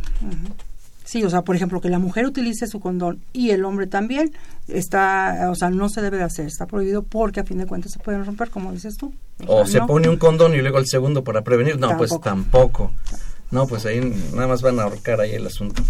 Sí, 1.11 1.24
o 1.24 1.30
sea, 1.30 1.41
por 1.41 1.55
ejemplo, 1.55 1.82
que 1.82 1.89
la 1.89 1.99
mujer 1.99 2.26
utilice 2.26 2.67
su 2.67 2.80
condón 2.80 3.19
y 3.34 3.49
el 3.49 3.65
hombre 3.65 3.88
también, 3.88 4.32
está, 4.67 5.49
o 5.51 5.55
sea, 5.55 5.69
no 5.69 5.89
se 5.89 6.01
debe 6.01 6.17
de 6.17 6.24
hacer, 6.24 6.45
está 6.45 6.67
prohibido 6.67 7.03
porque 7.03 7.39
a 7.39 7.43
fin 7.43 7.57
de 7.57 7.65
cuentas 7.65 7.91
se 7.91 7.99
pueden 7.99 8.24
romper, 8.26 8.49
como 8.49 8.72
dices 8.72 8.95
tú. 8.95 9.13
O, 9.47 9.65
se 9.65 9.82
pone 9.82 10.07
un 10.07 10.17
condón 10.17 10.53
y 10.53 10.61
luego 10.61 10.78
el 10.78 10.88
segundo 10.88 11.24
para 11.24 11.41
prevenir. 11.41 11.80
No, 11.80 11.97
pues 11.97 12.11
tampoco. 12.24 12.91
No, 13.51 13.67
pues 13.67 13.85
ahí 13.85 13.99
nada 14.33 14.47
más 14.47 14.61
van 14.61 14.79
a 14.79 14.83
ahorcar 14.83 15.19
ahí 15.21 15.33
el 15.33 15.45
asunto. 15.45 15.83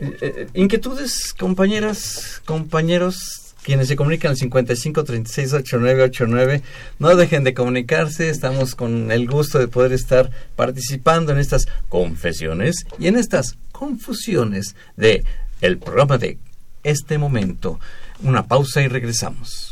Eh, 0.00 0.16
eh, 0.20 0.46
inquietudes, 0.54 1.34
compañeras, 1.36 2.40
compañeros, 2.44 3.54
quienes 3.62 3.88
se 3.88 3.96
comunican 3.96 4.30
al 4.30 4.36
55 4.36 5.04
36 5.04 5.52
89 5.52 6.02
89, 6.04 6.62
no 6.98 7.16
dejen 7.16 7.44
de 7.44 7.54
comunicarse, 7.54 8.30
estamos 8.30 8.74
con 8.74 9.10
el 9.10 9.28
gusto 9.28 9.58
de 9.58 9.68
poder 9.68 9.92
estar 9.92 10.30
participando 10.56 11.32
en 11.32 11.38
estas 11.38 11.66
confesiones 11.88 12.86
y 12.98 13.08
en 13.08 13.16
estas 13.16 13.58
confusiones 13.72 14.76
de 14.96 15.24
el 15.60 15.78
programa 15.78 16.18
de 16.18 16.38
este 16.82 17.18
momento. 17.18 17.78
Una 18.22 18.46
pausa 18.46 18.82
y 18.82 18.88
regresamos. 18.88 19.69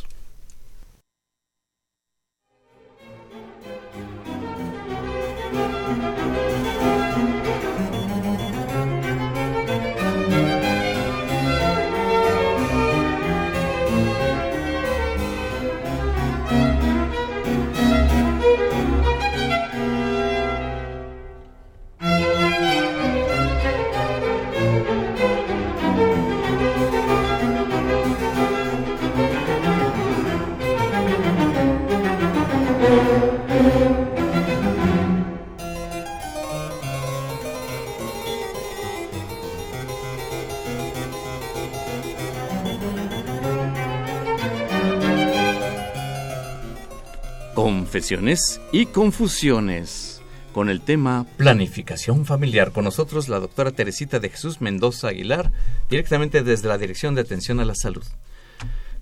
Confesiones 47.88 48.60
y 48.70 48.84
confusiones 48.84 50.20
con 50.52 50.68
el 50.68 50.82
tema 50.82 51.24
planificación 51.38 52.26
familiar. 52.26 52.70
Con 52.70 52.84
nosotros 52.84 53.30
la 53.30 53.40
doctora 53.40 53.70
Teresita 53.70 54.20
de 54.20 54.28
Jesús 54.28 54.60
Mendoza 54.60 55.08
Aguilar, 55.08 55.52
directamente 55.88 56.42
desde 56.42 56.68
la 56.68 56.76
Dirección 56.76 57.14
de 57.14 57.22
Atención 57.22 57.60
a 57.60 57.64
la 57.64 57.74
Salud. 57.74 58.04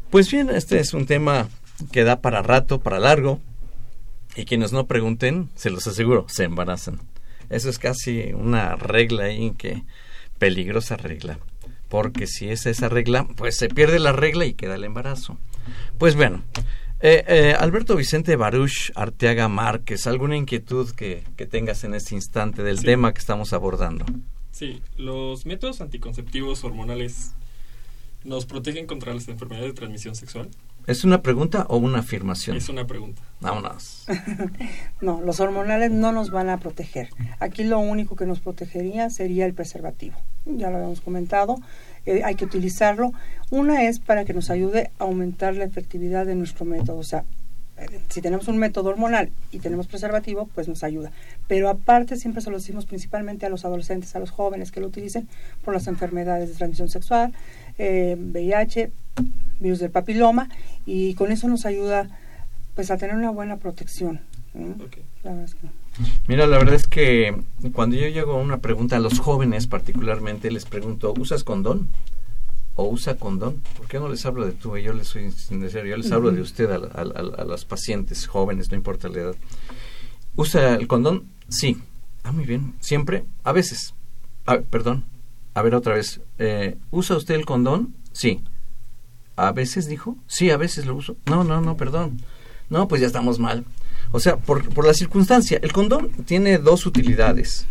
Pues 0.09 0.30
bien, 0.30 0.51
este 0.51 0.78
es 0.78 0.95
un 0.95 1.05
tema 1.05 1.49
que 1.91 2.05
da 2.05 2.20
para 2.20 2.43
rato, 2.43 2.78
para 2.78 3.01
largo, 3.01 3.41
y 4.37 4.45
quienes 4.45 4.72
no 4.72 4.87
pregunten, 4.87 5.51
se 5.57 5.70
los 5.70 5.84
aseguro, 5.89 6.26
se 6.28 6.45
embarazan. 6.45 7.01
Eso 7.51 7.68
es 7.68 7.80
casi 7.80 8.34
una 8.34 8.76
regla 8.76 9.24
ahí 9.24 9.51
que 9.59 9.82
peligrosa 10.39 10.97
regla, 10.97 11.41
porque 11.89 12.28
si 12.28 12.51
es 12.51 12.66
esa 12.66 12.89
regla, 12.89 13.26
pues 13.34 13.57
se 13.57 13.68
pierde 13.68 13.99
la 13.99 14.12
regla 14.12 14.45
y 14.45 14.55
queda 14.55 14.76
el 14.76 14.84
embarazo. 14.84 15.39
Pues 15.99 16.14
bueno, 16.14 16.45
eh, 17.01 17.24
eh, 17.28 17.55
Alberto 17.59 17.94
Vicente 17.94 18.36
Baruch 18.36 18.90
Arteaga 18.94 19.49
Márquez, 19.49 20.07
¿alguna 20.07 20.36
inquietud 20.36 20.90
que, 20.92 21.22
tengas 21.51 21.84
en 21.84 21.94
este 21.94 22.14
instante 22.14 22.62
del 22.62 22.82
tema 22.82 23.12
que 23.12 23.18
estamos 23.18 23.53
abordando? 23.53 24.07
Sí, 24.51 24.80
los 24.97 25.44
métodos 25.44 25.80
anticonceptivos 25.80 26.64
hormonales 26.64 27.32
nos 28.24 28.47
protegen 28.47 28.86
contra 28.86 29.12
las 29.12 29.28
enfermedades 29.28 29.70
de 29.70 29.74
transmisión 29.74 30.14
sexual. 30.14 30.49
¿Es 30.86 31.05
una 31.05 31.20
pregunta 31.20 31.66
o 31.68 31.78
una 31.78 31.99
afirmación? 31.99 32.57
Es 32.57 32.68
una 32.68 32.86
pregunta. 32.86 33.20
Vámonos. 33.40 34.07
no, 35.01 35.20
los 35.20 35.40
hormonales 35.40 35.90
no 35.90 36.12
nos 36.12 36.30
van 36.30 36.49
a 36.49 36.59
proteger. 36.59 37.09
Aquí 37.40 37.64
lo 37.64 37.80
único 37.80 38.14
que 38.14 38.24
nos 38.24 38.38
protegería 38.38 39.11
sería 39.11 39.47
el 39.47 39.55
preservativo. 39.55 40.16
Ya 40.44 40.70
lo 40.70 40.76
habíamos 40.76 41.01
comentado. 41.01 41.57
Eh, 42.07 42.23
hay 42.25 42.35
que 42.35 42.45
utilizarlo. 42.45 43.13
Una 43.51 43.85
es 43.85 44.01
para 44.01 44.25
que 44.25 44.33
nos 44.33 44.51
ayude 44.51 44.91
a 44.99 45.05
aumentar 45.05 45.55
la 45.55 45.65
efectividad 45.65 46.27
de 46.27 46.35
nuestro 46.35 46.65
método. 46.65 46.99
O 46.99 47.05
sea, 47.05 47.25
si 48.09 48.23
tenemos 48.23 48.49
un 48.49 48.57
método 48.57 48.89
hormonal 48.89 49.31
y 49.53 49.59
tenemos 49.59 49.87
preservativo, 49.87 50.49
pues 50.55 50.69
nos 50.69 50.83
ayuda. 50.83 51.13
Pero 51.47 51.69
aparte 51.69 52.17
siempre 52.17 52.41
se 52.41 52.51
lo 52.51 52.57
decimos 52.57 52.87
principalmente 52.87 53.45
a 53.45 53.51
los 53.51 53.65
adolescentes, 53.65 54.17
a 54.17 54.19
los 54.19 54.31
jóvenes 54.31 54.73
que 54.73 54.81
lo 54.81 54.87
utilicen 54.87 55.29
por 55.65 55.75
las 55.75 55.87
enfermedades 55.87 56.49
de 56.49 56.55
transmisión 56.55 56.89
sexual, 56.89 57.35
eh, 57.79 58.17
VIH, 58.19 58.91
virus 59.61 59.81
del 59.81 59.91
papiloma, 59.91 60.49
y 60.87 61.15
con 61.15 61.33
eso 61.33 61.49
nos 61.49 61.67
ayuda 61.67 62.09
pues 62.75 62.91
a 62.91 62.97
tener 62.97 63.15
una 63.15 63.31
buena 63.31 63.57
protección. 63.57 64.21
Mira, 66.29 66.47
la 66.47 66.59
verdad 66.59 66.74
es 66.74 66.87
que 66.87 67.37
cuando 67.72 67.97
yo 67.97 68.09
llego 68.09 68.33
a 68.33 68.37
una 68.37 68.59
pregunta 68.59 68.97
a 68.97 69.01
los 69.01 69.18
jóvenes 69.18 69.66
particularmente, 69.66 70.51
les 70.51 70.64
pregunto, 70.64 71.14
¿usas 71.18 71.45
condón? 71.45 71.89
¿O 72.74 72.89
usa 72.89 73.16
condón? 73.16 73.62
¿Por 73.77 73.87
qué 73.87 73.99
no 73.99 74.09
les 74.09 74.27
hablo 74.27 74.45
de 74.45 74.53
tú? 74.53 74.77
Yo 74.77 74.93
les 74.93 75.09
soy 75.09 75.31
sincero, 75.31 75.87
yo 75.87 75.97
les 75.97 76.12
hablo 76.12 76.31
de 76.31 76.43
usted 76.43 76.70
a, 76.70 76.77
a, 76.77 77.45
las 77.45 77.64
pacientes 77.64 78.27
jóvenes, 78.27 78.70
no 78.70 78.77
importa 78.77 79.09
la 79.09 79.20
edad. 79.20 79.37
¿Usa 80.37 80.74
el 80.74 80.87
condón? 80.87 81.24
Sí. 81.49 81.79
Ah, 82.22 82.33
muy 82.33 82.45
bien. 82.45 82.74
¿Siempre? 82.81 83.24
A 83.45 83.53
veces. 83.53 83.95
perdón. 84.68 85.05
A 85.55 85.62
ver 85.62 85.74
otra 85.74 85.95
vez. 85.95 86.20
Eh, 86.39 86.77
¿Usa 86.91 87.16
usted 87.16 87.37
el 87.37 87.47
condón? 87.47 87.95
Sí. 88.12 88.43
¿A 89.37 89.53
veces 89.53 89.87
dijo? 89.87 90.16
Sí, 90.27 90.51
a 90.51 90.59
veces 90.59 90.85
lo 90.85 90.95
uso. 90.95 91.16
No, 91.24 91.45
no, 91.45 91.62
no, 91.62 91.79
perdón. 91.79 92.20
No, 92.68 92.89
pues 92.89 93.01
ya 93.01 93.07
estamos 93.07 93.39
mal. 93.39 93.64
O 94.13 94.21
sea, 94.21 94.37
por, 94.37 94.69
por 94.71 94.87
la 94.87 94.95
circunstancia, 94.95 95.59
el 95.63 95.73
condón 95.73 96.11
tiene 96.25 96.59
dos 96.59 96.87
utilidades. 96.87 97.67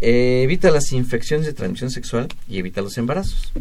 Eh, 0.00 0.42
evita 0.42 0.70
las 0.70 0.92
infecciones 0.92 1.46
de 1.46 1.54
transmisión 1.54 1.90
sexual 1.90 2.28
y 2.48 2.58
evita 2.58 2.82
los 2.82 2.98
embarazos. 2.98 3.52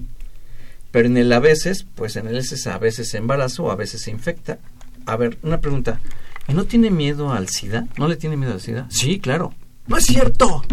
Pero 0.91 1.07
en 1.07 1.17
el 1.17 1.31
a 1.33 1.39
veces, 1.39 1.85
pues 1.95 2.15
en 2.15 2.27
el 2.27 2.37
es 2.37 2.67
a 2.67 2.77
veces 2.77 3.09
se 3.09 3.17
embarazo 3.17 3.71
a 3.71 3.75
veces 3.75 4.01
se 4.01 4.11
infecta. 4.11 4.59
A 5.05 5.17
ver, 5.17 5.37
una 5.43 5.59
pregunta. 5.59 5.99
¿No 6.47 6.65
tiene 6.65 6.91
miedo 6.91 7.31
al 7.31 7.49
SIDA? 7.49 7.87
¿No 7.97 8.07
le 8.07 8.15
tiene 8.15 8.37
miedo 8.37 8.53
al 8.53 8.61
SIDA? 8.61 8.87
Sí, 8.89 9.19
claro. 9.19 9.53
No 9.87 9.97
es 9.97 10.05
cierto. 10.05 10.63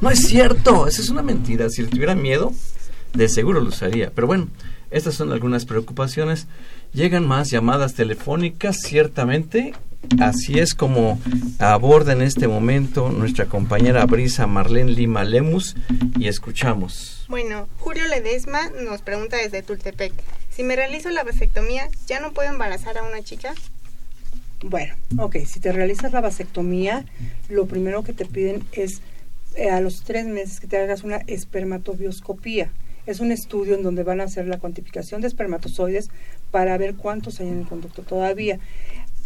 No 0.00 0.10
es 0.10 0.26
cierto. 0.26 0.86
Esa 0.86 1.00
es 1.00 1.10
una 1.10 1.22
mentira. 1.22 1.68
Si 1.70 1.82
le 1.82 1.88
tuviera 1.88 2.14
miedo, 2.14 2.52
de 3.14 3.28
seguro 3.28 3.60
lo 3.60 3.68
usaría. 3.68 4.10
Pero 4.14 4.26
bueno, 4.26 4.48
estas 4.90 5.14
son 5.14 5.32
algunas 5.32 5.64
preocupaciones. 5.64 6.46
Llegan 6.92 7.26
más 7.26 7.50
llamadas 7.50 7.94
telefónicas, 7.94 8.78
ciertamente. 8.82 9.74
Así 10.20 10.58
es 10.58 10.74
como 10.74 11.20
aborda 11.58 12.12
en 12.12 12.22
este 12.22 12.48
momento 12.48 13.10
nuestra 13.10 13.46
compañera 13.46 14.06
Brisa 14.06 14.46
Marlene 14.46 14.92
Lima 14.92 15.24
Lemus 15.24 15.76
y 16.18 16.28
escuchamos. 16.28 17.26
Bueno, 17.28 17.68
Julio 17.78 18.06
Ledesma 18.08 18.70
nos 18.84 19.02
pregunta 19.02 19.36
desde 19.36 19.62
Tultepec, 19.62 20.12
si 20.56 20.62
me 20.62 20.74
realizo 20.74 21.10
la 21.10 21.22
vasectomía, 21.22 21.88
¿ya 22.06 22.18
no 22.20 22.32
puedo 22.32 22.48
embarazar 22.48 22.96
a 22.96 23.02
una 23.02 23.22
chica? 23.22 23.52
Bueno, 24.62 24.94
ok, 25.18 25.36
si 25.44 25.60
te 25.60 25.70
realizas 25.70 26.12
la 26.12 26.22
vasectomía, 26.22 27.04
lo 27.50 27.66
primero 27.66 28.02
que 28.04 28.14
te 28.14 28.24
piden 28.24 28.64
es 28.72 29.02
eh, 29.54 29.68
a 29.68 29.82
los 29.82 30.02
tres 30.02 30.24
meses 30.24 30.60
que 30.60 30.66
te 30.66 30.78
hagas 30.78 31.04
una 31.04 31.18
espermatobioscopía. 31.26 32.70
Es 33.04 33.20
un 33.20 33.32
estudio 33.32 33.74
en 33.74 33.82
donde 33.82 34.02
van 34.02 34.20
a 34.20 34.24
hacer 34.24 34.46
la 34.46 34.58
cuantificación 34.58 35.20
de 35.20 35.28
espermatozoides 35.28 36.08
para 36.50 36.78
ver 36.78 36.94
cuántos 36.94 37.38
hay 37.40 37.48
en 37.48 37.60
el 37.60 37.68
conducto 37.68 38.02
todavía. 38.02 38.58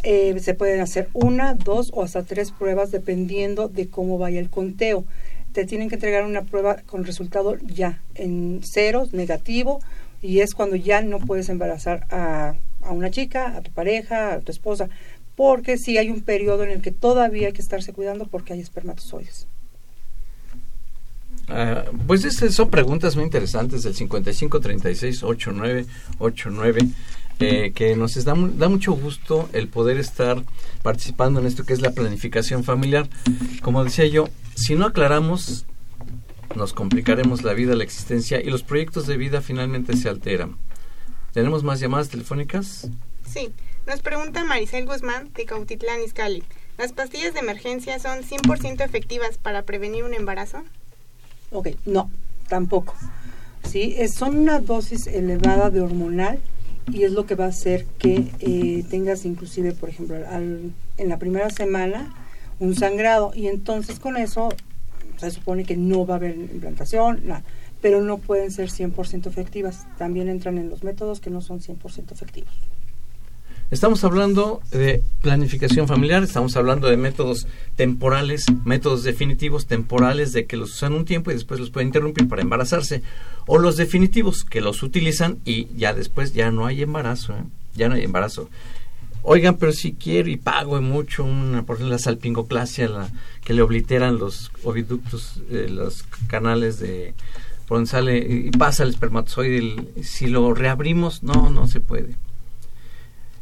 Eh, 0.03 0.39
se 0.41 0.55
pueden 0.55 0.81
hacer 0.81 1.09
una, 1.13 1.55
dos 1.55 1.91
o 1.93 2.03
hasta 2.03 2.23
tres 2.23 2.53
pruebas 2.53 2.91
dependiendo 2.91 3.69
de 3.69 3.89
cómo 3.89 4.19
vaya 4.19 4.41
el 4.41 4.51
conteo. 4.51 5.05
te 5.53 5.65
tienen 5.65 5.89
que 5.89 5.97
entregar 5.97 6.25
una 6.25 6.43
prueba 6.43 6.77
con 6.87 7.05
resultado 7.05 7.57
ya 7.57 8.01
en 8.15 8.61
ceros, 8.63 9.13
negativo, 9.13 9.81
y 10.23 10.41
es 10.41 10.55
cuando 10.55 10.77
ya 10.77 11.03
no 11.03 11.19
puedes 11.19 11.49
embarazar 11.49 12.07
a, 12.11 12.55
a 12.83 12.93
una 12.93 13.11
chica, 13.11 13.57
a 13.57 13.61
tu 13.61 13.73
pareja, 13.73 14.35
a 14.35 14.41
tu 14.41 14.53
esposa, 14.53 14.89
porque 15.37 15.77
sí 15.77 15.99
hay 15.99 16.11
un 16.11 16.21
periodo 16.21 16.65
en 16.65 16.71
el 16.71 16.83
que 16.83 16.93
todavía 16.93 17.49
hay 17.49 17.53
que 17.53 17.63
estarse 17.63 17.93
cuidando 17.93 18.27
porque 18.27 18.53
hay 18.53 18.61
espermatozoides. 18.61 19.47
Ah, 21.49 21.85
pues 22.07 22.25
estas 22.25 22.55
son 22.55 22.71
preguntas 22.71 23.17
muy 23.17 23.25
interesantes 23.25 23.83
del 23.83 23.95
55 23.95 24.61
36 24.61 25.23
89 25.25 25.87
89 26.19 26.81
eh, 27.41 27.73
que 27.75 27.97
nos 27.97 28.23
da, 28.25 28.35
da 28.37 28.69
mucho 28.69 28.93
gusto 28.93 29.49
el 29.53 29.69
poder 29.69 29.99
estar 29.99 30.45
participando 30.83 31.41
en 31.41 31.47
esto 31.47 31.65
que 31.65 31.73
es 31.73 31.81
la 31.81 31.93
planificación 31.93 32.65
familiar. 32.65 33.09
Como 33.63 33.83
decía 33.83 34.07
yo, 34.07 34.29
si 34.55 34.75
no 34.75 34.87
aclaramos, 34.87 35.65
nos 36.55 36.73
complicaremos 36.73 37.43
la 37.43 37.55
vida, 37.55 37.75
la 37.75 37.85
existencia 37.85 38.41
y 38.41 38.51
los 38.51 38.63
proyectos 38.63 39.07
de 39.07 39.17
vida 39.17 39.41
finalmente 39.41 39.97
se 39.97 40.09
alteran. 40.09 40.57
¿Tenemos 41.33 41.63
más 41.63 41.81
llamadas 41.81 42.09
telefónicas? 42.09 42.89
Sí, 43.27 43.53
nos 43.87 44.01
pregunta 44.01 44.45
Maricel 44.45 44.87
Guzmán 44.87 45.31
de 45.35 45.45
Cautitlán 45.47 46.03
Izcalli. 46.03 46.43
¿Las 46.77 46.93
pastillas 46.93 47.35
de 47.35 47.41
emergencia 47.41 47.99
son 47.99 48.23
100% 48.23 48.85
efectivas 48.85 49.39
para 49.39 49.63
prevenir 49.63 50.05
un 50.05 50.15
embarazo? 50.15 50.63
Ok, 51.53 51.69
no, 51.85 52.11
tampoco. 52.49 52.95
Sí, 53.69 53.95
es, 53.99 54.15
son 54.15 54.37
una 54.37 54.61
dosis 54.61 55.07
elevada 55.07 55.71
de 55.71 55.81
hormonal 55.81 56.41
y 56.93 57.05
es 57.05 57.13
lo 57.13 57.27
que 57.27 57.35
va 57.35 57.47
a 57.47 57.49
hacer 57.49 57.87
que 57.99 58.25
eh, 58.41 58.85
tengas 58.91 59.25
inclusive, 59.25 59.73
por 59.73 59.89
ejemplo, 59.89 60.17
al- 60.29 60.73
en 60.99 61.09
la 61.09 61.19
primera 61.19 61.51
semana 61.51 62.15
un 62.59 62.75
sangrado 62.75 63.33
y 63.35 63.47
entonces 63.49 63.99
con 63.99 64.17
eso 64.17 64.51
se 65.19 65.31
supone 65.31 65.65
que 65.65 65.77
no 65.77 66.07
va 66.07 66.15
a 66.15 66.17
haber 66.19 66.35
implantación, 66.37 67.21
nada, 67.27 67.43
pero 67.81 68.03
no 68.03 68.19
pueden 68.19 68.51
ser 68.51 68.71
100% 68.71 69.27
efectivas. 69.29 69.87
También 69.99 70.29
entran 70.29 70.59
en 70.59 70.69
los 70.71 70.83
métodos 70.85 71.21
que 71.21 71.31
no 71.31 71.41
son 71.41 71.61
100% 71.61 72.13
efectivos. 72.13 72.53
Estamos 73.71 74.03
hablando 74.03 74.61
de 74.73 75.05
planificación 75.23 75.87
familiar, 75.87 76.25
estamos 76.25 76.57
hablando 76.57 76.89
de 76.89 76.97
métodos 76.97 77.47
temporales, 77.77 78.47
métodos 78.65 79.05
definitivos 79.05 79.67
temporales 79.67 80.33
de 80.33 80.47
que 80.47 80.57
los 80.57 80.73
usan 80.75 80.93
un 80.93 81.05
tiempo 81.05 81.31
y 81.31 81.35
después 81.35 81.61
los 81.61 81.71
pueden 81.71 81.89
interrumpir 81.89 82.27
para 82.29 82.43
embarazarse, 82.43 83.03
o 83.47 83.59
los 83.59 83.77
definitivos 83.77 84.43
que 84.45 84.61
los 84.61 84.83
utilizan 84.83 85.39
y 85.45 85.69
ya 85.77 85.95
después 85.95 86.33
ya 86.35 86.51
no 86.51 86.67
hay 86.67 86.83
embarazo, 86.83 87.33
¿eh? 87.35 87.45
ya 87.77 87.89
no 87.89 87.95
hay 87.95 88.03
embarazo. 88.03 88.51
Oigan, 89.23 89.57
pero 89.57 89.71
si 89.73 89.93
quiero 89.93 90.31
y 90.31 90.37
pago 90.37 90.81
mucho 90.81 91.23
una 91.23 91.63
por 91.63 91.77
ejemplo, 91.77 91.93
la 91.95 91.99
salpingoclasia, 92.01 92.89
la 92.89 93.09
que 93.45 93.55
le 93.55 93.63
obliteran 93.63 94.19
los 94.19 94.51
oviductos, 94.65 95.35
eh, 95.49 95.69
los 95.71 96.03
canales 96.27 96.81
de 96.81 97.15
donde 97.69 97.89
sale 97.89 98.19
y 98.19 98.49
y 98.49 98.51
pasa 98.51 98.83
el 98.83 98.89
espermatozoide, 98.89 99.59
el- 99.59 100.05
si 100.05 100.27
lo 100.27 100.55
reabrimos, 100.55 101.23
no, 101.23 101.51
no 101.51 101.69
se 101.69 101.79
puede. 101.79 102.17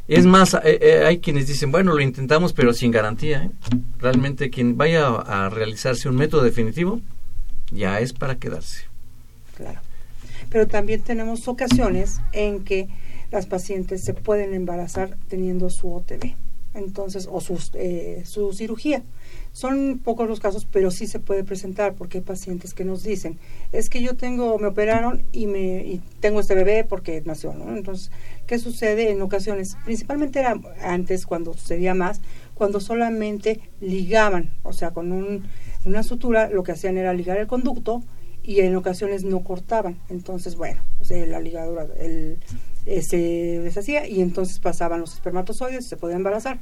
Es 0.09 0.25
más, 0.25 0.55
eh, 0.55 0.79
eh, 0.81 1.03
hay 1.05 1.19
quienes 1.19 1.45
dicen, 1.47 1.71
bueno, 1.71 1.93
lo 1.93 2.01
intentamos, 2.01 2.53
pero 2.53 2.73
sin 2.73 2.89
garantía. 2.89 3.43
¿eh? 3.43 3.51
Realmente 3.99 4.49
quien 4.49 4.75
vaya 4.75 5.07
a, 5.07 5.49
realizarse 5.49 6.09
un 6.09 6.15
método 6.15 6.41
definitivo, 6.41 6.99
ya 7.71 7.99
es 7.99 8.13
para 8.13 8.37
quedarse. 8.37 8.85
Claro. 9.55 9.79
Pero 10.49 10.67
también 10.67 11.03
tenemos 11.03 11.47
ocasiones 11.47 12.21
en 12.31 12.63
que 12.63 12.89
las 13.29 13.45
pacientes 13.45 14.03
se 14.03 14.15
pueden 14.15 14.55
embarazar 14.55 15.15
teniendo 15.27 15.69
su 15.69 15.93
OTB, 15.93 16.33
entonces, 16.73 17.27
o 17.31 17.39
sus, 17.39 17.69
eh, 17.75 18.23
su 18.25 18.51
cirugía. 18.53 19.03
Son 19.51 19.99
pocos 20.03 20.27
los 20.27 20.39
casos, 20.39 20.67
pero 20.71 20.91
sí 20.91 21.07
se 21.07 21.19
puede 21.19 21.43
presentar 21.43 21.95
porque 21.95 22.19
hay 22.19 22.23
pacientes 22.23 22.73
que 22.73 22.85
nos 22.85 23.03
dicen, 23.03 23.39
es 23.71 23.89
que 23.89 24.01
yo 24.01 24.15
tengo, 24.15 24.57
me 24.59 24.67
operaron 24.67 25.23
y 25.31 25.47
me 25.47 25.83
y 25.85 26.01
tengo 26.19 26.39
este 26.39 26.55
bebé 26.55 26.83
porque 26.83 27.21
nació, 27.25 27.53
¿no? 27.53 27.75
Entonces, 27.75 28.11
¿qué 28.47 28.59
sucede 28.59 29.11
en 29.11 29.21
ocasiones? 29.21 29.75
Principalmente 29.85 30.39
era 30.39 30.59
antes, 30.81 31.25
cuando 31.25 31.53
sucedía 31.53 31.93
más, 31.93 32.21
cuando 32.53 32.79
solamente 32.79 33.61
ligaban, 33.81 34.53
o 34.63 34.73
sea, 34.73 34.91
con 34.91 35.11
un, 35.11 35.45
una 35.85 36.03
sutura, 36.03 36.49
lo 36.49 36.63
que 36.63 36.73
hacían 36.73 36.97
era 36.97 37.13
ligar 37.13 37.37
el 37.37 37.47
conducto 37.47 38.03
y 38.43 38.61
en 38.61 38.75
ocasiones 38.75 39.23
no 39.23 39.43
cortaban. 39.43 39.99
Entonces, 40.09 40.55
bueno, 40.55 40.81
la 41.09 41.39
ligadura 41.39 41.87
el, 41.99 42.39
eh, 42.85 43.01
se 43.01 43.17
deshacía 43.17 44.07
y 44.07 44.21
entonces 44.21 44.59
pasaban 44.59 45.01
los 45.01 45.13
espermatozoides 45.13 45.85
se 45.85 45.97
podía 45.97 46.15
embarazar. 46.15 46.59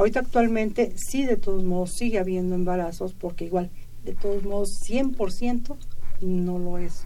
Ahorita 0.00 0.20
actualmente 0.20 0.94
sí, 0.96 1.26
de 1.26 1.36
todos 1.36 1.62
modos, 1.62 1.92
sigue 1.92 2.18
habiendo 2.18 2.54
embarazos 2.54 3.12
porque 3.12 3.44
igual, 3.44 3.68
de 4.02 4.14
todos 4.14 4.42
modos, 4.44 4.80
100% 4.88 5.76
no 6.22 6.58
lo 6.58 6.78
es 6.78 7.04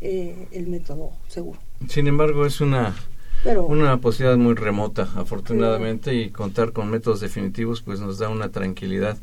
eh, 0.00 0.46
el 0.52 0.68
método 0.68 1.10
seguro. 1.26 1.58
Sin 1.88 2.06
embargo, 2.06 2.46
es 2.46 2.60
una, 2.60 2.94
Pero 3.42 3.66
una 3.66 3.96
posibilidad 4.00 4.38
muy 4.38 4.54
remota, 4.54 5.08
afortunadamente, 5.16 6.14
y 6.14 6.30
contar 6.30 6.70
con 6.70 6.88
métodos 6.88 7.18
definitivos 7.18 7.82
pues 7.82 7.98
nos 7.98 8.18
da 8.18 8.28
una 8.28 8.48
tranquilidad 8.50 9.18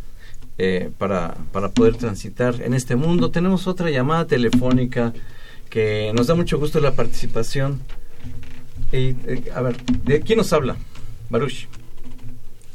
eh, 0.57 0.91
para, 0.97 1.37
para 1.53 1.69
poder 1.69 1.95
transitar 1.95 2.61
en 2.61 2.73
este 2.73 2.97
mundo. 2.97 3.31
Tenemos 3.31 3.67
otra 3.67 3.89
llamada 3.89 4.27
telefónica 4.27 5.13
que 5.69 6.11
nos 6.13 6.27
da 6.27 6.35
mucho 6.35 6.59
gusto 6.59 6.81
la 6.81 6.91
participación. 6.91 7.79
Y, 8.91 9.15
eh, 9.27 9.49
a 9.55 9.61
ver, 9.61 9.81
¿de 10.03 10.19
quién 10.19 10.39
nos 10.39 10.51
habla? 10.51 10.75
Baruch. 11.29 11.69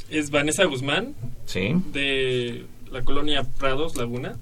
Es 0.09 0.31
Vanessa 0.31 0.65
Guzmán, 0.65 1.13
Sí. 1.45 1.75
de 1.93 2.65
la 2.91 3.03
colonia 3.03 3.43
Prados, 3.43 3.95
Laguna. 3.95 4.35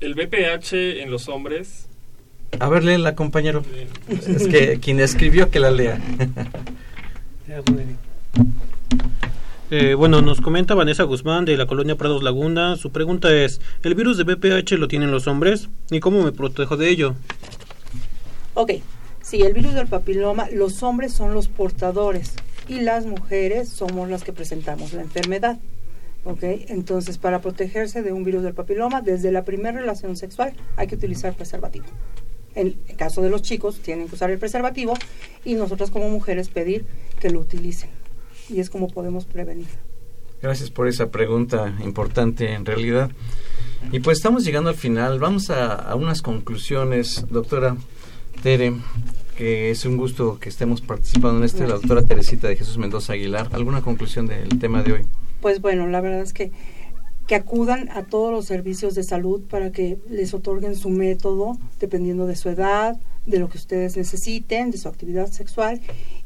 El 0.00 0.14
BPH 0.14 1.00
en 1.02 1.10
los 1.10 1.28
hombres. 1.28 1.86
A 2.60 2.68
ver, 2.68 2.84
léela, 2.84 3.14
compañero. 3.14 3.64
Es 4.08 4.46
que 4.48 4.78
quien 4.80 5.00
escribió 5.00 5.50
que 5.50 5.58
la 5.60 5.70
lea. 5.70 6.00
Eh, 9.70 9.94
bueno, 9.94 10.20
nos 10.20 10.40
comenta 10.40 10.74
Vanessa 10.74 11.04
Guzmán 11.04 11.44
de 11.44 11.56
la 11.56 11.66
colonia 11.66 11.96
Prados 11.96 12.22
Laguna. 12.22 12.76
Su 12.76 12.92
pregunta 12.92 13.34
es, 13.34 13.60
¿el 13.82 13.94
virus 13.94 14.18
de 14.18 14.24
BPH 14.24 14.72
lo 14.76 14.86
tienen 14.86 15.10
los 15.10 15.26
hombres? 15.26 15.68
¿Y 15.90 16.00
cómo 16.00 16.22
me 16.22 16.32
protejo 16.32 16.76
de 16.76 16.90
ello? 16.90 17.14
Ok, 18.54 18.72
sí, 19.22 19.40
el 19.40 19.54
virus 19.54 19.74
del 19.74 19.86
papiloma, 19.86 20.48
los 20.52 20.82
hombres 20.82 21.12
son 21.14 21.32
los 21.32 21.48
portadores 21.48 22.34
y 22.68 22.80
las 22.80 23.06
mujeres 23.06 23.68
somos 23.68 24.08
las 24.08 24.24
que 24.24 24.32
presentamos 24.32 24.92
la 24.92 25.02
enfermedad. 25.02 25.58
Ok, 26.24 26.42
entonces 26.68 27.18
para 27.18 27.40
protegerse 27.40 28.02
de 28.02 28.12
un 28.12 28.22
virus 28.22 28.44
del 28.44 28.54
papiloma, 28.54 29.00
desde 29.00 29.32
la 29.32 29.44
primera 29.44 29.80
relación 29.80 30.16
sexual 30.16 30.52
hay 30.76 30.86
que 30.86 30.94
utilizar 30.94 31.34
preservativo. 31.34 31.86
En 32.54 32.76
el 32.88 32.96
caso 32.96 33.22
de 33.22 33.30
los 33.30 33.42
chicos, 33.42 33.80
tienen 33.80 34.08
que 34.08 34.14
usar 34.14 34.30
el 34.30 34.38
preservativo 34.38 34.94
y 35.44 35.54
nosotras 35.54 35.90
como 35.90 36.08
mujeres 36.10 36.48
pedir 36.48 36.84
que 37.18 37.30
lo 37.30 37.40
utilicen. 37.40 37.90
Y 38.48 38.60
es 38.60 38.70
como 38.70 38.88
podemos 38.88 39.24
prevenir. 39.24 39.68
Gracias 40.42 40.70
por 40.70 40.86
esa 40.86 41.10
pregunta 41.10 41.74
importante 41.82 42.52
en 42.52 42.66
realidad. 42.66 43.10
Y 43.90 44.00
pues 44.00 44.18
estamos 44.18 44.44
llegando 44.44 44.70
al 44.70 44.76
final. 44.76 45.18
Vamos 45.18 45.50
a, 45.50 45.74
a 45.74 45.94
unas 45.94 46.20
conclusiones, 46.20 47.24
doctora 47.30 47.76
Tere, 48.42 48.74
que 49.42 49.72
es 49.72 49.84
un 49.84 49.96
gusto 49.96 50.38
que 50.38 50.48
estemos 50.48 50.80
participando 50.82 51.38
en 51.38 51.42
este, 51.42 51.66
la 51.66 51.74
doctora 51.74 52.02
Teresita 52.02 52.46
de 52.46 52.54
Jesús 52.54 52.78
Mendoza 52.78 53.14
Aguilar. 53.14 53.48
¿Alguna 53.50 53.82
conclusión 53.82 54.28
del 54.28 54.56
tema 54.60 54.84
de 54.84 54.92
hoy? 54.92 55.00
Pues 55.40 55.60
bueno, 55.60 55.88
la 55.88 56.00
verdad 56.00 56.20
es 56.20 56.32
que, 56.32 56.52
que 57.26 57.34
acudan 57.34 57.88
a 57.90 58.04
todos 58.04 58.30
los 58.30 58.44
servicios 58.44 58.94
de 58.94 59.02
salud 59.02 59.42
para 59.50 59.72
que 59.72 59.98
les 60.08 60.32
otorguen 60.32 60.76
su 60.76 60.90
método 60.90 61.58
dependiendo 61.80 62.28
de 62.28 62.36
su 62.36 62.50
edad, 62.50 63.00
de 63.26 63.40
lo 63.40 63.48
que 63.48 63.58
ustedes 63.58 63.96
necesiten, 63.96 64.70
de 64.70 64.78
su 64.78 64.86
actividad 64.88 65.28
sexual 65.28 65.80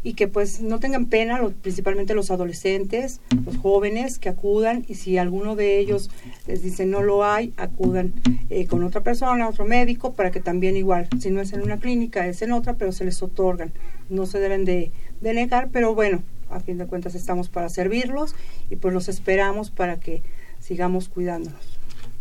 y 0.06 0.14
que 0.14 0.28
pues 0.28 0.60
no 0.60 0.78
tengan 0.78 1.06
pena, 1.06 1.40
lo- 1.40 1.50
principalmente 1.50 2.14
los 2.14 2.30
adolescentes, 2.30 3.20
los 3.44 3.56
jóvenes, 3.56 4.20
que 4.20 4.28
acudan 4.28 4.84
y 4.86 4.94
si 4.94 5.18
alguno 5.18 5.56
de 5.56 5.80
ellos 5.80 6.10
les 6.46 6.62
dice 6.62 6.86
no 6.86 7.02
lo 7.02 7.24
hay, 7.24 7.52
acudan 7.56 8.12
eh, 8.48 8.68
con 8.68 8.84
otra 8.84 9.00
persona, 9.02 9.48
otro 9.48 9.64
médico, 9.64 10.12
para 10.14 10.30
que 10.30 10.38
también 10.38 10.76
igual, 10.76 11.08
si 11.18 11.30
no 11.30 11.40
es 11.40 11.52
en 11.52 11.60
una 11.62 11.78
clínica, 11.78 12.24
es 12.28 12.40
en 12.42 12.52
otra, 12.52 12.74
pero 12.74 12.92
se 12.92 13.04
les 13.04 13.20
otorgan. 13.20 13.72
No 14.08 14.26
se 14.26 14.38
deben 14.38 14.64
de, 14.64 14.92
de 15.20 15.34
negar, 15.34 15.70
pero 15.72 15.92
bueno, 15.92 16.22
a 16.50 16.60
fin 16.60 16.78
de 16.78 16.86
cuentas 16.86 17.16
estamos 17.16 17.48
para 17.48 17.68
servirlos 17.68 18.36
y 18.70 18.76
pues 18.76 18.94
los 18.94 19.08
esperamos 19.08 19.70
para 19.72 19.98
que 19.98 20.22
sigamos 20.60 21.08
cuidándonos. 21.08 21.75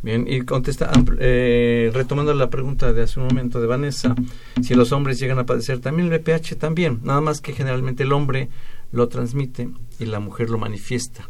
Bien, 0.06 0.28
y 0.30 0.42
contesta, 0.42 0.92
eh, 1.20 1.90
retomando 1.92 2.32
la 2.36 2.52
pregunta 2.52 2.94
de 2.94 3.02
hace 3.02 3.20
un 3.20 3.26
momento 3.26 3.60
de 3.60 3.66
Vanessa, 3.66 4.14
si 4.62 4.76
los 4.76 4.92
hombres 4.92 5.18
llegan 5.18 5.40
a 5.40 5.48
padecer 5.48 5.80
también 5.80 6.14
el 6.14 6.20
VPH, 6.20 6.58
también, 6.58 7.00
nada 7.02 7.22
más 7.22 7.42
que 7.42 7.54
generalmente 7.54 8.04
el 8.04 8.14
hombre 8.14 8.50
lo 8.92 9.08
transmite 9.08 9.68
y 9.98 10.06
la 10.06 10.20
mujer 10.20 10.52
lo 10.52 10.60
manifiesta. 10.60 11.28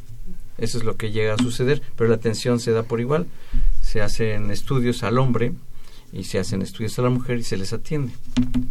Eso 0.58 0.78
es 0.78 0.84
lo 0.84 0.98
que 0.98 1.12
llega 1.12 1.36
a 1.36 1.38
suceder, 1.38 1.82
pero 1.96 2.10
la 2.10 2.18
atención 2.18 2.60
se 2.60 2.72
da 2.72 2.84
por 2.84 3.00
igual, 3.00 3.28
se 3.80 4.02
hacen 4.02 4.52
estudios 4.52 5.04
al 5.04 5.20
hombre 5.20 5.54
y 6.16 6.24
se 6.24 6.40
hacen 6.40 6.62
estudios 6.62 6.98
a 6.98 7.02
la 7.02 7.10
mujer 7.10 7.38
y 7.38 7.44
se 7.44 7.58
les 7.58 7.74
atiende. 7.74 8.14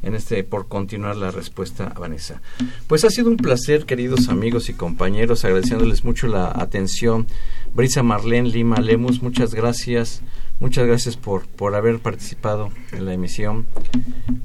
En 0.03 0.15
este, 0.15 0.43
por 0.45 0.67
continuar 0.67 1.17
la 1.17 1.31
respuesta 1.31 1.93
a 1.95 1.99
Vanessa. 1.99 2.41
Pues 2.87 3.05
ha 3.05 3.11
sido 3.11 3.29
un 3.29 3.37
placer, 3.37 3.85
queridos 3.85 4.29
amigos 4.29 4.71
y 4.71 4.75
compañeros, 4.75 5.45
agradeciéndoles 5.45 6.05
mucho 6.05 6.27
la 6.27 6.51
atención. 6.55 7.27
Brisa 7.75 8.03
Marlene 8.03 8.49
Lima 8.49 8.81
Lemus, 8.81 9.23
muchas 9.23 9.55
gracias. 9.55 10.23
Muchas 10.61 10.87
gracias 10.87 11.17
por, 11.17 11.47
por 11.47 11.75
haber 11.75 11.99
participado 11.99 12.71
en 12.93 13.05
la 13.05 13.13
emisión. 13.13 13.67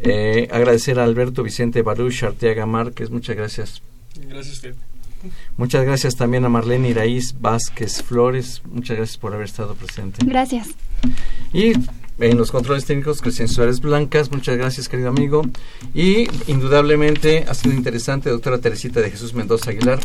Eh, 0.02 0.50
agradecer 0.52 1.00
a 1.00 1.04
Alberto 1.04 1.43
Vicente 1.43 1.82
Baruch 1.82 2.24
Arteaga 2.24 2.66
Márquez, 2.66 3.12
muchas 3.12 3.36
gracias. 3.36 3.82
Gracias 4.28 4.47
a 4.47 4.52
usted. 4.52 4.76
Muchas 5.58 5.86
gracias 5.86 6.16
también 6.16 6.45
a 6.45 6.50
Marlene 6.50 6.89
Iraíz 6.89 7.36
Vázquez 7.39 8.02
Flores, 8.02 8.62
muchas 8.66 8.97
gracias 8.97 9.18
por 9.18 9.34
haber 9.34 9.45
estado 9.45 9.76
presente. 9.76 10.26
Gracias. 10.26 10.70
Y 11.54 11.74
en 12.20 12.38
los 12.38 12.51
controles 12.51 12.86
técnicos, 12.86 13.22
Cristian 13.22 13.47
Suárez 13.47 13.80
Blancas, 13.80 14.32
muchas 14.32 14.57
gracias 14.57 14.89
querido 14.89 15.09
amigo. 15.09 15.43
Y 15.93 16.28
indudablemente 16.47 17.45
ha 17.47 17.53
sido 17.53 17.74
interesante, 17.74 18.30
doctora 18.30 18.59
Teresita 18.59 19.01
de 19.01 19.11
Jesús 19.11 19.34
Mendoza 19.34 19.72
Aguilar, 19.72 19.99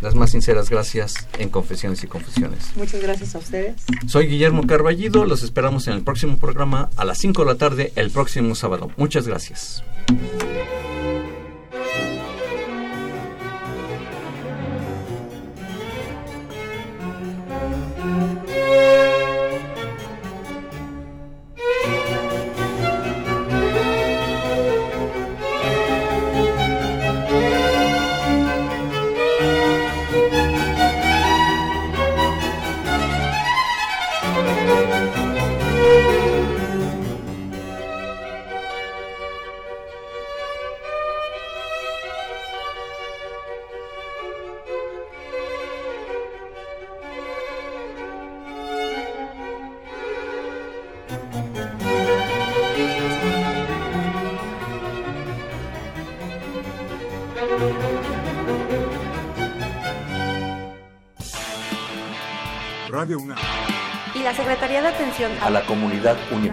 las 0.00 0.14
más 0.14 0.30
sinceras 0.30 0.70
gracias 0.70 1.14
en 1.38 1.48
Confesiones 1.48 2.02
y 2.04 2.06
Confusiones. 2.06 2.70
Muchas 2.76 3.02
gracias 3.02 3.34
a 3.34 3.38
ustedes. 3.38 3.82
Soy 4.06 4.26
Guillermo 4.26 4.66
Carballido, 4.66 5.24
los 5.24 5.42
esperamos 5.42 5.86
en 5.88 5.94
el 5.94 6.02
próximo 6.02 6.38
programa 6.38 6.90
a 6.96 7.04
las 7.04 7.18
5 7.18 7.42
de 7.42 7.46
la 7.52 7.58
tarde 7.58 7.92
el 7.96 8.10
próximo 8.10 8.54
sábado. 8.54 8.90
Muchas 8.96 9.26
gracias. 9.26 9.82